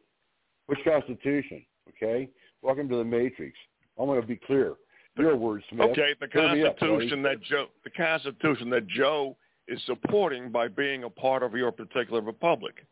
[0.67, 1.67] Which Constitution?
[1.91, 2.31] Okay.
[2.63, 3.55] Welcome to the Matrix.
[3.99, 4.75] I want to be clear.
[5.17, 5.91] Your words, a wordsmith.
[5.91, 6.79] Okay, the me up.
[6.79, 9.37] Constitution that Joe, the Constitution that Joe
[9.69, 12.85] is supporting by being a part of your particular republic.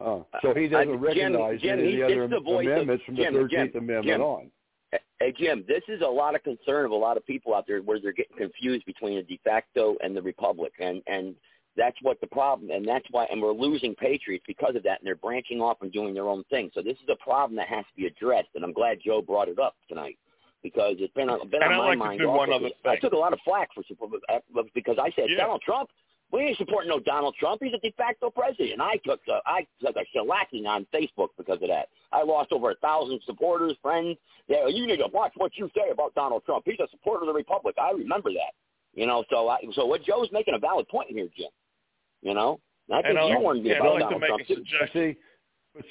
[0.00, 2.72] Oh, so he doesn't Uh, recognize Jim, any he- of the other the voice of-
[2.72, 4.22] amendments from the Thirteenth Jim, Amendment Jim.
[4.22, 4.50] on.
[5.20, 7.80] Hey, Jim, this is a lot of concern of a lot of people out there
[7.82, 11.34] where they're getting confused between the de facto and the republic, and and
[11.76, 15.06] that's what the problem, and that's why, and we're losing patriots because of that, and
[15.06, 16.70] they're branching off and doing their own thing.
[16.72, 19.48] So this is a problem that has to be addressed, and I'm glad Joe brought
[19.48, 20.16] it up tonight
[20.62, 22.20] because it's been, on- been on I'd my like to mind.
[22.20, 24.10] do one other I took a lot of flack for support
[24.74, 25.36] because I said Yeah.
[25.38, 25.90] Donald Trump.
[26.32, 27.62] We ain't supporting no Donald Trump.
[27.62, 28.80] He's a de facto president.
[28.80, 31.88] I took a, I took a shellacking on Facebook because of that.
[32.12, 34.16] I lost over a thousand supporters, friends.
[34.48, 36.64] Yeah, you need to watch what you say about Donald Trump.
[36.66, 37.76] He's a supporter of the Republic.
[37.80, 38.52] I remember that.
[38.94, 41.48] You know, so I, so what Joe's making a valid point here, Jim.
[42.22, 44.20] You know, I think And I'll- you warned me yeah, about I'd like to Donald
[44.22, 45.16] make Trump a suggestion.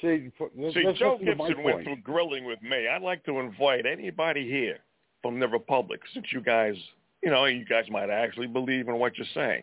[0.02, 2.88] see, See, Joe listen to my Gibson went through grilling with me.
[2.88, 4.78] I'd like to invite anybody here
[5.22, 6.74] from the Republic, since you guys,
[7.22, 9.62] you know, you guys might actually believe in what you're saying,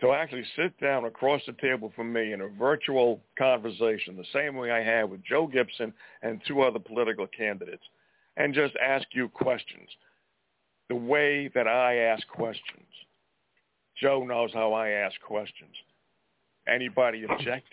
[0.00, 4.56] to actually sit down across the table from me in a virtual conversation, the same
[4.56, 7.82] way I had with Joe Gibson and two other political candidates,
[8.36, 9.88] and just ask you questions
[10.88, 12.86] the way that I ask questions.
[14.00, 15.74] Joe knows how I ask questions.
[16.66, 17.66] Anybody object?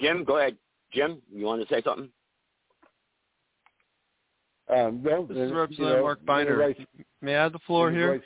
[0.00, 0.56] Jim, go ahead.
[0.92, 2.08] Jim, you wanted to say something?
[4.68, 6.56] Um, well, This then, is you Representative know, Mark Binder.
[6.56, 6.88] right-
[7.20, 8.22] May I have the floor right- here?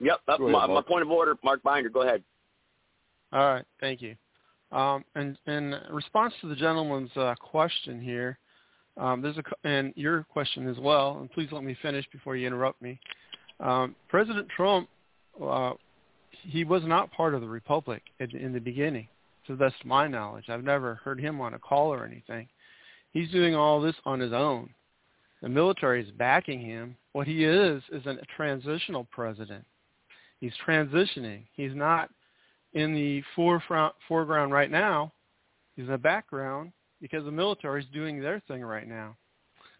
[0.00, 0.20] Yep.
[0.28, 1.88] Uh, ahead, my, my point of order, Mark Binder.
[1.88, 2.22] Go ahead.
[3.32, 4.14] All right, thank you.
[4.70, 8.38] Um, and in response to the gentleman's uh, question here,
[8.96, 11.18] um, there's a and your question as well.
[11.20, 13.00] And please let me finish before you interrupt me.
[13.60, 14.88] Um, President Trump,
[15.42, 15.72] uh,
[16.42, 19.08] he was not part of the republic in, in the beginning,
[19.46, 20.44] to the best of my knowledge.
[20.48, 22.48] I've never heard him on a call or anything.
[23.12, 24.70] He's doing all this on his own.
[25.42, 26.96] The military is backing him.
[27.12, 29.64] What he is is a transitional president.
[30.40, 31.42] He's transitioning.
[31.54, 32.10] He's not
[32.74, 35.12] in the forefront, foreground right now.
[35.76, 39.16] He's in the background because the military is doing their thing right now,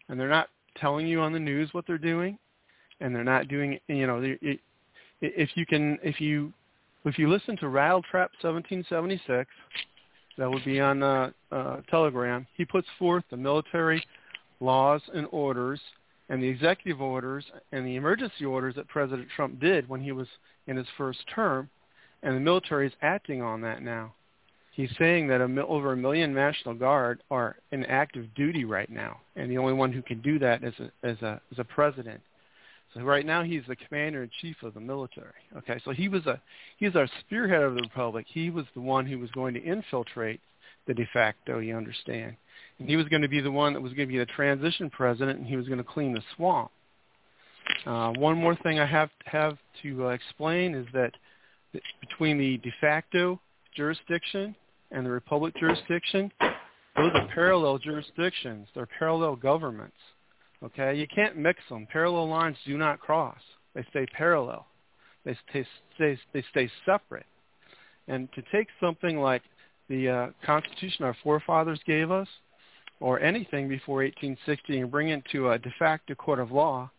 [0.07, 2.37] and they're not telling you on the news what they're doing,
[2.99, 3.79] and they're not doing.
[3.87, 4.21] You know,
[5.21, 6.53] if you can, if you,
[7.05, 9.49] if you listen to Rattletrap 1776,
[10.37, 12.47] that would be on uh, uh, Telegram.
[12.55, 14.03] He puts forth the military
[14.61, 15.79] laws and orders
[16.29, 20.27] and the executive orders and the emergency orders that President Trump did when he was
[20.67, 21.69] in his first term,
[22.23, 24.13] and the military is acting on that now.
[24.71, 29.19] he's saying that a, over a million National Guard are in active duty right now,
[29.35, 32.21] and the only one who can do that is a is a is a president.
[32.93, 35.41] So right now he's the commander in chief of the military.
[35.57, 36.41] Okay, so he was a
[36.77, 38.25] he's our spearhead of the republic.
[38.27, 40.39] He was the one who was going to infiltrate
[40.87, 41.59] the de facto.
[41.59, 42.35] You understand?
[42.85, 45.39] He was going to be the one that was going to be the transition president,
[45.39, 46.71] and he was going to clean the swamp.
[47.85, 51.11] Uh, one more thing I have have to uh, explain is that
[52.01, 53.39] between the de facto
[53.75, 54.55] jurisdiction
[54.91, 56.31] and the republic jurisdiction,
[56.95, 58.67] those are parallel jurisdictions.
[58.73, 59.97] They're parallel governments.
[60.63, 61.87] Okay, you can't mix them.
[61.91, 63.39] Parallel lines do not cross.
[63.75, 64.65] They stay parallel.
[65.25, 65.65] They stay,
[65.95, 67.25] stay they stay separate.
[68.07, 69.43] And to take something like
[69.89, 72.27] the uh, Constitution our forefathers gave us,
[72.99, 76.89] or anything before 1860, and bring it to a de facto court of law,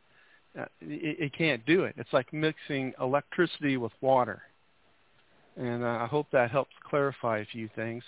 [0.58, 1.94] uh, it, it can't do it.
[1.98, 4.42] It's like mixing electricity with water.
[5.56, 8.02] And uh, I hope that helps clarify a few things.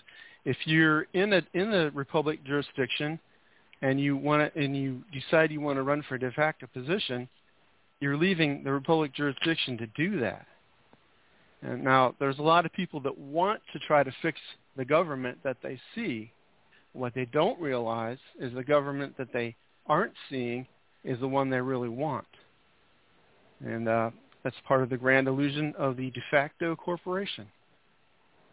[0.45, 3.21] If you're in a in the republic jurisdiction
[3.83, 7.29] and you want and you decide you want to run for a de facto position,
[8.01, 10.47] you're leaving the republic jurisdiction to do that.
[11.63, 14.41] And now there's a lot of people that want to try to fix
[14.77, 16.33] the government that they see.
[16.93, 19.57] What they don't realize is the government that they
[19.87, 20.67] aren't seeing
[21.05, 22.27] is the one they really want.
[23.65, 24.11] And uh,
[24.45, 27.47] that's part of the grand illusion of the de facto corporation.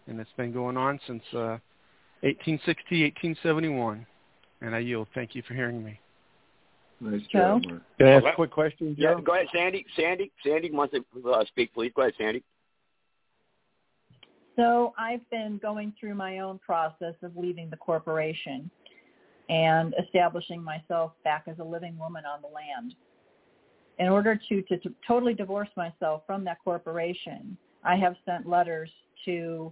[0.07, 1.60] And it's been going on since uh,
[2.22, 4.06] 1860, 1871
[4.61, 5.07] and I yield.
[5.16, 5.99] Thank you for hearing me.
[7.02, 7.64] Nice job.
[7.64, 9.16] Can I ask a quick question, Joe?
[9.18, 9.86] Yeah, go ahead, Sandy.
[9.95, 11.91] Sandy, Sandy wants to uh, speak, please.
[11.95, 12.44] Go ahead, Sandy.
[14.60, 18.69] So I've been going through my own process of leaving the corporation
[19.48, 22.94] and establishing myself back as a living woman on the land.
[23.99, 28.90] In order to, to, to totally divorce myself from that corporation, I have sent letters
[29.23, 29.72] to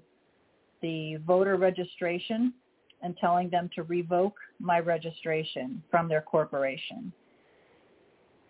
[0.82, 2.54] the voter registration
[3.02, 7.12] and telling them to revoke my registration from their corporation.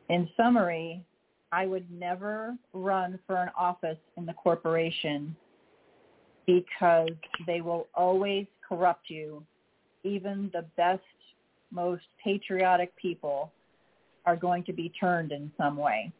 [0.09, 1.03] In summary,
[1.51, 5.35] I would never run for an office in the corporation
[6.47, 7.09] because
[7.45, 9.43] they will always corrupt you.
[10.03, 11.01] Even the best,
[11.69, 13.51] most patriotic people
[14.25, 16.11] are going to be turned in some way.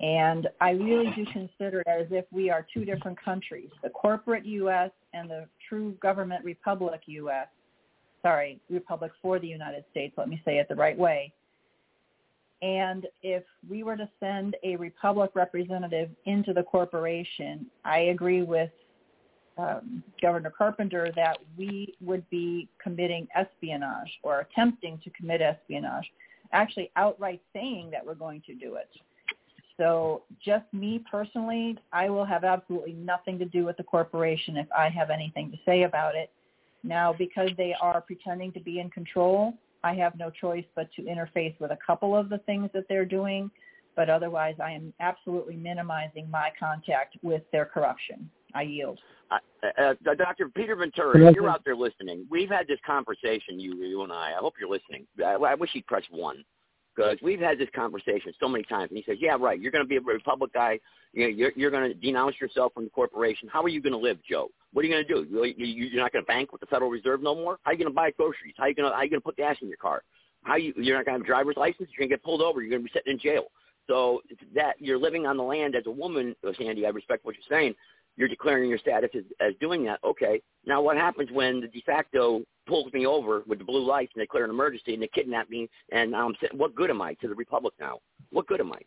[0.00, 4.44] And I really do consider it as if we are two different countries, the corporate
[4.44, 4.90] U.S.
[5.14, 7.46] and the true government republic U.S.
[8.20, 10.14] Sorry, republic for the United States.
[10.18, 11.32] Let me say it the right way.
[12.60, 18.70] And if we were to send a republic representative into the corporation, I agree with
[19.56, 26.10] um, Governor Carpenter that we would be committing espionage or attempting to commit espionage,
[26.52, 28.88] actually outright saying that we're going to do it.
[29.76, 34.66] So just me personally, I will have absolutely nothing to do with the corporation if
[34.76, 36.30] I have anything to say about it.
[36.84, 41.02] Now, because they are pretending to be in control, I have no choice but to
[41.02, 43.50] interface with a couple of the things that they're doing,
[43.96, 48.30] but otherwise I am absolutely minimizing my contact with their corruption.
[48.54, 48.98] I yield.
[49.30, 50.48] Uh, uh, Dr.
[50.48, 52.26] Peter Ventura, you're out there listening.
[52.30, 54.32] We've had this conversation, you, you and I.
[54.32, 55.06] I hope you're listening.
[55.18, 56.44] I, I wish you'd press one
[56.94, 58.90] because we've had this conversation so many times.
[58.90, 59.60] And he says, "Yeah, right.
[59.60, 60.78] You're going to be a Republic guy.
[61.12, 63.48] You know, you're you're going to denounce yourself from the corporation.
[63.52, 64.50] How are you going to live, Joe?
[64.72, 65.26] What are you going to do?
[65.30, 67.58] You, you, you're not going to bank with the Federal Reserve no more.
[67.62, 68.54] How are you going to buy groceries?
[68.56, 70.02] How are you going to how are you going to put gas in your car?
[70.42, 71.88] How you you're not going to have a driver's license?
[71.90, 72.60] You're going to get pulled over.
[72.60, 73.46] You're going to be sitting in jail.
[73.86, 74.22] So
[74.54, 76.86] that you're living on the land as a woman, Sandy.
[76.86, 77.74] I respect what you're saying
[78.16, 80.00] you're declaring your status as, as doing that.
[80.04, 80.40] Okay.
[80.66, 84.20] Now what happens when the de facto pulls me over with the blue lights and
[84.20, 87.02] they declare an emergency and they kidnap me and now I'm sitting, what good am
[87.02, 87.98] I to the republic now?
[88.30, 88.78] What good am I?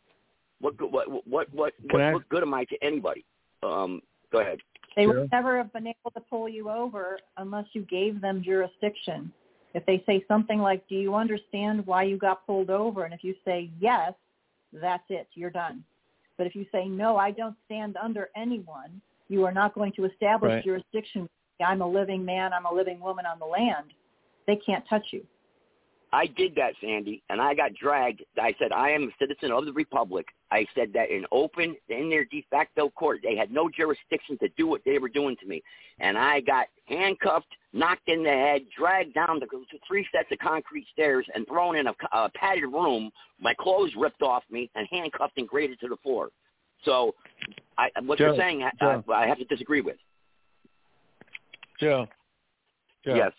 [0.59, 2.13] What good, what, what, what, what, I...
[2.13, 3.25] what good am I to anybody?
[3.63, 4.01] Um,
[4.31, 4.59] go ahead.
[4.95, 9.31] They would never have been able to pull you over unless you gave them jurisdiction.
[9.75, 13.05] If they say something like, do you understand why you got pulled over?
[13.05, 14.13] And if you say yes,
[14.73, 15.27] that's it.
[15.35, 15.83] You're done.
[16.35, 20.05] But if you say, no, I don't stand under anyone, you are not going to
[20.05, 20.63] establish right.
[20.63, 21.27] jurisdiction.
[21.65, 22.53] I'm a living man.
[22.53, 23.93] I'm a living woman on the land.
[24.45, 25.23] They can't touch you.
[26.13, 28.23] I did that, Sandy, and I got dragged.
[28.41, 30.25] I said, I am a citizen of the Republic.
[30.51, 33.19] I said that in open, in their de facto court.
[33.23, 35.61] They had no jurisdiction to do what they were doing to me.
[35.99, 39.47] And I got handcuffed, knocked in the head, dragged down the
[39.85, 43.11] three sets of concrete stairs, and thrown in a, a padded room.
[43.41, 46.29] My clothes ripped off me and handcuffed and graded to the floor.
[46.83, 47.15] So
[47.77, 49.03] I, what Joe, you're saying, Joe.
[49.09, 49.97] I, I have to disagree with.
[51.79, 52.07] Joe.
[53.05, 53.15] Joe.
[53.15, 53.31] Yes.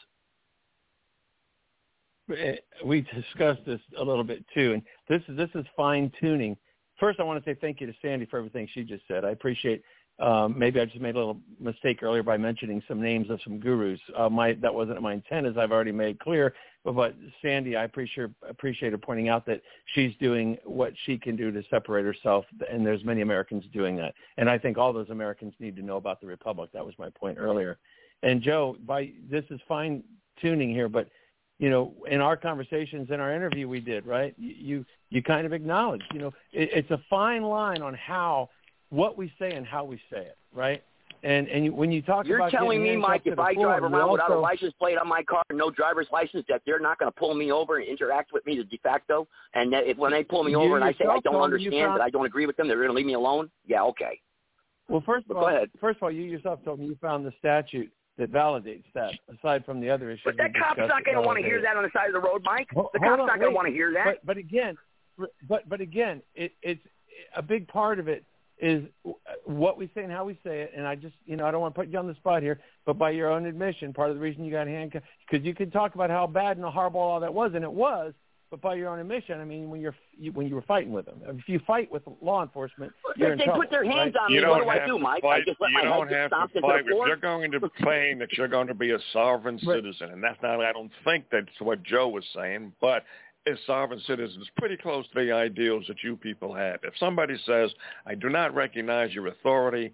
[2.36, 6.56] Eh, we discussed this a little bit too, and this is this is fine tuning.
[7.00, 9.24] First, I want to say thank you to Sandy for everything she just said.
[9.24, 9.82] I appreciate
[10.20, 13.60] Um, maybe I just made a little mistake earlier by mentioning some names of some
[13.60, 14.00] gurus.
[14.16, 16.54] Uh, my that wasn't my intent, as I've already made clear.
[16.84, 19.62] But, but Sandy, I appreciate appreciate her pointing out that
[19.94, 24.14] she's doing what she can do to separate herself, and there's many Americans doing that.
[24.38, 26.70] And I think all those Americans need to know about the Republic.
[26.72, 27.78] That was my point earlier.
[28.24, 30.02] And Joe, by this is fine
[30.40, 31.08] tuning here, but
[31.58, 34.34] you know, in our conversations, in our interview we did, right?
[34.36, 38.50] You you kind of acknowledged, you know, it, it's a fine line on how
[38.90, 40.82] what we say and how we say it, right?
[41.24, 42.28] And and you, when you talk about...
[42.28, 45.22] You're telling me, Mike, if I drive around also, without a license plate on my
[45.24, 48.32] car and no driver's license, that they're not going to pull me over and interact
[48.32, 51.06] with me de facto, and that if when they pull me over and I say
[51.10, 53.50] I don't understand, that I don't agree with them, they're going to leave me alone.
[53.66, 54.20] Yeah, okay.
[54.88, 55.70] Well, first of But all, ahead.
[55.80, 59.64] first of all, you yourself told me you found the statute that validates that, aside
[59.64, 60.22] from the other issues.
[60.24, 62.20] But that cop's not going to want to hear that on the side of the
[62.20, 62.68] road, Mike.
[62.74, 64.04] Ho- The cop's on, not going to want to hear that.
[64.04, 64.76] But, but again,
[65.48, 66.80] but but again, it, it's
[67.36, 68.24] a big part of it
[68.60, 68.82] is
[69.44, 70.72] what we say and how we say it.
[70.76, 72.60] And I just, you know, I don't want to put you on the spot here,
[72.86, 75.72] but by your own admission, part of the reason you got handcuffed, because you could
[75.72, 78.12] talk about how bad and horrible all that was, and it was.
[78.50, 81.04] But by your own admission, I mean, when you're you, when you were fighting with
[81.04, 83.60] them, if you fight with law enforcement, you're If in they trouble.
[83.60, 84.22] put their hands right?
[84.24, 85.20] on You me, what don't do I have do, to Mike?
[85.22, 85.42] fight.
[85.42, 86.84] I just let you my head don't get have to fight.
[86.86, 87.02] the floor.
[87.04, 89.76] If you're going to claim that you're going to be a sovereign Right.
[89.84, 93.04] citizen, and that's not, I don't think that's what Joe was saying, but
[93.48, 96.80] a sovereign citizens pretty close to the ideals that you people have.
[96.82, 97.70] If somebody says,
[98.06, 99.92] I do not recognize your authority,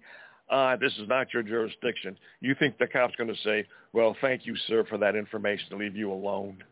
[0.49, 4.45] uh, this is not your jurisdiction, you think the cop's going to say, well, thank
[4.45, 6.63] you, sir, for that information to leave you alone?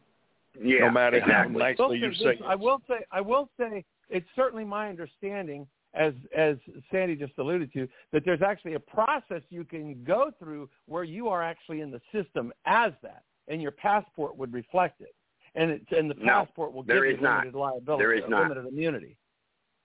[0.61, 1.33] Yeah, no matter exactly.
[1.33, 4.27] how I will nicely you say say this, I will say, I will say, it's
[4.35, 5.65] certainly my understanding,
[5.95, 6.57] as as
[6.91, 11.27] Sandy just alluded to, that there's actually a process you can go through where you
[11.29, 15.15] are actually in the system as that, and your passport would reflect it,
[15.55, 17.39] and it, and the No, passport will give is you not.
[17.45, 18.49] limited liability, There is not.
[18.49, 19.17] limited immunity.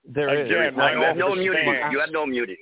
[0.04, 0.50] There is.
[0.50, 1.66] Again, No, you have no immunity.
[1.90, 2.58] You have no immunity.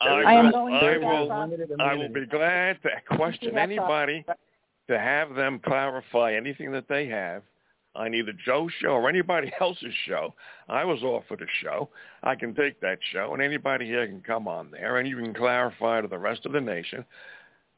[0.00, 4.24] I, I am will, going I will, I will be glad to question anybody
[4.88, 7.42] to have them clarify anything that they have
[7.96, 10.34] on either Joe's show or anybody else's show.
[10.68, 11.88] I was offered a show.
[12.22, 15.34] I can take that show, and anybody here can come on there, and you can
[15.34, 17.04] clarify to the rest of the nation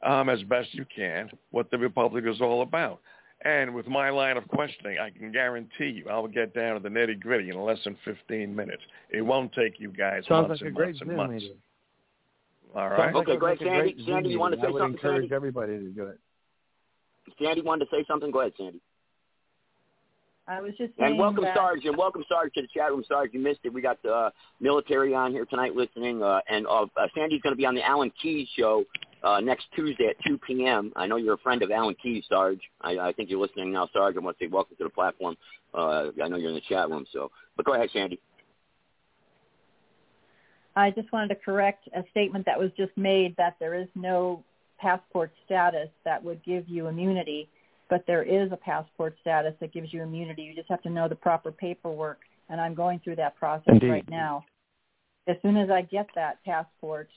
[0.02, 3.00] um, as best you can what the Republic is all about.
[3.42, 6.90] And with my line of questioning, I can guarantee you I'll get down to the
[6.90, 8.82] nitty-gritty in less than 15 minutes.
[9.08, 11.32] It won't take you guys Sounds months like a and great months and months.
[11.32, 11.56] meeting.
[12.74, 14.04] All Sounds like Okay, a- go ahead, like a great Sandy.
[14.04, 14.64] Zoom Sandy, you want to meeting.
[14.64, 15.34] say I would something, encourage Sandy?
[15.34, 16.18] everybody to do it.
[17.42, 18.30] Sandy wanted to say something.
[18.30, 18.80] Go ahead, Sandy.
[20.46, 23.04] I was just saying And welcome, that, Sarge, and welcome, Sarge, to the chat room.
[23.06, 23.72] Sarge, you missed it.
[23.72, 27.52] We got the uh, military on here tonight listening, uh, and uh, uh, Sandy's going
[27.52, 28.84] to be on the Alan Keyes show
[29.22, 30.92] uh, next Tuesday at 2 p.m.
[30.96, 32.60] I know you're a friend of Alan Keyes, Sarge.
[32.80, 34.16] I, I think you're listening now, Sarge.
[34.16, 35.36] I want to say welcome to the platform.
[35.74, 37.30] Uh, I know you're in the chat room, so.
[37.56, 38.20] But go ahead, Sandy.
[40.76, 44.42] I just wanted to correct a statement that was just made that there is no
[44.78, 47.48] passport status that would give you immunity,
[47.90, 50.42] but there is a passport status that gives you immunity.
[50.42, 53.90] You just have to know the proper paperwork, and I'm going through that process Indeed.
[53.90, 54.44] right now.
[55.26, 57.10] As soon as I get that passport,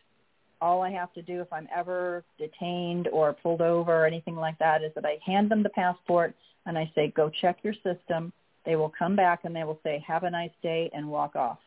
[0.64, 4.57] all I have to do if I'm ever detained or pulled over or anything like
[4.60, 6.34] that is that I hand them the passport
[6.65, 8.31] and I say, go check your system.
[8.65, 11.57] They will come back and they will say, have a nice day and walk off.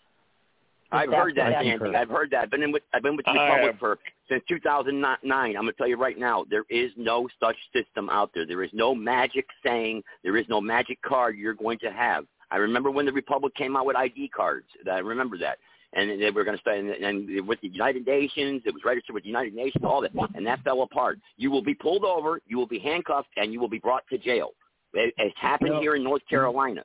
[0.90, 1.78] I've heard that, what I Sandy.
[1.78, 1.96] concur.
[1.96, 2.50] I've heard that.
[2.50, 3.98] Been in with, I've been with the I Republic have- for
[4.30, 5.28] since 2009.
[5.30, 8.46] I'm going to tell you right now, there is no such system out there.
[8.46, 10.04] There is no magic saying.
[10.22, 12.24] There is no magic card you're going to have.
[12.50, 14.68] I remember when the Republic came out with ID cards.
[14.90, 15.58] I remember that.
[15.92, 19.14] And they were going to stay, and, and with the United Nations, it was registered
[19.14, 21.18] with the United Nations, all that, and that fell apart.
[21.36, 24.18] You will be pulled over, you will be handcuffed, and you will be brought to
[24.18, 24.50] jail.
[24.94, 25.80] It, it's happened No.
[25.80, 26.82] here in North Carolina.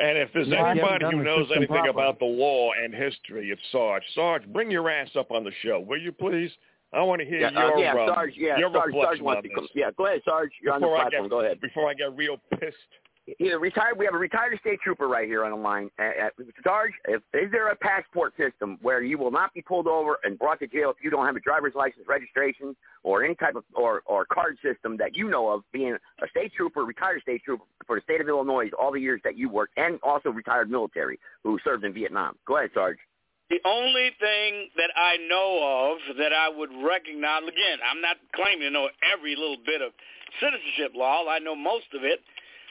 [0.00, 1.90] And if there's No, anybody who knows anything properly.
[1.90, 4.02] about the law and history, it's Sarge.
[4.14, 6.50] Sarge, bring your ass up on the show, will you please?
[6.92, 8.32] I want to hear Yeah, uh, your yeah, um, Sarge.
[8.36, 8.92] Yeah, your Sarge.
[8.92, 9.54] Sarge reflection wants to this.
[9.56, 9.68] come.
[9.74, 10.50] Yeah, go ahead, Sarge.
[10.62, 11.24] You're on the before I platform.
[11.24, 11.60] get Go ahead.
[11.60, 12.76] before I get real pissed.
[13.38, 13.98] Yeah, retired.
[13.98, 15.90] We have a retired state trooper right here on the line.
[15.98, 16.28] Uh,
[16.64, 20.38] Sarge, if, is there a passport system where you will not be pulled over and
[20.38, 23.64] brought to jail if you don't have a driver's license, registration, or any type of
[23.74, 25.62] or or card system that you know of?
[25.72, 29.20] Being a state trooper, retired state trooper for the state of Illinois, all the years
[29.24, 32.36] that you worked, and also retired military who served in Vietnam.
[32.46, 32.98] Go ahead, Sarge.
[33.50, 38.60] The only thing that I know of that I would recognize, again, I'm not claiming
[38.60, 39.92] to know every little bit of
[40.40, 41.26] citizenship law.
[41.28, 42.20] I know most of it.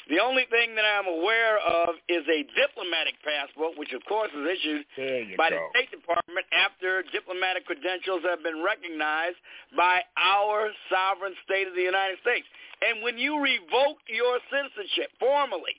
[0.08, 4.46] The only thing that I'm aware of is a diplomatic passport, which of course is
[4.48, 4.88] issued
[5.36, 5.60] by go.
[5.60, 9.36] the State Department after diplomatic credentials have been recognized
[9.76, 12.48] by our sovereign state of the United States.
[12.80, 15.76] And when you revoke your citizenship formally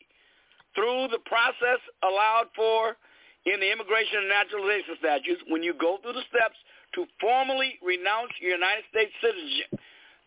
[0.77, 3.01] through the process allowed for
[3.49, 6.59] in the Immigration and Naturalization statutes, when you go through the steps
[7.01, 9.73] to formally renounce your United States citizenship,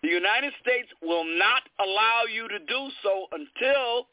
[0.02, 4.08] the United States will not allow you to do so until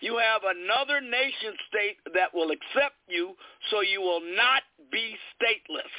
[0.00, 3.34] you have another nation state that will accept you
[3.70, 5.94] so you will not be stateless.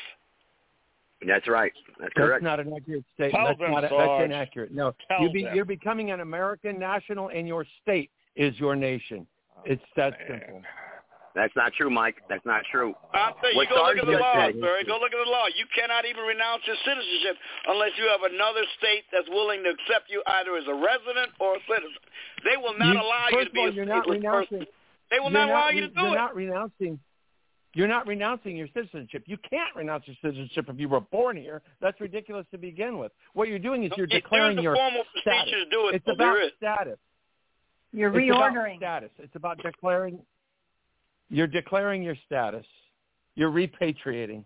[1.27, 1.71] That's right.
[1.99, 2.43] That's correct.
[2.43, 3.45] That's not an accurate statement.
[3.47, 4.07] That's them, not a, Sarge.
[4.07, 4.73] that's inaccurate.
[4.73, 9.25] No, Tell you be, you're becoming an American national, and your state is your nation.
[9.65, 10.61] It's that simple.
[11.35, 12.15] That's not true, Mike.
[12.31, 12.95] That's not true.
[13.13, 14.75] I'm saying, What you go look at the law, sir.
[14.87, 15.51] Go look at the law.
[15.51, 17.35] You cannot even renounce your citizenship
[17.67, 21.59] unless you have another state that's willing to accept you either as a resident or
[21.59, 21.99] a citizen.
[22.47, 24.59] They will not You- allow you first to be all, a you're not renouncing.
[24.63, 24.73] person.
[25.11, 26.23] They will you're not allow you to do you're it.
[26.23, 26.99] not renouncing.
[27.75, 29.23] You're not renouncing your citizenship.
[29.27, 31.61] You can't renounce your citizenship if you were born here.
[31.81, 33.11] That's ridiculous to begin with.
[33.33, 35.51] What you're doing is you're There's declaring your formal status.
[35.51, 35.95] to do it.
[35.95, 36.97] It's about status.
[37.91, 38.23] You're reordering.
[38.23, 38.77] It's about reordering.
[38.77, 39.11] status.
[39.19, 40.25] It's about declaring.
[41.29, 42.65] You're declaring your status.
[43.35, 44.43] You're repatriating.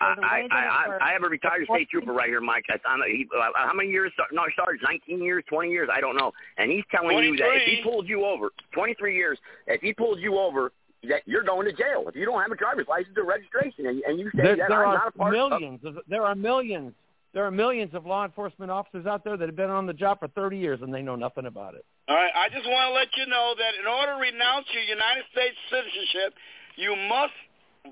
[0.00, 2.64] I, I, I, I have a retired state trooper right here, Mike.
[2.68, 4.10] That's on, he, uh, how many years?
[4.32, 6.32] No, Sarge, 19 years, 20 years, I don't know.
[6.56, 10.18] And he's telling you that if he pulled you over, 23 years, if he pulled
[10.20, 10.72] you over,
[11.08, 14.02] that you're going to jail if you don't have a driver's license or registration, and,
[14.02, 15.50] and you say There, that there I'm are not a part of.
[15.50, 15.80] millions.
[15.84, 16.92] Of, there are millions.
[17.32, 20.18] There are millions of law enforcement officers out there that have been on the job
[20.18, 21.86] for 30 years and they know nothing about it.
[22.08, 22.32] All right.
[22.34, 25.54] I just want to let you know that in order to renounce your United States
[25.70, 26.34] citizenship,
[26.74, 27.38] you must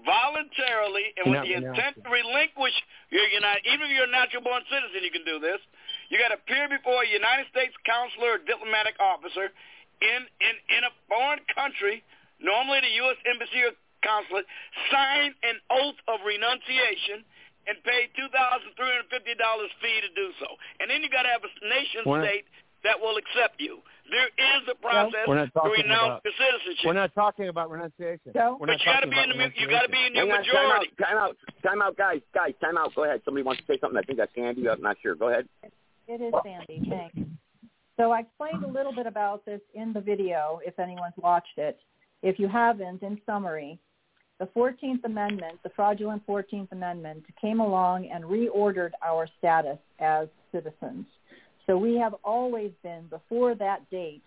[0.04, 2.74] voluntarily and with the intent to relinquish
[3.08, 5.62] your United, even if you're a natural born citizen, you can do this.
[6.10, 9.54] You got to appear before a United States consular or diplomatic officer
[10.02, 12.04] in in in a foreign country,
[12.38, 13.18] normally the U.S.
[13.26, 13.72] embassy or
[14.04, 14.46] consulate,
[14.92, 17.24] sign an oath of renunciation.
[17.68, 20.48] And pay two thousand three hundred fifty dollars fee to do so,
[20.80, 22.44] and then you got to have a nation We're not- state
[22.84, 23.82] that will accept you.
[24.08, 26.86] There is a process We're not to talking renounce about- your citizenship.
[26.86, 28.32] We're not talking about renunciation.
[28.32, 29.88] So- We're but not you got to talking be in about the you got to
[29.92, 30.96] be in your Hang on, time out, majority.
[30.96, 32.94] time out, time out, guys, guys, time out.
[32.96, 33.20] Go ahead.
[33.26, 33.98] Somebody wants to say something.
[33.98, 34.64] I think that's Sandy.
[34.68, 35.14] I'm not sure.
[35.14, 35.44] Go ahead.
[36.08, 36.80] It is Sandy.
[36.88, 37.18] Thanks.
[38.00, 41.76] So I explained a little bit about this in the video if anyone's watched it.
[42.22, 43.78] If you haven't, in summary,
[44.38, 51.06] the 14th Amendment, the fraudulent 14th Amendment, came along and reordered our status as citizens.
[51.66, 54.22] So we have always been, before that date,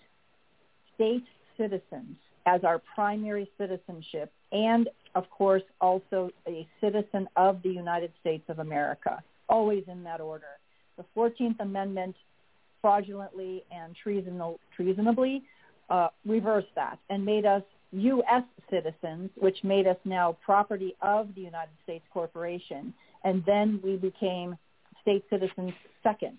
[0.95, 1.23] state
[1.57, 8.43] citizens as our primary citizenship and, of course, also a citizen of the United States
[8.49, 10.45] of America, always in that order.
[10.97, 12.15] The 14th Amendment
[12.81, 13.95] fraudulently and
[14.75, 15.43] treasonably
[15.89, 18.43] uh, reversed that and made us U.S.
[18.69, 22.93] citizens, which made us now property of the United States Corporation.
[23.23, 24.57] And then we became
[25.01, 25.73] state citizens
[26.03, 26.38] second.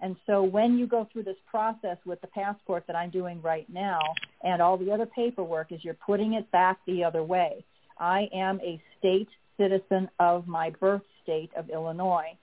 [0.00, 3.66] And so when you go through this process with the passport that I'm doing right
[3.72, 4.00] now
[4.42, 7.64] and all the other paperwork is you're putting it back the other way.
[7.98, 12.36] I am a state citizen of my birth state of Illinois,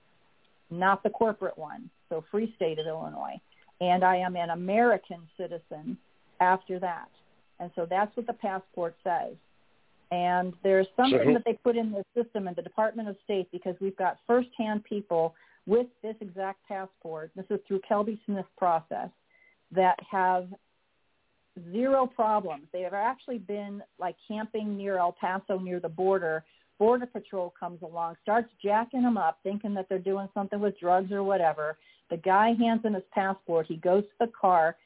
[0.71, 3.39] not the corporate one, so free state of Illinois.
[3.81, 5.97] And I am an American citizen
[6.39, 7.09] after that.
[7.59, 9.35] And so that's what the passport says.
[10.11, 13.51] And there's something who- that they put in the system in the Department of State
[13.51, 15.35] because we've got firsthand people
[15.67, 17.31] with this exact passport.
[17.35, 19.09] This is through Kelby Smith process
[19.71, 20.47] that have
[21.71, 22.67] zero problems.
[22.71, 26.43] They have actually been like camping near El Paso near the border.
[26.79, 31.11] Border Patrol comes along, starts jacking them up, thinking that they're doing something with drugs
[31.11, 31.77] or whatever.
[32.09, 33.67] The guy hands in his passport.
[33.67, 34.77] He goes to the car.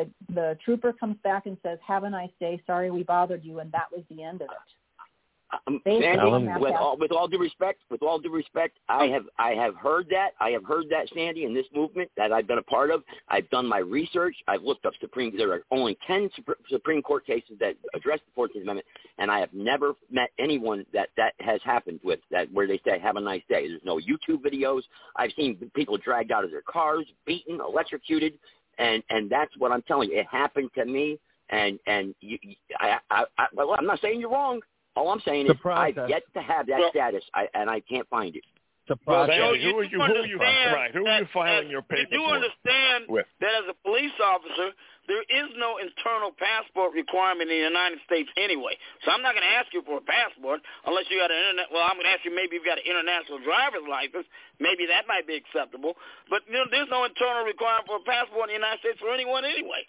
[0.00, 2.62] The, the trooper comes back and says, "Have a nice day.
[2.66, 5.60] Sorry we bothered you," and that was the end of it.
[5.66, 9.24] Um, Sandy, on with all with all due respect, with all due respect, I have
[9.38, 10.30] I have heard that.
[10.38, 13.02] I have heard that Sandy in this movement that I've been a part of.
[13.28, 14.36] I've done my research.
[14.46, 15.36] I've looked up Supreme.
[15.36, 16.30] There are only ten
[16.68, 18.86] Supreme Court cases that address the Fourteenth Amendment,
[19.18, 23.00] and I have never met anyone that that has happened with that where they say
[23.00, 24.82] "Have a nice day." There's no YouTube videos.
[25.16, 28.34] I've seen people dragged out of their cars, beaten, electrocuted,
[28.80, 30.18] and and that's what I'm telling you.
[30.18, 31.18] It happened to me,
[31.50, 34.60] and and you, you- I, I, I well, I'm not saying you're wrong.
[34.96, 37.80] All I'm saying The is I've yet to have that Well- status, I, and I
[37.80, 38.42] can't find it.
[38.88, 39.36] The Well, process.
[39.38, 39.90] Joe, Sandy, who are you?
[39.98, 40.38] Who are you?
[40.40, 40.90] understand Right?
[40.92, 42.34] Who are you filing that your paper You do for?
[42.34, 43.26] understand with?
[43.40, 44.70] that as a police officer,
[45.08, 48.76] there is no internal passport requirement in the United States anyway.
[49.04, 51.72] So I'm not going to ask you for a passport unless you got an internet.
[51.72, 54.28] Well, I'm going to ask you maybe you've got an international driver's license.
[54.60, 55.96] Maybe that might be acceptable.
[56.28, 59.10] But you know, there's no internal requirement for a passport in the United States for
[59.10, 59.88] anyone anyway.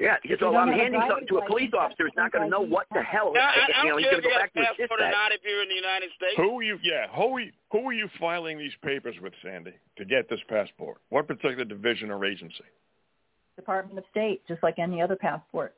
[0.00, 2.06] Yeah, you so I'm handing something to a police officer.
[2.08, 3.32] It's not going to know what the hell.
[3.34, 4.50] Now, I, I you know, don't he's care going if to you go got back
[4.50, 6.34] a to his passport or not if you're in the United States.
[6.40, 6.78] Who are you?
[6.82, 10.40] Yeah, who are you, who are you filing these papers with, Sandy, to get this
[10.48, 10.96] passport?
[11.10, 12.64] What particular division or agency?
[13.60, 15.74] Department of State, just like any other passport.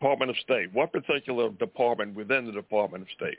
[0.00, 0.72] Department of State?
[0.72, 3.38] What particular department within the Department of State?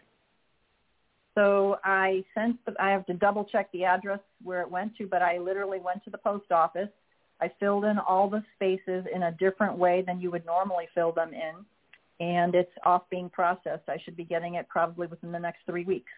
[1.36, 2.64] So I sent.
[2.66, 5.80] The, I have to double check the address where it went to, but I literally
[5.80, 6.90] went to the post office.
[7.40, 11.12] I filled in all the spaces in a different way than you would normally fill
[11.12, 13.88] them in, and it's off being processed.
[13.88, 16.12] I should be getting it probably within the next three weeks.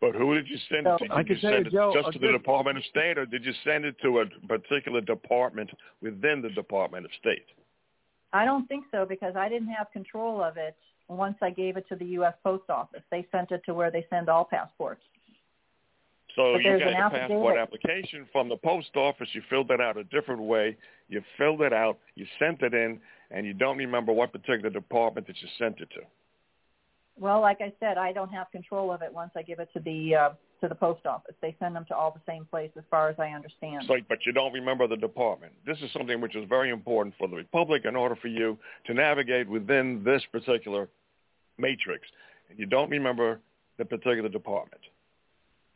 [0.00, 1.12] But who did you send it to?
[1.12, 3.18] I Did can you send it Joe, just a to the good- Department of State,
[3.18, 5.70] or did you send it to a particular department
[6.00, 7.46] within the Department of State?
[8.32, 10.76] I don't think so because I didn't have control of it
[11.08, 12.34] once I gave it to the U.S.
[12.42, 13.02] Post Office.
[13.10, 15.02] They sent it to where they send all passports.
[16.36, 19.28] So But you got an the passport application from the post office.
[19.32, 20.76] You filled it out a different way.
[21.08, 21.98] You filled it out.
[22.14, 23.00] You sent it in,
[23.32, 26.02] and you don't remember what particular department that you sent it to.
[27.20, 29.80] Well, like I said, I don't have control of it once I give it to
[29.80, 30.30] the uh,
[30.62, 31.34] to the post office.
[31.42, 33.84] They send them to all the same place, as far as I understand.
[33.86, 35.52] So, but you don't remember the department.
[35.66, 38.94] This is something which is very important for the Republic in order for you to
[38.94, 40.88] navigate within this particular
[41.58, 42.08] matrix.
[42.48, 43.38] And you don't remember
[43.76, 44.80] the particular department.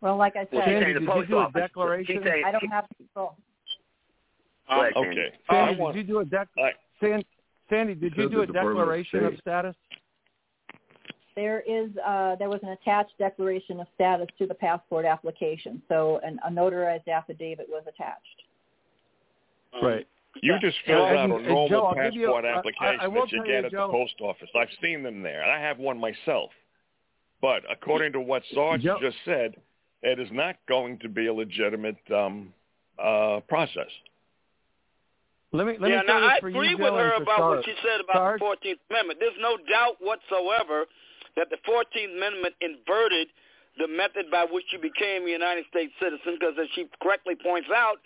[0.01, 1.71] well, like I said, Well, she's saying the I post office.
[2.07, 3.37] She's saying- I don't have control.
[4.69, 5.33] Um, okay.
[5.51, 7.25] I Sandy, want- did you do a dec- I- San-
[7.69, 9.77] Sandy, did you do a declaration of status?
[11.37, 16.21] There is uh, there was an attached declaration of status to the passport application, so
[16.25, 18.43] an, a notarized affidavit was attached.
[19.83, 20.07] Right.
[20.43, 23.01] You just filled And- out a normal Joe, I'll give you- passport I- I- application
[23.01, 24.49] I will that you tell get you, at Joe- the post office.
[24.55, 26.51] I've seen them there, and I have one myself.
[27.41, 29.57] But according to what Sarge Joe- just said,
[30.03, 32.53] it is not going to be a legitimate um,
[32.99, 33.91] uh, process.
[35.53, 37.57] Let me let yeah, me say now I agree you, with Joe, her about Sarge.
[37.59, 38.39] what she said about Sarge?
[38.41, 39.21] the Fourteenth Amendment.
[39.21, 40.87] There's no doubt whatsoever
[41.37, 43.29] that the Fourteenth Amendment inverted
[43.79, 47.67] the method by which you became a United States citizen, because as she correctly points
[47.75, 47.99] out,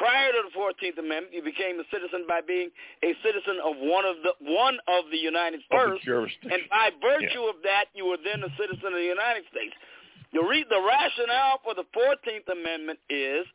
[0.00, 2.70] prior to the Fourteenth Amendment, you became a citizen by being
[3.04, 6.50] a citizen of one of the one of the United Of the first, jurisdiction.
[6.52, 9.76] and by virtue of that, you were then a citizen of the United States.
[10.32, 13.46] The, re- the rationale for the 14th Amendment is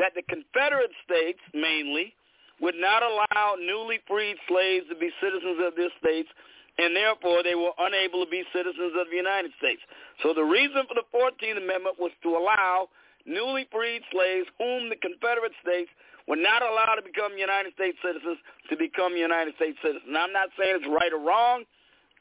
[0.00, 2.14] that the Confederate states, mainly,
[2.62, 6.30] would not allow newly freed slaves to be citizens of their states,
[6.78, 9.80] and therefore they were unable to be citizens of the United States.
[10.22, 12.88] So the reason for the 14th Amendment was to allow
[13.26, 15.90] newly freed slaves whom the Confederate states
[16.26, 18.38] were not allowed to become United States citizens
[18.70, 20.08] to become United States citizens.
[20.08, 21.64] Now, I'm not saying it's right or wrong.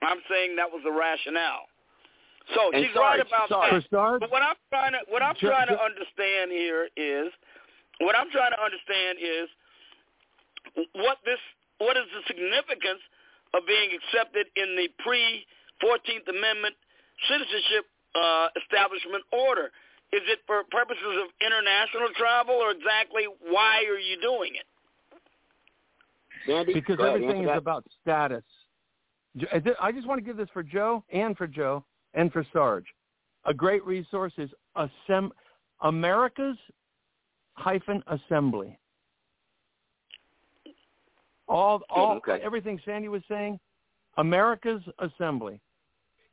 [0.04, 1.72] I'm saying that was the rationale.
[2.52, 3.72] So And she's Sarge, right about Sarge.
[3.72, 3.90] that.
[3.90, 4.20] Sarge?
[4.20, 7.32] But what I'm trying to what I'm trying to understand here is
[8.04, 9.48] what I'm trying to understand is
[11.00, 11.40] what this
[11.80, 13.00] what is the significance
[13.54, 15.46] of being accepted in the pre
[15.82, 16.76] 14th Amendment
[17.30, 17.86] citizenship
[18.16, 19.72] uh, establishment order?
[20.14, 24.68] Is it for purposes of international travel, or exactly why are you doing it?
[26.46, 27.58] Sandy, because ahead, everything is that.
[27.58, 28.44] about status.
[29.52, 32.86] I I just want to give this for Joe and for Joe and for Sarge.
[33.46, 35.32] A great resource is Assemb-
[35.82, 36.58] America's
[37.54, 38.78] hyphen assembly.
[41.54, 42.40] All, all, okay.
[42.44, 43.60] everything Sandy was saying,
[44.18, 45.62] America's assembly.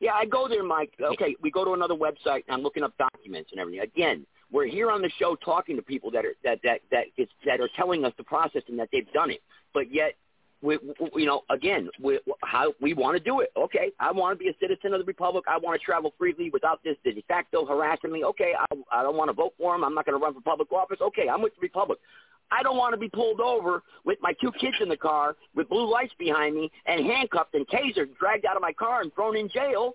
[0.00, 0.94] Yeah, I go there, Mike.
[0.98, 3.82] Okay, we go to another website and I'm looking up documents and everything.
[3.82, 7.28] Again, we're here on the show talking to people that are that that that is,
[7.44, 9.42] that are telling us the process and that they've done it,
[9.74, 10.14] but yet.
[10.62, 10.78] We,
[11.14, 13.50] you know, again, we, how we want to do it.
[13.56, 15.44] Okay, I want to be a citizen of the republic.
[15.48, 18.24] I want to travel freely without this de facto harassing me.
[18.24, 19.84] Okay, I, I don't want to vote for him.
[19.84, 20.98] I'm not going to run for public office.
[21.00, 21.98] Okay, I'm with the republic.
[22.50, 25.68] I don't want to be pulled over with my two kids in the car with
[25.68, 29.36] blue lights behind me and handcuffed and tasered, dragged out of my car and thrown
[29.36, 29.94] in jail.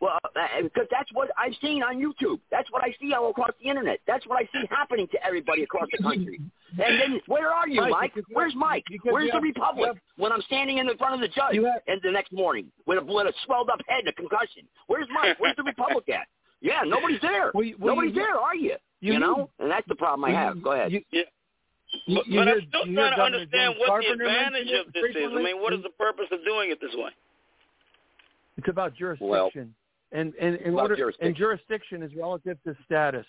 [0.00, 2.40] Well, uh, because that's what I've seen on YouTube.
[2.50, 4.00] That's what I see all across the internet.
[4.06, 6.40] That's what I see happening to everybody across the country.
[6.78, 8.24] And then, where are you, Mike, Mike?
[8.32, 8.84] Where's Mike?
[9.04, 11.82] Where's the have- Republic have- when I'm standing in the front of the judge have-
[11.86, 14.62] and the next morning with a, with a swelled up head and a concussion?
[14.86, 15.38] Where's Mike?
[15.38, 16.26] Where's the Republic at?
[16.60, 17.50] Yeah, nobody's there.
[17.54, 18.70] Well, you- well, nobody's you- there, are you?
[19.00, 20.62] you You, need- know, and that's the problem I have.
[20.62, 20.92] Go ahead.
[20.92, 21.22] You, Yeah.
[22.06, 24.24] you- But, you but hear- I'm still trying to Governor understand James what the Carpenter
[24.24, 25.32] mention advantage of this is.
[25.32, 27.10] I mean, what is the purpose of doing it this way?
[28.56, 29.28] It's about jurisdiction.
[29.28, 29.50] Well,
[30.12, 31.26] and and in order jurisdiction.
[31.28, 33.26] and jurisdiction is relative to status.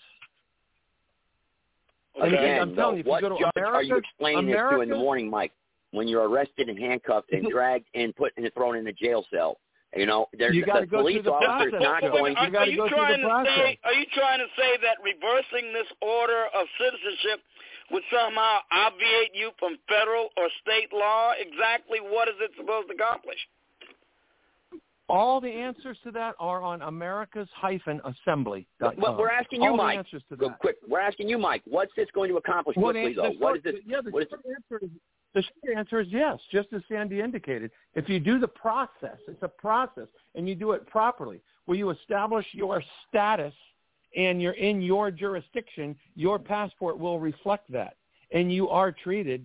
[2.16, 2.28] Okay.
[2.28, 4.46] Again, I'm telling though, you, if you what go to judge are you America- explaining
[4.46, 5.52] this to in the morning, Mike?
[5.90, 9.58] When you're arrested and handcuffed and dragged and put and thrown in a jail cell,
[9.96, 12.34] you know, there's You the go police through the officer's process, not going.
[12.36, 13.78] Are, You are you go trying to say?
[13.84, 17.38] Are you trying to say that reversing this order of citizenship
[17.90, 21.32] would somehow obviate you from federal or state law?
[21.38, 23.38] Exactly what is it supposed to accomplish?
[25.08, 28.66] All the answers to that are on America's hyphen assembly.
[28.80, 29.96] Well, we're asking you, All Mike.
[29.96, 30.58] The answers to that.
[30.60, 30.76] quick.
[30.88, 31.62] We're asking you, Mike.
[31.66, 33.28] What's this going to accomplish Well, quickly, the- though?
[33.32, 33.74] What short- is this?
[33.86, 34.90] Yeah, the what is short answer is
[35.34, 37.70] The short answer is yes, just as Sandy indicated.
[37.94, 41.90] If you do the process, it's a process, and you do it properly, where you
[41.90, 43.54] establish your status
[44.16, 47.96] and you're in your jurisdiction, your passport will reflect that.
[48.30, 49.44] And you are treated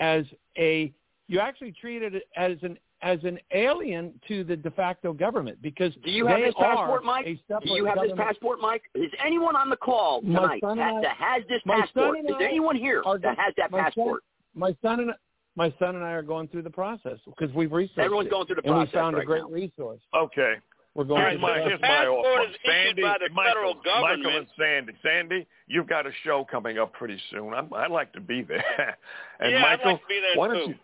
[0.00, 0.24] as
[0.58, 0.92] a,
[1.28, 6.10] you're actually treated as an as an alien to the de facto government because do
[6.10, 7.24] you have they this passport, are Mike?
[7.26, 8.82] Do you have this passport, Mike?
[8.94, 12.18] Is anyone on the call tonight that, I- that has this passport?
[12.18, 14.22] Is there anyone here are that has that my son- passport?
[14.54, 15.10] my son and
[15.56, 18.46] my son and I are going through the process because we've researched Everyone's it, going
[18.46, 19.48] through the and process we found right a great now.
[19.50, 20.00] resource.
[20.14, 20.54] Okay.
[20.94, 22.22] We're going Here's through my, here's my offer.
[22.22, 24.92] Passport is issued Sandy, by the Michael, federal Michael and Sandy.
[25.02, 27.52] Sandy, you've got a show coming up pretty soon.
[27.52, 28.64] I'm, I'd like to be there.
[29.40, 30.70] and Yeah, I'd like to be there why don't too.
[30.70, 30.74] you,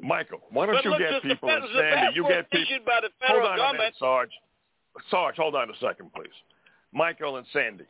[0.00, 2.14] Michael, why don't But you look, get the- the people and the Sandy?
[2.16, 2.84] You get people.
[2.84, 3.96] by the hold federal on a minute, government.
[3.96, 4.32] Sarge.
[5.10, 6.32] Sarge, hold on a second, please.
[6.92, 7.84] Michael and Sandy,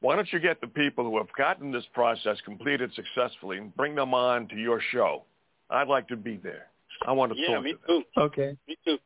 [0.00, 3.94] why don't you get the people who have gotten this process completed successfully and bring
[3.94, 5.24] them on to your show?
[5.70, 6.68] I'd like to be there.
[7.06, 8.02] I want to Yeah, talk me to them.
[8.14, 8.20] too.
[8.20, 8.56] Okay.
[8.68, 8.98] Me too.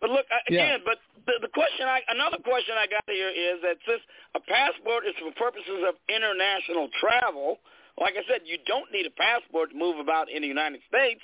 [0.00, 0.64] But look I, Yeah.
[0.64, 0.82] again.
[0.84, 4.02] But the, the question, I another question I got here is that since
[4.34, 7.60] a passport is for purposes of international travel,
[7.98, 11.20] like I said, you don't need a passport to move about in the United States.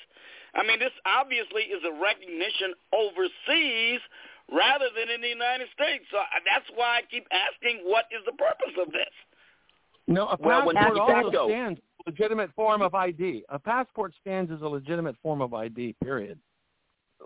[0.56, 4.00] I mean, this obviously is a recognition overseas
[4.50, 6.04] rather than in the United States.
[6.10, 9.12] So that's why I keep asking, what is the purpose of this?
[10.08, 13.44] No, a Well, when passport de also facto- stands as a legitimate form of ID.
[13.48, 15.94] A passport stands as a legitimate form of ID.
[16.02, 16.38] Period.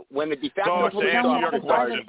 [0.08, 2.06] When the de So facto to police answer your question,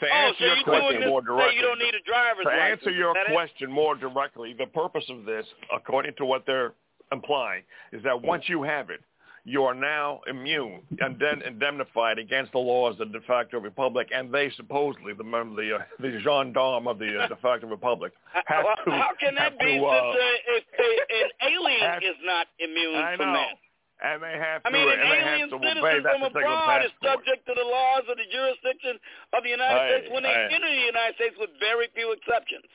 [0.00, 2.48] to oh, so your you're question more to directly, you don't need a driver's to
[2.50, 2.80] license?
[2.80, 3.32] answer your that it?
[3.34, 6.72] question more directly, the purpose of this, according to what they're
[7.12, 7.62] implying,
[7.92, 9.00] is that once you have it,
[9.46, 14.10] you are now immune and then indemnified against the laws of the de facto republic,
[14.12, 18.10] and they supposedly, the the, uh, the gendarme of the uh, de facto republic,
[18.46, 22.18] have Well, to how can that be to, uh, a, if an alien have- is
[22.26, 23.46] not immune I from know.
[23.46, 23.56] that?
[23.96, 27.54] and they have I to, mean, an alien have citizen from abroad is subject to
[27.56, 28.98] the laws of the jurisdiction
[29.32, 32.12] of the United I- States when they I- enter the United States with very few
[32.12, 32.66] exceptions.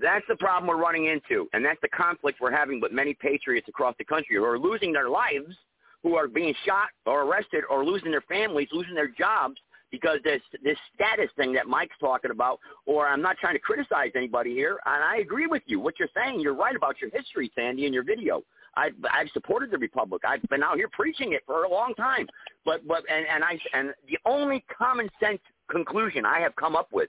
[0.00, 3.68] That's the problem we're running into, and that's the conflict we're having with many patriots
[3.68, 5.54] across the country who are losing their lives,
[6.02, 9.56] who are being shot or arrested or losing their families, losing their jobs
[9.90, 12.60] because this this status thing that Mike's talking about.
[12.86, 15.80] Or I'm not trying to criticize anybody here, and I agree with you.
[15.80, 18.42] What you're saying, you're right about your history, Sandy, in your video.
[18.76, 20.22] I've I've supported the Republic.
[20.26, 22.28] I've been out here preaching it for a long time.
[22.64, 26.88] But but and and I and the only common sense conclusion I have come up
[26.92, 27.08] with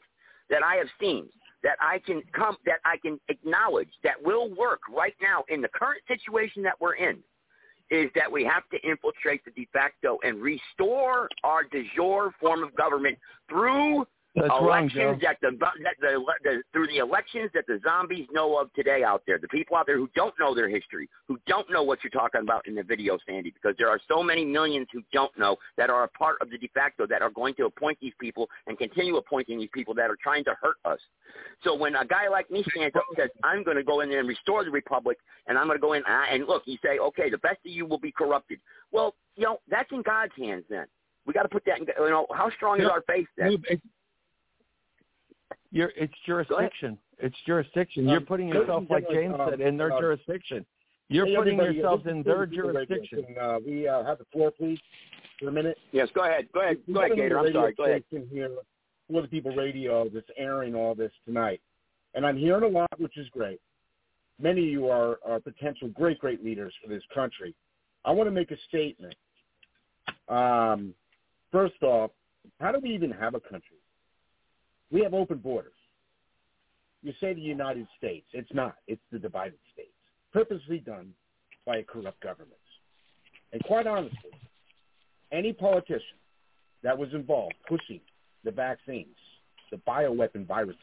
[0.49, 1.27] that I have seen
[1.63, 5.67] that I can come that I can acknowledge that will work right now in the
[5.67, 7.17] current situation that we're in
[7.91, 12.63] is that we have to infiltrate the de facto and restore our de jure form
[12.63, 13.17] of government
[13.49, 15.17] through That's elections Joe.
[15.23, 19.23] that the, that the, the through the elections that the zombies know of today out
[19.25, 19.39] there.
[19.39, 22.41] The people out there who don't know their history, who don't know what you're talking
[22.41, 25.89] about in the video, Sandy, because there are so many millions who don't know that
[25.89, 28.77] are a part of the de facto that are going to appoint these people and
[28.77, 30.99] continue appointing these people that are trying to hurt us.
[31.63, 34.09] So when a guy like me stands up and says, "I'm going to go in
[34.09, 36.77] there and restore the republic," and I'm going to go in uh, and look, you
[36.85, 38.59] say, "Okay, the best of you will be corrupted."
[38.91, 40.65] Well, you know that's in God's hands.
[40.69, 40.85] Then
[41.25, 41.79] we got to put that.
[41.79, 43.57] in You know, how strong is our faith then?
[45.71, 46.97] Move- it's, you're, it's jurisdiction.
[47.19, 48.03] It's jurisdiction.
[48.05, 50.65] Um, You're putting yourself, like gentlemen, James said, in their um, jurisdiction.
[51.09, 52.85] You're Hey, putting everybody, yourselves in their Steve from the radio.
[52.97, 53.35] jurisdiction.
[53.41, 54.79] Uh, we uh, have the floor, please,
[55.39, 55.77] for a minute?
[55.91, 56.47] Yes, go ahead.
[56.53, 56.77] Go ahead.
[56.93, 57.37] Go ahead, Gator.
[57.37, 57.73] a I'm sorry.
[57.73, 58.03] Go ahead.
[58.07, 58.49] station Here
[59.11, 61.61] for the People Radio that's airing all this tonight.
[62.13, 63.59] And I'm hearing a lot, which is great.
[64.39, 67.53] Many of you are, are potential great, great leaders for this country.
[68.05, 69.15] I want to make a statement.
[70.29, 70.93] Um,
[71.51, 72.11] first off,
[72.61, 73.77] how do we even have a country?
[74.91, 75.73] We have open borders.
[77.01, 78.25] You say the United States.
[78.33, 78.75] It's not.
[78.87, 79.93] It's the divided states,
[80.33, 81.13] purposely done
[81.65, 82.53] by a corrupt government.
[83.53, 84.31] And quite honestly,
[85.31, 86.17] any politician
[86.83, 88.01] that was involved pushing
[88.43, 89.15] the vaccines,
[89.71, 90.77] the bioweapon viruses,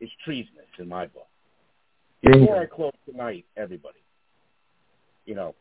[0.00, 1.28] is treasonous in my book.
[2.22, 3.98] Before I close tonight, everybody,
[5.26, 5.54] you know,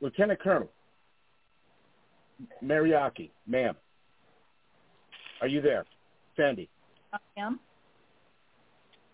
[0.00, 0.70] Lieutenant Colonel
[2.64, 3.76] Mariaki, ma'am,
[5.40, 5.84] are you there?
[6.36, 6.68] Sandy.
[7.12, 7.60] I am.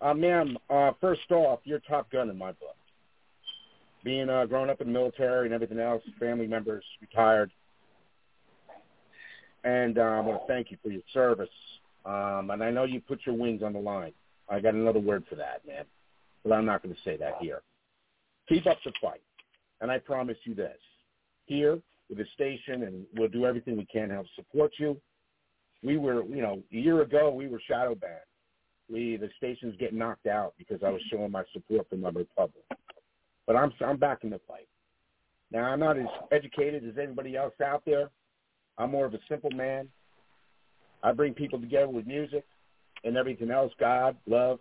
[0.00, 2.76] Uh, ma'am, uh, first off, you're top gun in my book.
[4.04, 7.50] Being uh, grown up in the military and everything else, family members, retired.
[9.64, 11.48] And uh, I want to thank you for your service.
[12.06, 14.12] Um, and I know you put your wings on the line.
[14.48, 15.84] I got another word for that, man.
[16.44, 17.62] But I'm not going to say that here.
[18.48, 19.20] Keep up the fight.
[19.80, 20.78] And I promise you this.
[21.46, 21.78] Here,
[22.08, 24.96] with the station, and we'll do everything we can to help support you.
[25.82, 28.20] We were, you know, a year ago, we were shadow banned
[28.90, 32.64] we the stations get knocked out because I was showing my support for my republic.
[33.46, 34.68] but I'm I'm back in the fight.
[35.50, 38.10] Now I'm not as educated as anybody else out there.
[38.76, 39.88] I'm more of a simple man.
[41.02, 42.44] I bring people together with music
[43.04, 44.58] and everything else, God, love,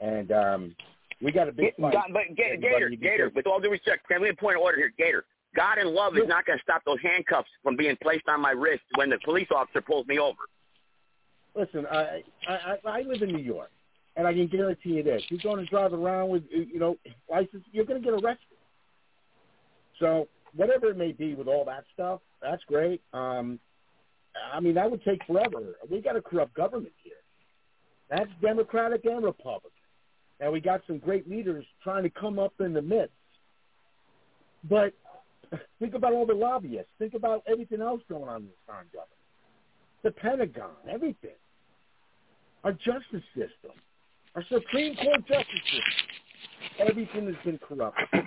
[0.00, 0.76] and um,
[1.20, 1.92] we got a big fight.
[1.92, 4.62] God, but Gator, Gator, Gator, with all due respect, can we have a point of
[4.62, 5.24] order here, Gator?
[5.54, 8.50] God and love is not going to stop those handcuffs from being placed on my
[8.50, 10.38] wrist when the police officer pulls me over.
[11.54, 13.70] Listen, I I, I live in New York,
[14.16, 16.96] and I can guarantee you this: you're going to drive around with you know
[17.30, 18.58] license, you're going to get arrested.
[20.00, 23.00] So whatever it may be with all that stuff, that's great.
[23.12, 23.60] Um,
[24.52, 25.76] I mean, that would take forever.
[25.88, 27.12] We got a corrupt government here.
[28.10, 29.70] That's Democratic and Republican.
[30.40, 33.14] And we got some great leaders trying to come up in the midst.
[34.68, 34.92] But
[35.78, 36.90] think about all the lobbyists.
[36.98, 39.10] Think about everything else going on in this current government.
[40.02, 41.36] The Pentagon, everything.
[42.62, 43.72] Our justice system.
[44.34, 46.88] Our Supreme Court justice system.
[46.88, 48.24] Everything has been corrupted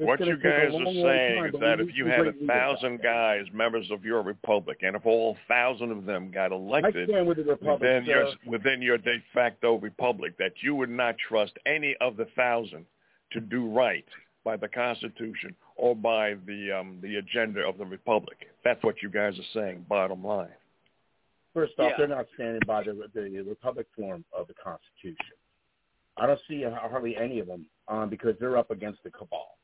[0.00, 4.04] what you guys are saying is that if you had a thousand guys, members of
[4.04, 8.82] your republic, and if all thousand of them got elected the republic, within your within
[8.82, 12.86] your de facto republic, that you would not trust any of the thousand
[13.32, 14.06] to do right
[14.44, 18.36] by the Constitution or by the um, the agenda of the republic.
[18.64, 19.86] That's what you guys are saying.
[19.88, 20.48] Bottom line.
[21.54, 21.96] First off, Yeah.
[21.98, 25.36] they're not standing by the, the republic form of the Constitution.
[26.16, 29.56] I don't see hardly any of them um, because they're up against the cabal.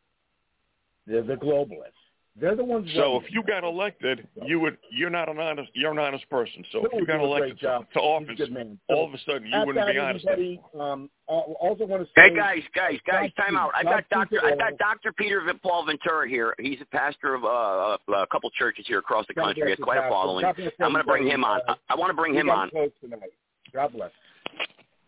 [1.06, 2.05] They're the globalists.
[2.38, 2.90] They're the ones.
[2.94, 6.64] So if you got elected, you would you're not an honest you're an honest person.
[6.70, 7.86] So if you got would do a elected job.
[7.88, 8.78] to, to office, He's a good man.
[8.90, 10.26] all of a sudden you wouldn't be honest.
[10.26, 13.70] everybody, um, also want to say, Hey guys, guys, guys, time out.
[13.74, 16.54] I got Doctor, I got Doctor Peter V- Paul Ventura here.
[16.58, 19.62] He's a pastor of uh, a couple churches here across the country.
[19.64, 20.44] He has quite a following.
[20.44, 21.60] I'm going to bring him on.
[21.68, 22.70] I, I want to bring him on.
[22.70, 23.30] tonight.
[23.72, 24.10] God bless.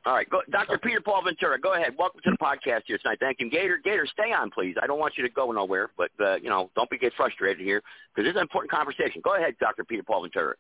[0.09, 0.79] All right, go, Dr.
[0.79, 1.93] Peter Paul Ventura, go ahead.
[1.99, 3.19] Welcome to the podcast here tonight.
[3.21, 3.79] Thank you, Gator.
[3.85, 4.75] Gator, stay on, please.
[4.83, 7.63] I don't want you to go nowhere, but uh, you know, don't be get frustrated
[7.63, 9.21] here because this is an important conversation.
[9.23, 9.85] Go ahead, Dr.
[9.85, 10.55] Peter Paul Ventura.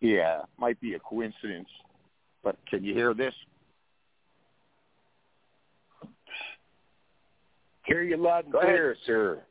[0.00, 1.68] Yeah, might be a coincidence,
[2.42, 3.32] but can you hear this?
[7.84, 8.70] Hear you loud and Go ahead.
[8.72, 9.42] clear, sir.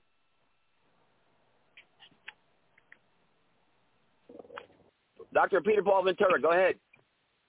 [5.33, 5.61] Dr.
[5.61, 6.75] Peter Paul Ventura, go ahead.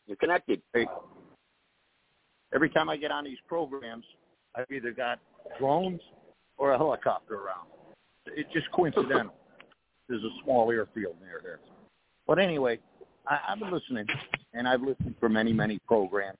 [0.06, 0.62] You're connected.
[0.72, 0.86] Hey,
[2.54, 4.04] every time I get on these programs,
[4.54, 5.18] I've either got
[5.58, 6.00] drones
[6.58, 7.68] or a helicopter around.
[8.26, 9.34] It's just coincidental.
[10.08, 11.60] There's a small airfield near there.
[12.26, 12.78] But anyway,
[13.26, 14.06] I, I've been listening,
[14.52, 16.38] and I've listened for many, many programs,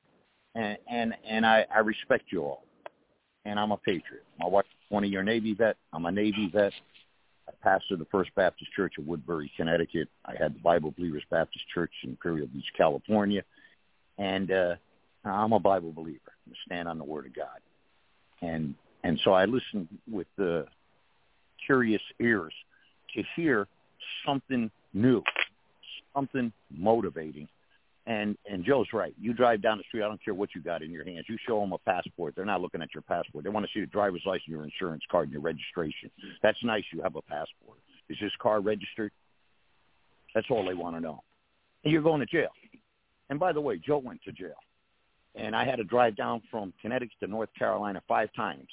[0.55, 2.65] and and and I, I respect you all.
[3.45, 4.25] And I'm a patriot.
[4.39, 5.77] My wife's a 20-year Navy vet.
[5.93, 6.73] I'm a Navy vet.
[7.49, 10.09] I pastored the First Baptist Church of Woodbury, Connecticut.
[10.25, 13.43] I had the Bible Believers Baptist Church in Imperial Beach, California.
[14.17, 14.75] And uh,
[15.25, 16.33] I'm a Bible believer.
[16.49, 17.61] I stand on the Word of God.
[18.41, 18.75] And
[19.05, 20.67] and so I listen with the
[21.65, 22.53] curious ears
[23.15, 23.67] to hear
[24.27, 25.23] something new,
[26.15, 27.49] something motivating.
[28.07, 29.15] And and Joe's right.
[29.21, 30.03] You drive down the street.
[30.03, 31.27] I don't care what you got in your hands.
[31.29, 32.35] You show them a passport.
[32.35, 33.45] They're not looking at your passport.
[33.45, 36.11] They want to see your driver's license, your insurance card, and your registration.
[36.43, 36.83] That's nice.
[36.93, 37.79] You have a passport.
[38.09, 39.13] Is this car registered?
[40.35, 41.23] That's all they want to know.
[41.85, 42.51] And you're going to jail.
[43.31, 44.57] And by the way, Joe went to jail.
[45.35, 48.69] And I had to drive down from Connecticut to North Carolina five times.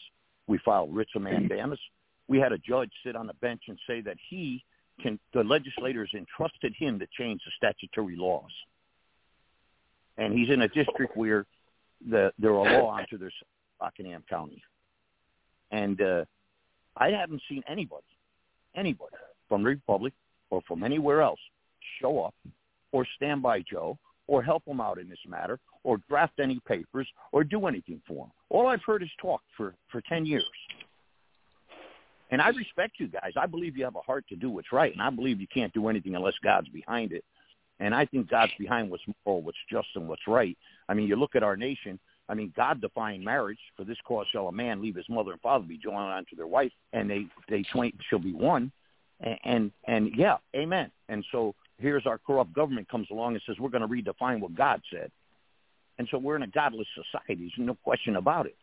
[0.47, 1.79] We filed writs of mandamus.
[2.27, 4.63] We had a judge sit on the bench and say that he
[5.01, 8.51] can, the legislators entrusted him to change the statutory laws.
[10.17, 11.45] And he's in a district where
[12.07, 13.31] the, there are law onto their
[13.81, 14.61] Rockingham County.
[15.71, 16.25] And uh,
[16.97, 18.03] I haven't seen anybody,
[18.75, 19.15] anybody
[19.47, 20.13] from the Republic
[20.49, 21.39] or from anywhere else
[22.01, 22.35] show up
[22.91, 23.97] or stand by Joe
[24.29, 28.25] or help him out in this matter or draft any papers or do anything for
[28.25, 28.31] him.
[28.49, 30.43] All I've heard is talk for, for 10 years.
[32.29, 33.31] And I respect you guys.
[33.35, 35.73] I believe you have a heart to do what's right, and I believe you can't
[35.73, 37.25] do anything unless God's behind it.
[37.79, 40.55] And I think God's behind what's moral, what's just, and what's right.
[40.87, 41.99] I mean, you look at our nation.
[42.27, 43.57] I mean, God defined marriage.
[43.75, 46.45] For this cause shall a man leave his mother and father, be joined unto their
[46.45, 47.63] wife, and they they
[48.09, 48.71] shall be one.
[49.21, 50.91] And, and and yeah, amen.
[51.07, 54.55] And so here's our corrupt government comes along and says we're going to redefine what
[54.55, 55.11] God said.
[55.97, 57.51] And so we're in a godless society.
[57.57, 58.55] There's no question about it.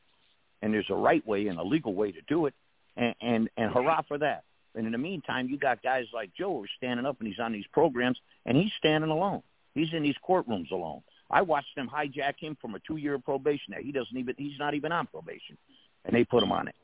[0.63, 2.55] And there's a right way and a legal way to do it.
[2.97, 4.45] And and, and hurrah for that.
[4.75, 7.39] And in the meantime, you got guys like Joe who are standing up and he's
[7.39, 9.43] on these programs and he's standing alone.
[9.75, 11.03] He's in these courtrooms alone.
[11.31, 13.75] I watched them hijack him from a two-year probation.
[13.75, 15.59] That he doesn't even he's not even on probation,
[16.05, 16.75] and they put him on it.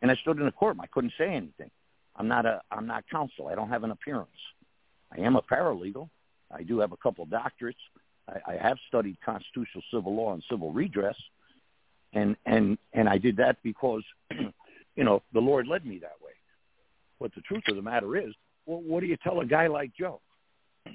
[0.00, 0.80] And I stood in the courtroom.
[0.80, 1.70] I couldn't say anything.
[2.16, 3.48] I'm not a I'm not counsel.
[3.48, 4.30] I don't have an appearance.
[5.16, 6.08] I am a paralegal.
[6.50, 7.74] I do have a couple of doctorates.
[8.28, 11.16] I, I have studied constitutional civil law and civil redress.
[12.12, 14.02] and and and I did that because
[14.96, 16.32] you know the Lord led me that way.
[17.20, 18.34] But the truth of the matter is,
[18.66, 20.20] well, what do you tell a guy like Joe?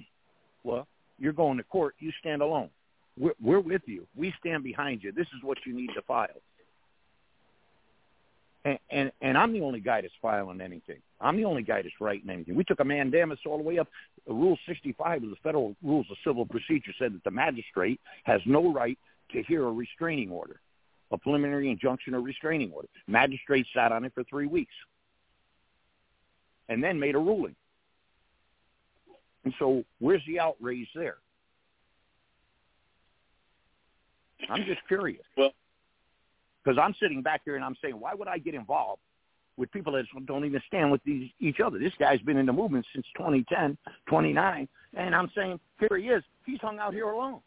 [0.64, 0.86] Well,
[1.18, 1.96] you're going to court.
[2.00, 2.70] You stand alone.
[3.18, 4.06] We're, we're with you.
[4.18, 5.14] We stand behind you.
[5.14, 6.42] This is what you need to file.
[8.66, 10.98] And, and I'm the only guy that's filing anything.
[11.22, 12.56] I'm the only guy that's writing anything.
[12.56, 13.88] We took a mandamus all the way up.
[14.28, 18.74] Rule 65 of the Federal Rules of Civil Procedure said that the magistrate has no
[18.74, 18.98] right
[19.32, 20.60] to hear a restraining order,
[21.12, 22.90] a preliminary injunction or restraining order.
[23.08, 24.74] Magistrate sat on it for three weeks
[26.70, 27.56] and then made a ruling.
[29.46, 31.18] And so where's the outrage there?
[34.50, 35.24] I'm just curious.
[35.38, 35.52] Well,
[36.68, 39.02] because I'm sitting back here and I'm saying, why would I get involved
[39.56, 41.80] with people that don't even stand with these, each other?
[41.80, 43.78] This guy's been in the movement since 2010,
[44.08, 46.24] 29, and I'm saying, here he is.
[46.46, 47.40] He's hung out here alone,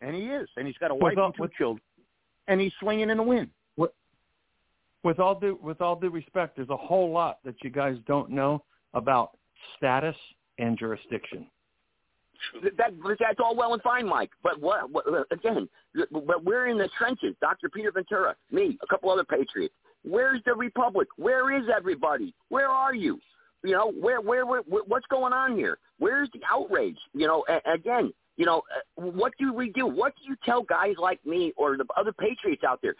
[0.00, 1.82] and he is, and he's got a wife all, and two with, children,
[2.48, 3.50] and he's swinging in the wind.
[3.76, 3.90] With,
[5.04, 8.30] with all due with all due respect, there's a whole lot that you guys don't
[8.30, 9.36] know about
[9.76, 10.16] status
[10.58, 11.46] and jurisdiction.
[12.76, 14.30] That, that's all well and fine, Mike.
[14.42, 15.68] But what, what again?
[16.10, 17.34] But we're in the trenches.
[17.40, 17.68] Dr.
[17.68, 19.74] Peter Ventura, me, a couple other patriots.
[20.04, 21.08] Where's the republic?
[21.16, 22.34] Where is everybody?
[22.48, 23.20] Where are you?
[23.64, 25.78] You know, where, where, where, what's going on here?
[25.98, 26.98] Where's the outrage?
[27.14, 29.86] You know, again, you know, uh, what do we do?
[29.86, 32.94] What do you tell guys like me or the other patriots out there?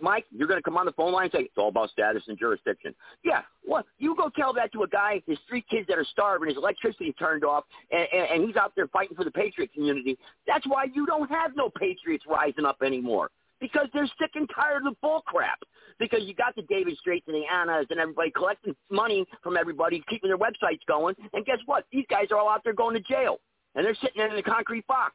[0.00, 2.22] Mike, you're going to come on the phone line and say it's all about status
[2.28, 2.94] and jurisdiction.
[3.24, 3.86] Yeah, what?
[3.98, 7.12] You go tell that to a guy, his three kids that are starving, his electricity
[7.18, 10.16] turned off, and, and, and he's out there fighting for the patriot community.
[10.46, 13.30] That's why you don't have no patriots rising up anymore
[13.60, 15.58] because they're sick and tired of the bull crap.
[15.98, 20.04] Because you got the David Straights and the Annas and everybody collecting money from everybody,
[20.08, 21.86] keeping their websites going, and guess what?
[21.90, 23.40] These guys are all out there going to jail
[23.78, 25.14] and they're sitting in the concrete box,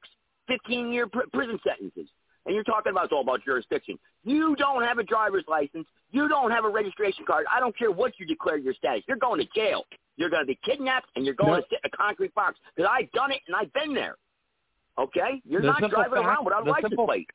[0.50, 2.10] 15-year pr- prison sentences.
[2.46, 4.00] And you're talking about it's all about jurisdiction.
[4.24, 5.86] You don't have a driver's license.
[6.12, 7.46] You don't have a registration card.
[7.54, 9.04] I don't care what you declare your status.
[9.06, 9.84] You're going to jail.
[10.16, 11.60] You're going to be kidnapped, and you're going no.
[11.60, 12.58] to sit in a concrete box.
[12.74, 14.16] Because I've done it, and I've been there.
[14.98, 15.42] Okay?
[15.46, 17.30] You're the not driving fact, around without a license simple, plate.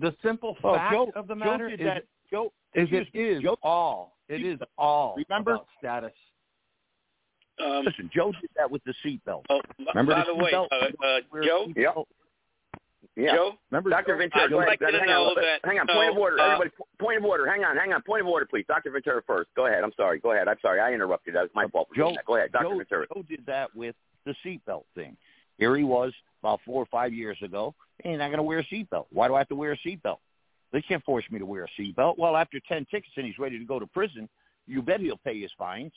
[0.00, 3.42] The simple oh, fact Joe, of the matter Joe is, that, Joe, is it is
[3.42, 4.16] Joe, all.
[4.28, 5.52] It is all remember?
[5.52, 6.12] about status.
[7.64, 9.44] Um, Listen, Joe did that with the seatbelt.
[9.50, 9.60] Oh,
[9.94, 10.68] Remember by the, the way, seatbelt?
[10.72, 11.66] uh, uh, Joe.
[11.76, 11.94] Yep.
[13.16, 13.34] Yeah.
[13.34, 13.52] Joe.
[13.70, 14.16] Remember Dr.
[14.16, 14.68] Ventura, I'd go ahead.
[14.68, 15.34] like to hang know on.
[15.36, 15.86] that, hang on.
[15.86, 16.40] Point of uh, order.
[16.40, 17.46] uh, Everybody, point of order.
[17.46, 17.76] Hang on.
[17.76, 18.00] Hang on.
[18.02, 18.64] Point of order, please.
[18.68, 18.90] Dr.
[18.90, 19.50] Ventura first.
[19.54, 19.84] Go ahead.
[19.84, 20.18] I'm sorry.
[20.18, 20.48] Go ahead.
[20.48, 20.80] I'm sorry.
[20.80, 21.34] I interrupted.
[21.34, 21.88] That was my fault.
[21.94, 22.14] Joe.
[22.26, 22.64] Go ahead, Dr.
[22.64, 23.06] Joe, Ventura.
[23.14, 23.94] Joe did that with
[24.24, 25.16] the seatbelt thing.
[25.58, 26.12] Here he was
[26.42, 27.74] about four or five years ago.
[28.02, 29.06] Hey, not going to wear a seatbelt.
[29.12, 30.18] Why do I have to wear a seatbelt?
[30.72, 32.16] They can't force me to wear a seatbelt.
[32.18, 34.26] Well, after 10 tickets and he's ready to go to prison,
[34.66, 35.92] you bet he'll pay his fines.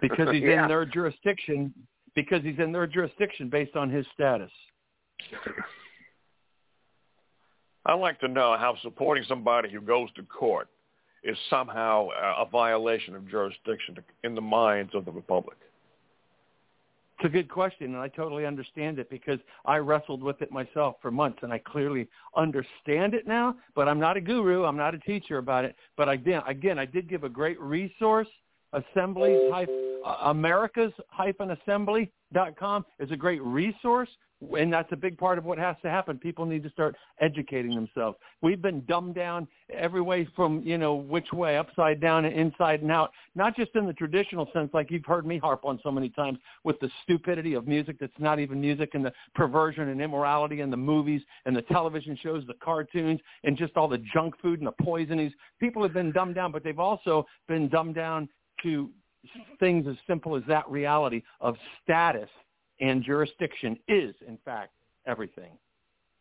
[0.00, 0.62] Because he's yeah.
[0.62, 1.72] in their jurisdiction
[2.14, 4.50] because he's in their jurisdiction based on his status.
[7.86, 10.68] I'd like to know how supporting somebody who goes to court
[11.24, 15.56] is somehow uh, a violation of jurisdiction in the minds of the Republic.
[17.18, 20.96] It's a good question, and I totally understand it because I wrestled with it myself
[21.02, 23.56] for months, and I clearly understand it now.
[23.74, 24.64] But I'm not a guru.
[24.64, 25.74] I'm not a teacher about it.
[25.96, 28.28] But I did, again, I did give a great resource.
[28.72, 29.38] Assemblies,
[30.04, 34.10] uh, America's hyphen assembly dot com is a great resource,
[34.56, 36.18] and that's a big part of what has to happen.
[36.18, 38.18] People need to start educating themselves.
[38.42, 42.82] We've been dumbed down every way from you know which way, upside down and inside
[42.82, 43.10] and out.
[43.34, 46.38] Not just in the traditional sense, like you've heard me harp on so many times,
[46.62, 50.70] with the stupidity of music that's not even music, and the perversion and immorality in
[50.70, 54.68] the movies and the television shows, the cartoons, and just all the junk food and
[54.68, 55.32] the poisonings.
[55.58, 58.28] People have been dumbed down, but they've also been dumbed down
[58.62, 58.90] to
[59.60, 62.28] things as simple as that reality of status
[62.80, 64.72] and jurisdiction is, in fact,
[65.06, 65.50] everything.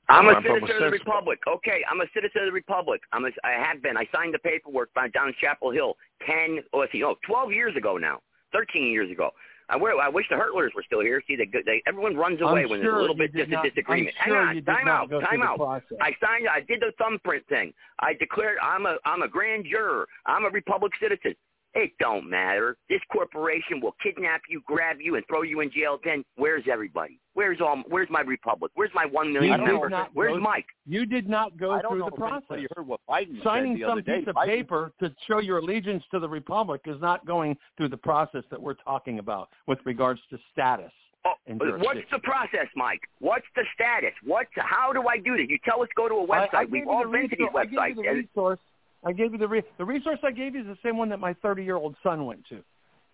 [0.09, 1.39] I'm a I'm citizen of the sensible- Republic.
[1.47, 3.01] Okay, I'm a citizen of the Republic.
[3.11, 3.97] I'm a, I have been.
[3.97, 7.51] I signed the paperwork by down in Chapel Hill ten, oh, let's see, no, twelve
[7.51, 8.21] years ago now,
[8.53, 9.31] thirteen years ago.
[9.69, 11.21] I, I wish the Hurtlers were still here.
[11.27, 13.53] See, they, they, everyone runs away I'm when sure there's a little bit did dis-
[13.53, 14.15] not- disagreement.
[14.21, 15.59] I'm sure Hang on, time out, go through time out.
[15.99, 16.47] I signed.
[16.49, 17.73] I did the thumbprint thing.
[17.99, 20.07] I declared I'm a I'm a grand juror.
[20.25, 21.35] I'm a Republic citizen.
[21.79, 22.75] It don't matter.
[22.89, 25.99] This corporation will kidnap you, grab you, and throw you in jail.
[26.03, 27.19] Then where's everybody?
[27.35, 27.83] Where's all?
[27.87, 28.71] Where's my Republic?
[28.73, 29.93] Where's my million did members?
[30.13, 30.65] Where's go- Mike?
[30.87, 32.61] You did not go through the process.
[32.75, 34.19] heard what Biden Signing some other day.
[34.21, 37.89] piece of Biden- paper to show your allegiance to the republic is not going through
[37.89, 40.91] the process that we're talking about with regards to status.
[41.25, 43.01] Oh, what's the process, Mike?
[43.19, 44.13] What's the status?
[44.23, 45.45] What's how do I do this?
[45.47, 46.53] You tell us go to a website.
[46.55, 47.89] I, I We've all been to these resource- I gave websites.
[47.97, 48.59] you the resource.
[49.07, 51.19] I gave you the re- the resource I gave you is the same one that
[51.19, 52.61] my 30 year old son went to,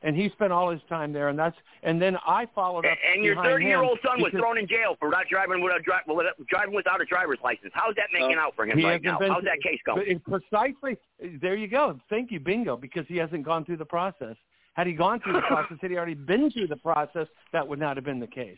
[0.01, 2.97] and he spent all his time there, and that's and then I followed up.
[3.13, 6.45] And your 30 year old son was thrown in jail for not driving without dri-
[6.49, 7.71] driving without a driver's license.
[7.75, 9.19] How's that making uh, out for him right now?
[9.19, 10.19] been How's that case going?
[10.21, 10.97] Precisely.
[11.39, 11.99] There you go.
[12.09, 12.75] Thank you, bingo.
[12.75, 14.35] Because he hasn't gone through the process.
[14.73, 17.77] Had he gone through the process, had he already been through the process, that would
[17.77, 18.57] not have been the case.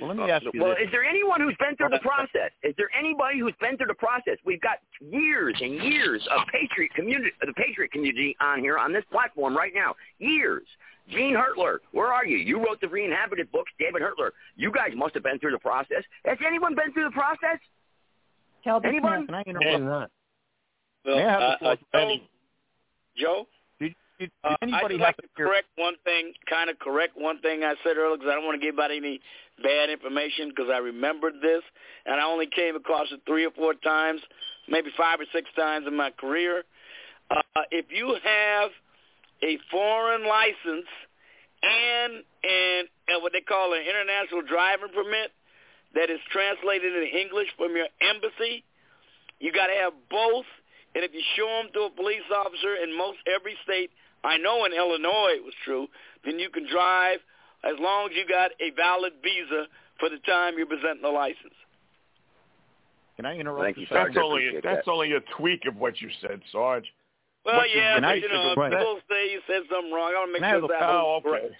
[0.00, 0.86] Well, let me ask you well, this.
[0.86, 2.50] is there anyone who's been through the process?
[2.62, 4.36] Is there anybody who's been through the process?
[4.44, 9.04] We've got years and years of patriot community, the patriot community on here on this
[9.10, 9.94] platform right now.
[10.18, 10.66] Years.
[11.10, 12.36] Gene Hertler, where are you?
[12.36, 14.30] You wrote the Re-Inhabited books, David Hertler.
[14.56, 16.02] You guys must have been through the process.
[16.26, 17.58] Has anyone been through the process?
[18.64, 19.26] Kelby anyone?
[19.26, 19.82] Can I Maybe interrupt?
[19.84, 20.10] not.
[21.06, 22.16] Well, May I have the uh, uh, Joe,
[23.16, 23.46] Joe,
[24.18, 25.46] Did, did, uh, I'd like to hear?
[25.46, 28.60] correct one thing, kind of correct one thing I said earlier because I don't want
[28.60, 29.20] to give anybody any
[29.62, 31.62] bad information because I remembered this
[32.06, 34.20] and I only came across it three or four times,
[34.68, 36.64] maybe five or six times in my career.
[37.30, 38.70] Uh, if you have
[39.42, 40.88] a foreign license
[41.62, 45.30] and and, and what they call an international driving permit
[45.94, 48.62] that is translated into English from your embassy,
[49.40, 50.46] you got to have both.
[50.94, 53.90] And if you show them to a police officer in most every state,
[54.24, 55.86] I know in Illinois it was true,
[56.24, 57.18] then you can drive
[57.64, 59.66] as long as you got a valid visa
[60.00, 61.54] for the time you're presenting the license.
[63.16, 63.64] Can I interrupt?
[63.64, 64.14] Thank you, second?
[64.14, 64.90] That's only appreciate that's that.
[64.90, 66.84] only a tweak of what you said, Sarge.
[67.44, 68.70] Well, What yeah, but I- you know, Right.
[68.70, 70.12] people say you said something wrong.
[70.14, 71.44] I want to make Can sure the- that Oh, was correct.
[71.46, 71.56] okay.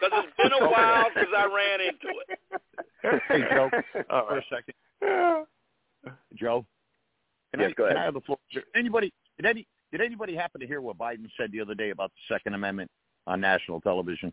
[0.00, 3.22] Because it's been a while since I ran into it.
[3.28, 3.70] Hey, Joe,
[4.10, 4.74] All for a second.
[6.34, 6.64] Joe,
[7.52, 7.96] can, Yes, I, go can.
[7.96, 8.38] I have the floor?
[8.52, 11.90] Did anybody did any did anybody happen to hear what Biden said the other day
[11.90, 12.90] about the Second Amendment
[13.26, 14.32] on national television?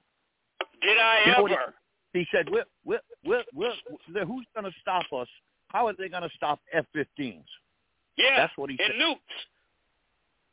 [0.82, 1.74] Did I You know ever?
[2.14, 5.28] He said, we're, we're, we're, we're, "Who's going to stop us?
[5.68, 7.44] How are they going to stop F-15s?"
[8.18, 9.02] Yeah, That's what he and said.
[9.02, 9.18] nukes.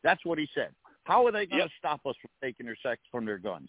[0.02, 0.70] That's what he said.
[1.04, 1.68] How are they going Yep.
[1.68, 3.68] to stop us from taking their sex from their guns?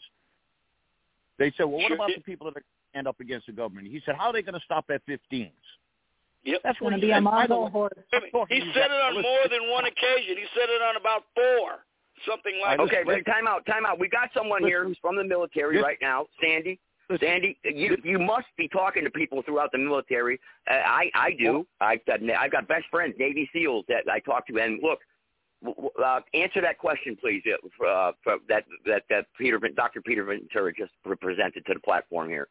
[1.38, 2.64] They said, "Well, what Sure about the people that are
[2.96, 5.52] end up against the government?" He said, "How are they going to stop F-15s?"
[6.46, 6.62] Yep.
[6.64, 7.24] That's going to he be a said.
[7.24, 8.04] By the Mongol way, horde.
[8.14, 10.36] I'm talking He said it on more than one occasion.
[10.38, 11.86] He said it on about four,
[12.28, 12.84] something like that.
[12.84, 14.00] Okay, but time out, time out.
[14.00, 15.84] We got someone here who's from the military Listen.
[15.84, 16.80] right now, Sandy.
[17.10, 17.28] Listen.
[17.28, 20.40] Sandy, you you must be talking to people throughout the military.
[20.70, 21.66] Uh, I I do.
[21.80, 24.58] I've got I've got best friends, Navy SEALs that I talk to.
[24.58, 25.00] And look,
[25.64, 27.42] w- w- uh, answer that question, please.
[27.46, 30.02] Uh, for, uh, for that that that Peter Dr.
[30.02, 30.92] Peter Ventura just
[31.22, 32.48] presented to the platform here.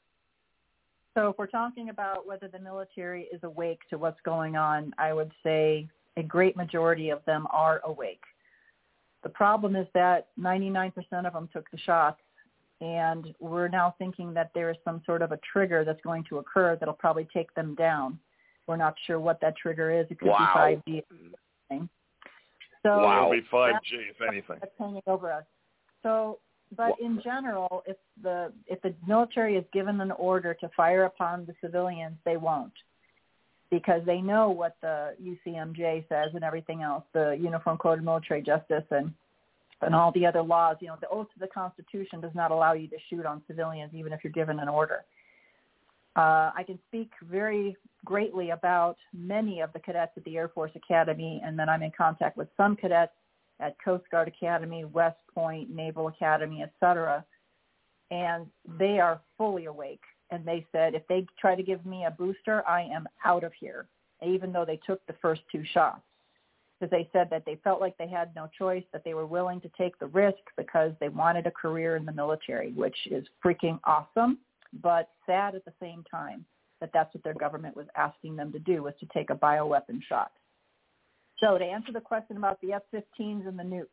[1.15, 5.13] So if we're talking about whether the military is awake to what's going on, I
[5.13, 8.23] would say a great majority of them are awake.
[9.23, 10.93] The problem is that 99%
[11.27, 12.21] of them took the shots,
[12.81, 16.39] and we're now thinking that there is some sort of a trigger that's going to
[16.39, 18.19] occur that'll probably take them down.
[18.67, 20.07] We're not sure what that trigger is.
[20.11, 20.81] It could Wow.
[20.87, 21.89] be 5G.
[22.83, 24.59] So It'll be 5G, if anything.
[24.61, 25.45] that's hanging over us.
[26.03, 26.41] So,
[26.77, 31.45] but in general, if the if the military is given an order to fire upon
[31.45, 32.73] the civilians, they won't,
[33.71, 38.43] because they know what the UCMJ says and everything else, the Uniform Code of Military
[38.43, 39.13] Justice and
[39.83, 40.77] and all the other laws.
[40.81, 43.93] You know, the oath to the Constitution does not allow you to shoot on civilians,
[43.95, 45.05] even if you're given an order.
[46.15, 50.73] Uh, I can speak very greatly about many of the cadets at the Air Force
[50.77, 53.13] Academy, and then I'm in contact with some cadets
[53.61, 57.25] at Coast Guard Academy, West Point, Naval Academy, et cetera.
[58.11, 58.47] And
[58.79, 60.03] they are fully awake.
[60.31, 63.53] And they said, if they try to give me a booster, I am out of
[63.59, 63.87] here,
[64.25, 66.03] even though they took the first two shots.
[66.79, 69.61] Because they said that they felt like they had no choice, that they were willing
[69.61, 73.79] to take the risk because they wanted a career in the military, which is freaking
[73.85, 74.39] awesome,
[74.83, 76.45] but sad at the same time
[76.81, 80.03] that that's what their government was asking them to do, was to take a bioweapon
[80.09, 80.33] shot.
[81.43, 83.87] So to answer the question about the F-15s and the nukes,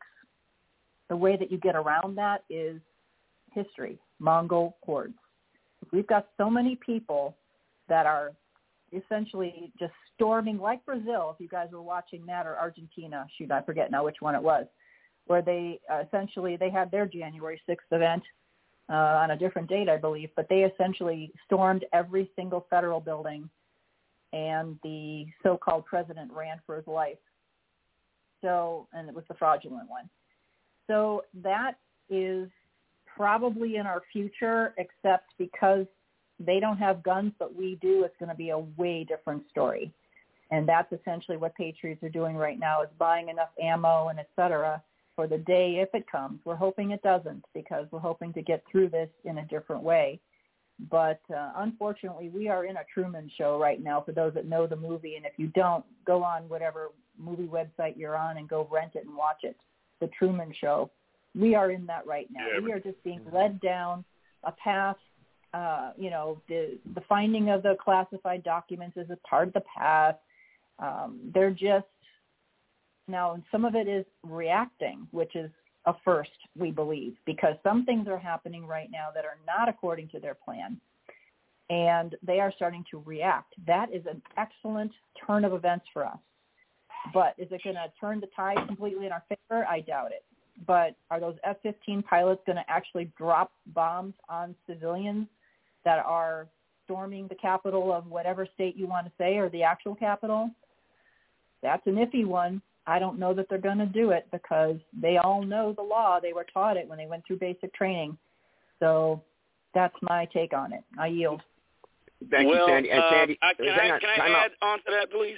[1.08, 2.80] the way that you get around that is
[3.52, 5.14] history, Mongol hordes.
[5.92, 7.36] We've got so many people
[7.88, 8.32] that are
[8.92, 13.62] essentially just storming, like Brazil, if you guys were watching that, or Argentina, shoot, I
[13.62, 14.66] forget now which one it was,
[15.26, 18.22] where they uh, essentially, they had their January 6th event
[18.88, 23.48] uh, on a different date, I believe, but they essentially stormed every single federal building
[24.32, 27.18] and the so-called president ran for his life.
[28.42, 30.08] So, and it was the fraudulent one.
[30.86, 31.74] So that
[32.08, 32.48] is
[33.16, 35.86] probably in our future, except because
[36.38, 39.92] they don't have guns, but we do, it's going to be a way different story.
[40.50, 44.28] And that's essentially what Patriots are doing right now is buying enough ammo and et
[44.34, 44.82] cetera
[45.14, 46.40] for the day if it comes.
[46.44, 50.18] We're hoping it doesn't because we're hoping to get through this in a different way.
[50.90, 54.66] But uh, unfortunately, we are in a Truman show right now for those that know
[54.66, 55.16] the movie.
[55.16, 56.88] And if you don't, go on whatever
[57.20, 59.56] movie website you're on and go rent it and watch it.
[60.00, 60.90] The Truman Show.
[61.38, 62.46] We are in that right now.
[62.52, 64.04] Yeah, we are just being led down
[64.44, 64.96] a path.
[65.52, 69.62] Uh, you know, the the finding of the classified documents is a part of the
[69.76, 70.16] path.
[70.78, 71.86] Um, they're just
[73.06, 75.50] now, and some of it is reacting, which is
[75.86, 80.08] a first, we believe, because some things are happening right now that are not according
[80.10, 80.80] to their plan,
[81.68, 83.54] and they are starting to react.
[83.66, 84.92] That is an excellent
[85.26, 86.18] turn of events for us.
[87.12, 89.64] But is it going to turn the tide completely in our favor?
[89.66, 90.24] I doubt it.
[90.66, 95.26] But are those F-15 pilots going to actually drop bombs on civilians
[95.84, 96.46] that are
[96.84, 100.50] storming the capital of whatever state you want to say or the actual capital?
[101.62, 102.60] That's an iffy one.
[102.86, 106.18] I don't know that they're going to do it because they all know the law.
[106.20, 108.18] They were taught it when they went through basic training.
[108.80, 109.22] So
[109.74, 110.82] that's my take on it.
[110.98, 111.42] I yield.
[112.30, 112.90] Thank well, you, Sandy.
[112.90, 114.68] And uh, Sandy, I, can I, can I add out.
[114.68, 115.36] on to that, please?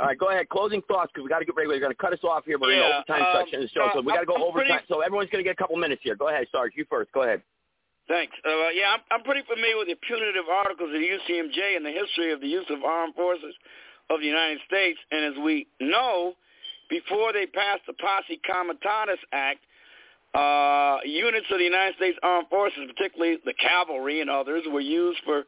[0.00, 0.48] All right, go ahead.
[0.48, 1.68] Closing thoughts because we got to get ready.
[1.68, 2.56] We're going to cut us off here.
[2.58, 4.36] We're in the overtime um, section of the show, so uh, we got to go
[4.40, 4.80] I'm overtime.
[4.80, 6.16] pretty- So everyone's going to get a couple minutes here.
[6.16, 6.72] Go ahead, Sarge.
[6.74, 7.12] You first.
[7.12, 7.42] Go ahead.
[8.08, 8.32] Thanks.
[8.42, 11.92] Uh, yeah, I'm, I'm pretty familiar with the punitive articles of the UCMJ and the
[11.92, 13.54] history of the use of armed forces
[14.08, 14.98] of the United States.
[15.12, 16.32] And as we know,
[16.88, 19.60] before they passed the Posse Comitatus Act,
[20.34, 25.20] uh, units of the United States Armed Forces, particularly the cavalry and others, were used
[25.24, 25.44] for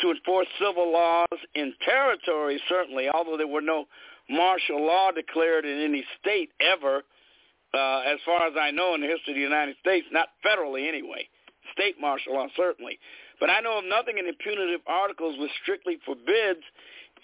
[0.00, 3.86] to enforce civil laws in territories, certainly, although there were no
[4.28, 7.02] martial law declared in any state ever,
[7.74, 10.88] uh, as far as I know in the history of the United States, not federally
[10.88, 11.28] anyway.
[11.72, 12.98] State martial law, certainly.
[13.40, 16.62] But I know of nothing in the punitive articles which strictly forbids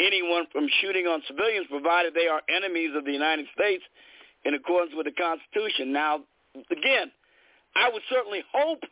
[0.01, 3.83] anyone from shooting on civilians provided they are enemies of the United States
[4.45, 5.93] in accordance with the Constitution.
[5.93, 6.21] Now,
[6.71, 7.11] again,
[7.77, 8.83] I would certainly hope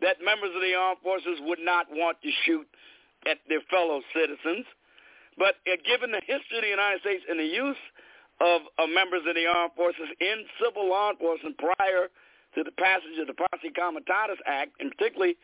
[0.00, 2.66] that members of the armed forces would not want to shoot
[3.26, 4.66] at their fellow citizens.
[5.38, 7.80] But uh, given the history of the United States and the use
[8.40, 12.08] of, of members of the armed forces in civil law enforcement prior
[12.54, 15.36] to the passage of the Posse Comitatus Act, and particularly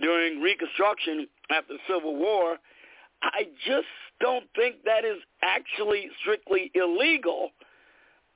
[0.00, 2.56] during Reconstruction after the Civil War,
[3.22, 3.86] I just
[4.20, 7.50] don't think that is actually strictly illegal.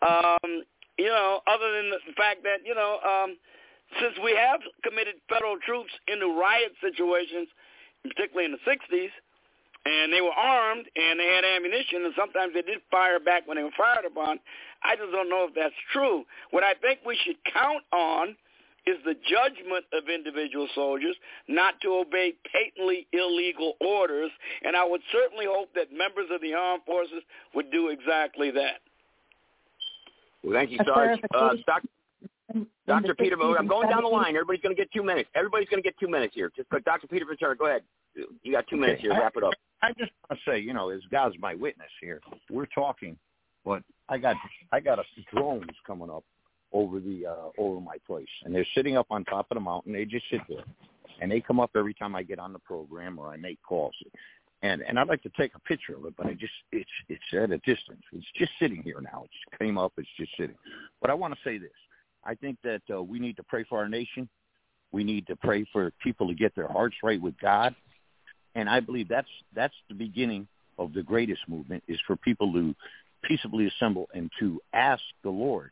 [0.07, 0.63] Um,
[0.99, 3.37] you know, other than the fact that, you know, um,
[4.01, 7.49] since we have committed federal troops into riot situations,
[8.05, 9.11] particularly in the 60s,
[9.87, 13.57] and they were armed and they had ammunition, and sometimes they did fire back when
[13.57, 14.39] they were fired upon.
[14.83, 16.25] I just don't know if that's true.
[16.51, 18.37] What I think we should count on
[18.87, 21.17] is the judgment of individual soldiers
[21.49, 24.31] not to obey patently illegal orders,
[24.63, 27.23] and I would certainly hope that members of the armed forces
[27.55, 28.81] would do exactly that.
[30.43, 31.21] Well, thank you, A Sarge.
[31.25, 31.89] Uh, clarification.
[32.55, 33.15] Doc, In- in Dr.
[33.15, 34.37] Peter, I'm going down the line.
[34.37, 35.29] Everybody's going to get two minutes.
[35.35, 36.51] Everybody's going to get two minutes here.
[36.57, 37.07] Just Dr.
[37.07, 37.83] Peter Ventura, go ahead.
[38.43, 39.13] You got two minutes here.
[39.13, 39.21] Okay.
[39.21, 39.55] Wrap it up.
[39.83, 42.21] I just want to say, you know, as God's my witness here,
[42.51, 43.19] we're talking,
[43.65, 44.37] but I got
[44.73, 46.25] I got a drones coming up
[46.73, 49.93] over the uh, over my place, and they're sitting up on top of the mountain.
[49.93, 50.65] They just sit there,
[51.21, 53.95] and they come up every time I get on the program or I make calls.
[54.63, 57.23] And and I'd like to take a picture of it, but I just it's it's
[57.35, 58.03] at a distance.
[58.13, 59.25] It's just sitting here now.
[59.25, 59.93] It just came up.
[59.99, 60.57] It's just sitting.
[61.01, 61.71] But I want to say this.
[62.25, 64.29] I think that uh, we need to pray for our nation.
[64.93, 67.75] We need to pray for people to get their hearts right with God
[68.55, 70.47] and I believe that's that's the beginning
[70.79, 72.75] of the greatest movement is for people to
[73.23, 75.71] peaceably assemble and to ask the Lord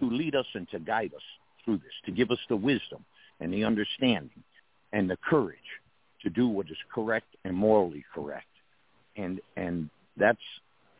[0.00, 1.22] to lead us and to guide us
[1.64, 3.04] through this, to give us the wisdom
[3.40, 4.42] and the understanding
[4.92, 5.58] and the courage
[6.22, 8.46] to do what is correct and morally correct.
[9.16, 10.38] And and that's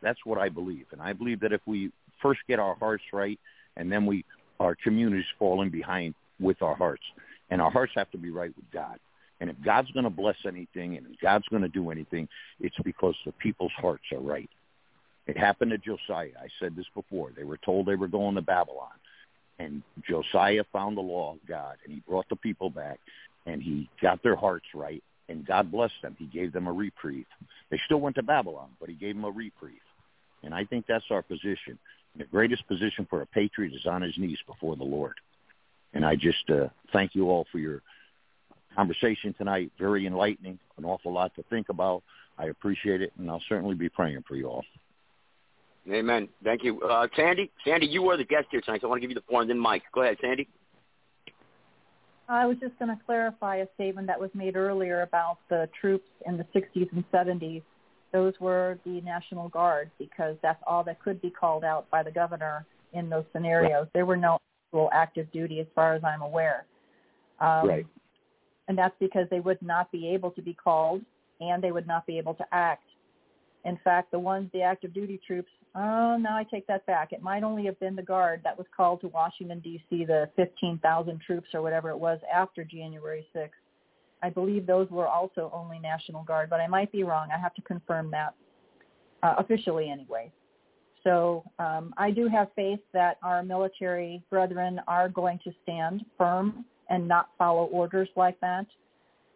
[0.01, 0.85] that's what I believe.
[0.91, 1.91] And I believe that if we
[2.21, 3.39] first get our hearts right
[3.77, 4.25] and then we
[4.63, 7.03] our communities falling behind with our hearts.
[7.49, 8.99] And our hearts have to be right with God.
[9.39, 12.27] And if God's going to bless anything and if God's going to do anything,
[12.59, 14.49] it's because the people's hearts are right.
[15.27, 16.29] It happened to Josiah.
[16.39, 17.31] I said this before.
[17.35, 18.91] They were told they were going to Babylon.
[19.59, 22.99] And Josiah found the law of God, and he brought the people back,
[23.45, 26.15] and he got their hearts right, and God blessed them.
[26.17, 27.27] He gave them a reprieve.
[27.69, 29.75] They still went to Babylon, but he gave them a reprieve.
[30.41, 31.77] And I think that's our position.
[32.17, 35.13] The greatest position for a patriot is on his knees before the Lord.
[35.93, 37.81] And I just uh, thank you all for your
[38.75, 39.71] conversation tonight.
[39.79, 42.03] Very enlightening, an awful lot to think about.
[42.37, 44.63] I appreciate it, and I'll certainly be praying for you all.
[45.91, 46.29] Amen.
[46.43, 46.81] Thank you.
[46.81, 49.15] Uh, Sandy, Sandy, you were the guest here tonight, so I want to give you
[49.15, 49.83] the floor, and then Mike.
[49.93, 50.47] Go ahead, Sandy.
[52.29, 56.07] I was just going to clarify a statement that was made earlier about the troops
[56.25, 57.63] in the 60s and 70s.
[58.13, 62.11] Those were the National Guard because that's all that could be called out by the
[62.11, 63.87] governor in those scenarios.
[63.93, 64.37] There were no
[64.67, 66.65] actual active duty as far as I'm aware.
[67.39, 67.85] Um, Right.
[68.69, 71.01] And that's because they would not be able to be called
[71.41, 72.85] and they would not be able to act.
[73.65, 77.11] In fact, the ones, the active duty troops, oh, no, I take that back.
[77.11, 81.19] It might only have been the Guard that was called to Washington, D.C., the 15,000
[81.25, 83.49] troops or whatever it was after January 6th.
[84.23, 87.27] I believe those were also only National Guard, but I might be wrong.
[87.35, 88.33] I have to confirm that
[89.21, 90.31] uh, officially anyway.
[91.03, 96.63] So um, I do have faith that our military brethren are going to stand firm
[96.89, 98.65] and not follow orders like that.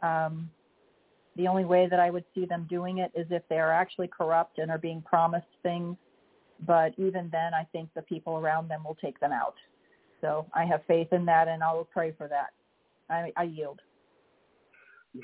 [0.02, 0.50] Um,
[1.36, 4.08] the only way that I would see them doing it is if they are actually
[4.08, 5.98] corrupt and are being promised things.
[6.66, 9.56] But even then, I think the people around them will take them out.
[10.22, 12.54] So I have faith in that, and I will pray for that.
[13.10, 13.82] I, I yield.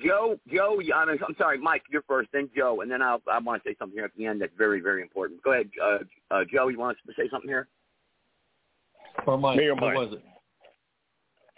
[0.04, 3.64] Joe, Joe, I'm, I'm sorry, Mike, you're first, then Joe, and then I'll, I want
[3.64, 5.44] to say something here at the end that's very, very important.
[5.44, 6.00] Go ahead, uh,
[6.32, 6.70] uh, Joe.
[6.70, 7.68] You want to say something here?
[9.28, 9.58] Or Mike?
[9.58, 9.98] Me or What Mike?
[9.98, 10.24] was it?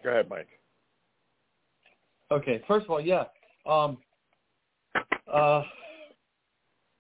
[0.04, 0.48] Go ahead, Mike.
[2.32, 2.62] Okay.
[2.68, 3.24] First of all, yeah.
[3.66, 3.98] Um,
[5.32, 5.62] uh,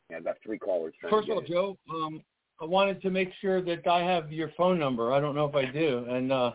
[0.10, 0.94] Yeah, I've got three callers.
[1.02, 1.50] trying First to of all, it.
[1.50, 2.22] Joe, um,
[2.62, 5.12] I wanted to make sure that I have your phone number.
[5.12, 6.52] I don't know if I do, and uh,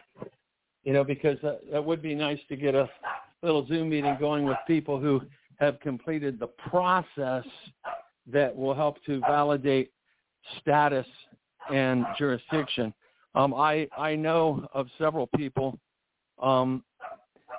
[0.84, 2.88] you know, because that, that would be nice to get a
[3.42, 5.22] little Zoom meeting going with people who
[5.58, 7.44] have completed the process
[8.26, 9.92] that will help to validate
[10.60, 11.06] status
[11.72, 12.92] and jurisdiction.
[13.34, 15.78] Um, I I know of several people.
[16.42, 16.82] Um,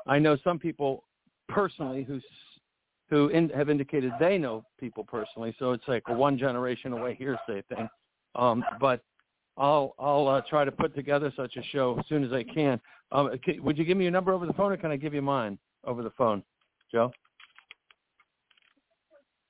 [0.08, 1.04] I know some people
[1.48, 2.20] personally who
[3.10, 5.56] who in, have indicated they know people personally.
[5.60, 7.90] So it's like a one generation away hearsay thing.
[8.36, 9.02] Um, but
[9.58, 12.80] I'll I'll uh, try to put together such a show as soon as I can.
[13.12, 15.14] Um, okay, would you give me your number over the phone, or can I give
[15.14, 16.44] you mine over the phone,
[16.92, 17.12] Joe?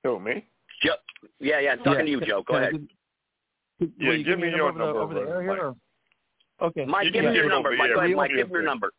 [0.04, 0.46] Who, me?
[0.84, 0.96] Joe.
[1.40, 2.02] Yeah, yeah, talking Yeah.
[2.02, 2.44] to you, Joe.
[2.44, 2.74] Go ahead.
[3.80, 5.52] give- Yeah, will give me your your number over the, over the air here?
[5.52, 5.60] Mike.
[5.60, 5.76] Or?
[6.68, 6.86] Okay.
[6.86, 7.76] Mike, You give can me your number.
[7.76, 8.92] Mike, go ahead, Mike, give me your number.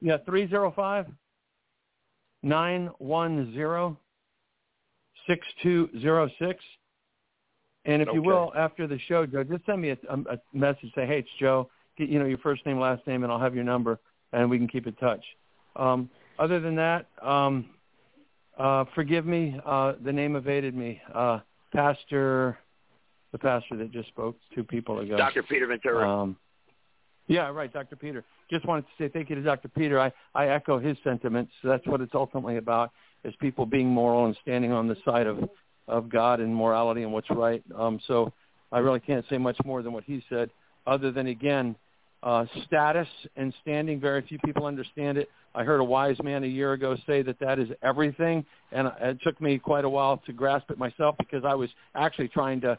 [0.00, 1.06] Yeah, three zero five
[2.42, 3.98] nine one zero
[5.26, 6.62] six two zero six.
[7.84, 10.90] And if you will, after the show, Joe, just send me a, a, a message.
[10.94, 11.70] Say, hey, it's Joe.
[11.96, 14.00] Get, you know your first name, last name, and I'll have your number,
[14.32, 15.24] and we can keep in touch.
[15.76, 17.66] Um, other than that, um,
[18.58, 19.58] uh, forgive me.
[19.64, 21.00] Uh, the name evaded me.
[21.14, 21.40] Uh,
[21.72, 22.58] pastor,
[23.32, 25.16] the pastor that just spoke two people ago.
[25.16, 25.42] Dr.
[25.42, 26.08] Peter Ventura.
[26.08, 26.36] Um,
[27.28, 27.96] yeah, right, Dr.
[27.96, 28.24] Peter.
[28.50, 29.68] Just wanted to say thank you to Dr.
[29.68, 30.00] Peter.
[30.00, 31.52] I, I echo his sentiments.
[31.64, 32.92] That's what it's ultimately about,
[33.24, 35.48] is people being moral and standing on the side of,
[35.88, 37.62] of God and morality and what's right.
[37.76, 38.32] Um, so
[38.70, 40.50] I really can't say much more than what he said,
[40.86, 41.74] other than, again,
[42.26, 44.00] uh, status and standing.
[44.00, 45.30] Very few people understand it.
[45.54, 49.18] I heard a wise man a year ago say that that is everything, and it
[49.22, 52.76] took me quite a while to grasp it myself because I was actually trying to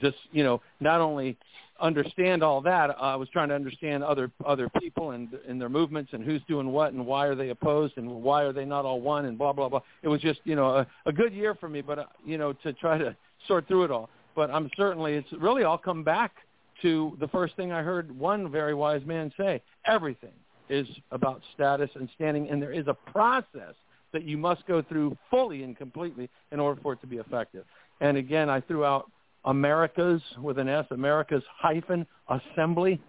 [0.00, 1.36] just you know not only
[1.80, 6.12] understand all that i was trying to understand other other people and and their movements
[6.12, 9.00] and who's doing what and why are they opposed and why are they not all
[9.00, 11.68] one and blah blah blah it was just you know a, a good year for
[11.68, 13.16] me but uh, you know to try to
[13.48, 16.36] sort through it all but i'm certainly it's really all come back
[16.82, 20.32] to the first thing i heard one very wise man say everything
[20.68, 23.74] is about status and standing and there is a process
[24.12, 27.64] that you must go through fully and completely in order for it to be effective
[28.00, 29.10] and again i threw out
[29.44, 33.00] Americas with an S, Americas hyphen assembly,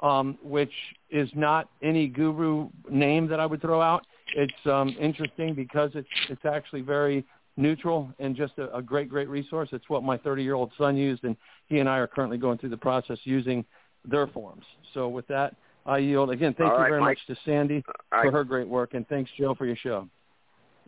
[0.00, 0.72] um, which
[1.10, 4.06] is not any guru name that I would throw out.
[4.34, 7.24] It's um, interesting because it's it's actually very
[7.56, 9.68] neutral and just a, a great great resource.
[9.72, 11.36] It's what my 30 year old son used, and
[11.68, 13.64] he and I are currently going through the process using
[14.04, 14.64] their forms.
[14.94, 15.54] So with that,
[15.86, 16.54] I yield again.
[16.54, 17.18] Thank All you right, very Mike.
[17.28, 17.82] much to Sandy
[18.12, 18.26] All right.
[18.26, 20.08] for her great work, and thanks Joe for your show.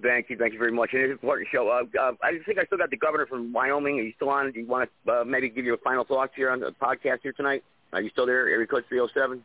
[0.02, 0.90] Thank you, thank you very much.
[0.92, 1.68] And it's an important show.
[1.68, 3.98] Uh, uh, I think I still got the governor from Wyoming.
[4.00, 4.50] Are you still on?
[4.50, 7.32] Do you want to uh, maybe give your final thoughts here on the podcast here
[7.32, 7.62] tonight?
[7.92, 9.44] Are you still there, area code 307?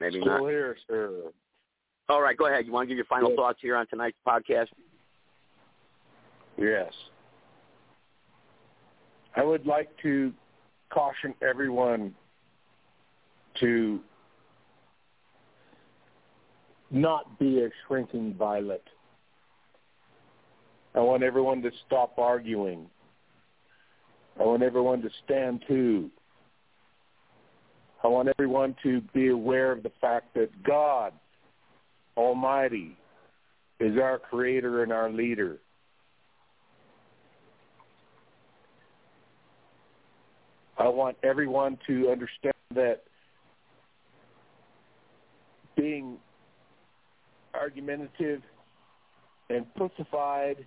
[0.00, 0.48] Maybe Still not.
[0.48, 1.10] here, sir.
[2.08, 2.66] All right, go ahead.
[2.66, 3.36] You want to give your final Yes.
[3.36, 4.68] thoughts here on tonight's podcast?
[6.58, 6.92] Yes.
[9.36, 10.32] I would like to
[10.90, 12.14] caution everyone
[13.60, 14.00] to
[16.90, 18.82] not be a shrinking violet.
[20.94, 22.86] I want everyone to stop arguing.
[24.38, 26.10] I want everyone to stand to.
[28.02, 31.12] I want everyone to be aware of the fact that God
[32.16, 32.96] Almighty
[33.78, 35.58] is our creator and our leader.
[40.80, 43.02] I want everyone to understand that
[45.76, 46.16] being
[47.52, 48.40] argumentative
[49.50, 50.64] and pussified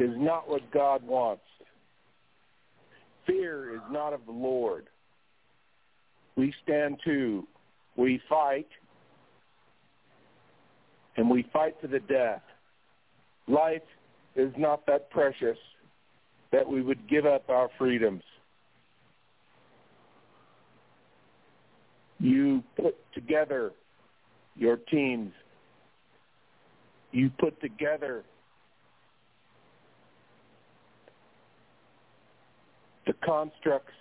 [0.00, 1.44] is not what God wants.
[3.24, 4.86] Fear is not of the Lord.
[6.34, 7.46] We stand to,
[7.94, 8.66] we fight,
[11.16, 12.42] and we fight to the death.
[13.46, 13.82] life
[14.34, 15.58] is not that precious
[16.52, 18.22] that we would give up our freedoms.
[22.18, 23.72] You put together
[24.56, 25.32] your teams.
[27.12, 28.24] You put together
[33.06, 33.92] the constructs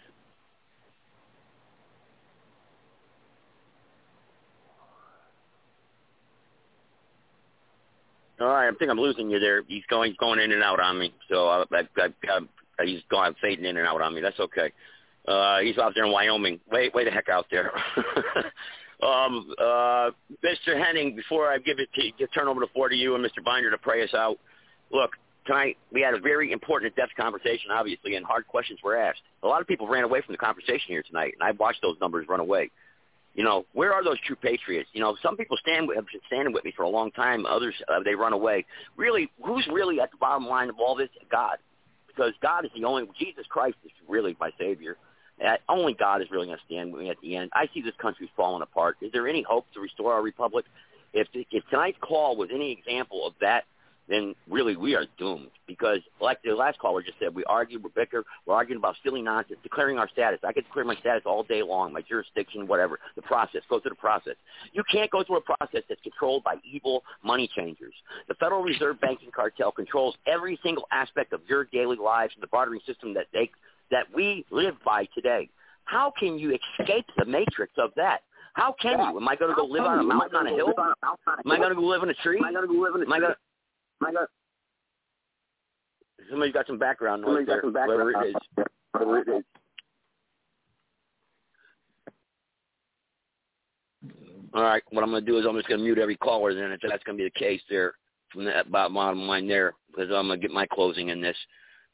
[8.39, 9.63] All right, I think I'm losing you there.
[9.67, 11.13] He's going, going in and out on me.
[11.29, 12.39] So I, I, I,
[12.79, 14.21] I he's going fading in and out on me.
[14.21, 14.71] That's okay.
[15.27, 16.59] Uh, he's out there in Wyoming.
[16.71, 17.71] Way, way the heck out there.
[19.03, 20.11] um, uh,
[20.43, 20.81] Mr.
[20.81, 23.43] Henning, before I give it to turn over the floor to you and Mr.
[23.43, 24.37] Binder to pray us out.
[24.91, 25.11] Look,
[25.45, 29.21] tonight we had a very important depth conversation, obviously, and hard questions were asked.
[29.43, 31.97] A lot of people ran away from the conversation here tonight, and I watched those
[31.99, 32.71] numbers run away.
[33.39, 34.89] You know, where are those true patriots?
[34.91, 37.45] You know, some people stand have been standing with me for a long time.
[37.45, 38.65] Others uh, they run away.
[38.97, 41.07] Really, who's really at the bottom line of all this?
[41.31, 41.55] God,
[42.05, 43.07] because God is the only.
[43.17, 44.97] Jesus Christ is really my Savior.
[45.41, 47.49] Uh, only God is really going to stand with me at the end.
[47.53, 48.97] I see this country falling apart.
[49.01, 50.65] Is there any hope to restore our republic?
[51.13, 53.63] If if tonight's call was any example of that,
[54.09, 57.89] then really we are doomed because, like the last caller just said, we argue, we
[57.95, 60.39] bicker, we're arguing about silly nonsense, declaring our status.
[60.43, 62.99] I could declare my status all day long, my jurisdiction, whatever.
[63.15, 64.35] The process, go through the process.
[64.73, 67.93] You can't go through a process that's controlled by evil money changers.
[68.27, 72.47] The Federal Reserve banking cartel controls every single aspect of your daily lives and the
[72.47, 73.49] bartering system that they
[73.91, 75.49] that we live by today.
[75.85, 78.21] How can you escape the matrix of that?
[78.53, 79.17] How can you?
[79.17, 80.73] Am I going to go live on a mountain on a hill?
[80.77, 82.37] Am I going to go live in a tree?
[82.37, 83.35] Am I going to go live in a tree?
[84.01, 84.29] I going to I got
[86.29, 87.61] somebody's got some background noise there.
[87.61, 88.35] Some background whoever it is.
[88.93, 89.43] Whoever it is.
[94.53, 96.55] All right, what I'm going to do is I'm just going to mute every caller
[96.55, 97.93] then if that's going to be the case there
[98.33, 101.37] from that bottom line there because I'm going to get my closing in this.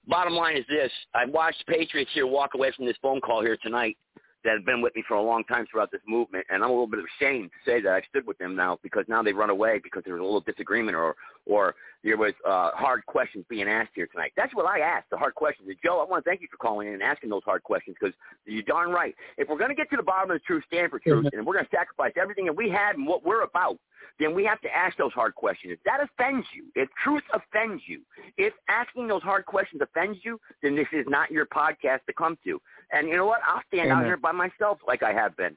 [0.08, 0.92] Bottom line is this.
[1.14, 3.98] I watched Patriots here walk away from this phone call here tonight
[4.46, 6.74] that have been with me for a long time throughout this movement, and I'm a
[6.74, 9.50] little bit ashamed to say that I stood with them now because now they've run
[9.50, 11.16] away because there was a little disagreement or
[11.46, 14.32] or there was uh, hard questions being asked here tonight.
[14.38, 15.68] That's what I asked, the hard questions.
[15.68, 17.98] And Joe, I want to thank you for calling in and asking those hard questions
[18.00, 18.16] because
[18.46, 19.16] you're darn right.
[19.38, 21.46] If we're going to get to the bottom of the truth, stand for truth, and
[21.46, 23.78] we're going to sacrifice everything that we had and what we're about,
[24.20, 25.74] then we have to ask those hard questions.
[25.74, 28.02] If that offends you, if truth offends you,
[28.38, 32.38] if asking those hard questions offends you, then this is not your podcast to come
[32.46, 32.62] to.
[32.92, 33.42] And you know what?
[33.46, 33.98] I'll stand Amen.
[33.98, 35.56] out here by myself like I have been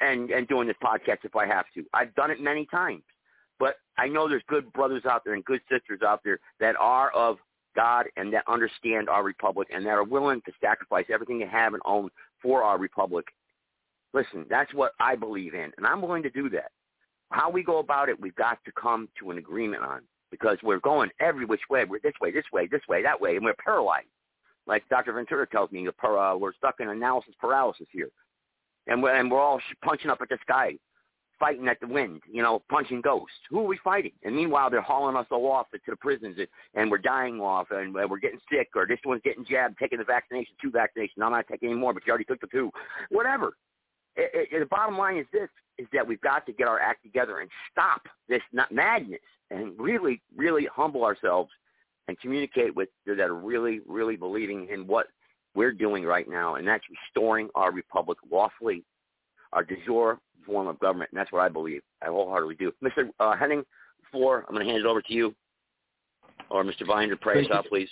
[0.00, 1.84] and, and doing this podcast if I have to.
[1.94, 3.02] I've done it many times.
[3.58, 7.10] But I know there's good brothers out there and good sisters out there that are
[7.12, 7.38] of
[7.74, 11.74] God and that understand our republic and that are willing to sacrifice everything they have
[11.74, 12.10] and own
[12.42, 13.26] for our republic.
[14.14, 16.70] Listen, that's what I believe in, and I'm willing to do that.
[17.32, 20.80] How we go about it, we've got to come to an agreement on because we're
[20.80, 21.84] going every which way.
[21.84, 24.06] We're this way, this way, this way, that way, and we're paralyzed.
[24.66, 25.12] Like Dr.
[25.12, 28.10] Ventura tells me, we're stuck in analysis paralysis here,
[28.86, 30.76] and we're, and we're all punching up at the sky,
[31.40, 33.34] fighting at the wind, you know, punching ghosts.
[33.50, 34.12] Who are we fighting?
[34.22, 36.38] And meanwhile, they're hauling us all off to the prisons,
[36.74, 40.04] and we're dying off, and we're getting sick, or this one's getting jabbed, taking the
[40.04, 41.22] vaccination, two vaccinations.
[41.22, 42.70] I'm not taking any more, but you already took the two.
[43.10, 43.54] Whatever.
[44.14, 45.48] It, it, the bottom line is this:
[45.78, 49.20] is that we've got to get our act together and stop this madness,
[49.50, 51.50] and really, really humble ourselves
[52.08, 55.06] and communicate with that are really, really believing in what
[55.54, 58.84] we're doing right now, and that's restoring our republic lawfully,
[59.52, 61.82] our de jure form of government, and that's what I believe.
[62.02, 62.72] I wholeheartedly do.
[62.82, 63.10] Mr.
[63.20, 63.64] Uh, Henning,
[64.10, 65.34] floor, I'm going to hand it over to you,
[66.50, 66.86] or Mr.
[66.86, 67.88] Binder, pray us out, please.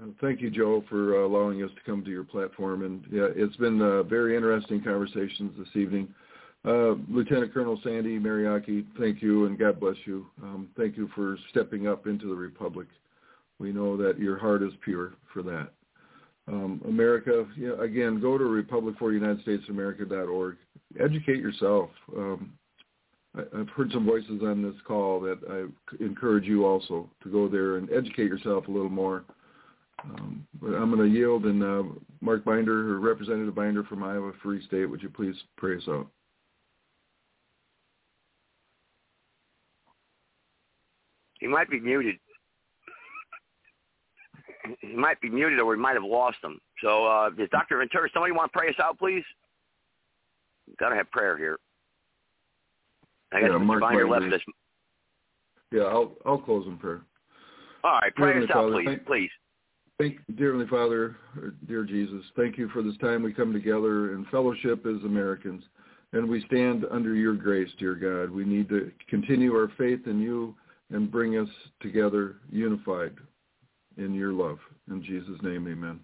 [0.00, 2.84] Uh, thank you, Joe, for uh, allowing us to come to your platform.
[2.84, 6.08] And yeah, it's been uh, very interesting conversations this evening.
[6.66, 10.26] Uh, Lieutenant Colonel Sandy Mariaki, thank you and God bless you.
[10.42, 12.88] Um, thank you for stepping up into the Republic.
[13.60, 15.68] We know that your heart is pure for that.
[16.48, 17.46] Um, America,
[17.80, 20.56] again, go to republicforunitedstatesamerica.org.
[21.00, 21.88] Educate yourself.
[22.16, 22.52] Um,
[23.36, 25.66] I, I've heard some voices on this call that I
[26.04, 29.22] encourage you also to go there and educate yourself a little more.
[30.02, 31.84] Um, but I'm going to yield, and uh,
[32.20, 36.08] Mark Binder, or Representative Binder from Iowa Free State, would you please pray us out?
[41.46, 42.16] He might be muted
[44.80, 46.58] he might be muted or we might have lost him.
[46.82, 47.78] So uh, does Dr.
[47.78, 49.22] Ventura, somebody want to pray us out, please?
[50.80, 51.58] Got to have prayer here.
[53.32, 53.80] I guess yeah, Mr.
[53.80, 54.40] Binder left us.
[55.70, 57.02] Yeah, I'll I'll close in prayer.
[57.84, 59.30] All right, pray Dear us out, please, thank, please.
[60.00, 61.16] Thank, dear Heavenly Father,
[61.68, 65.62] dear Jesus, thank you for this time we come together in fellowship as Americans,
[66.12, 68.34] and we stand under your grace, dear God.
[68.34, 70.56] We need to continue our faith in you
[70.90, 71.48] and bring us
[71.80, 73.14] together unified
[73.96, 74.58] in your love.
[74.90, 76.00] In Jesus' name, amen.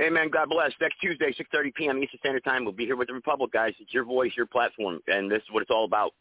[0.00, 0.30] Amen.
[0.30, 0.72] God bless.
[0.80, 2.02] Next Tuesday, 6.30 p.m.
[2.02, 3.74] Eastern Standard Time, we'll be here with the Republic, guys.
[3.78, 6.12] It's your voice, your platform, and this is what it's all about.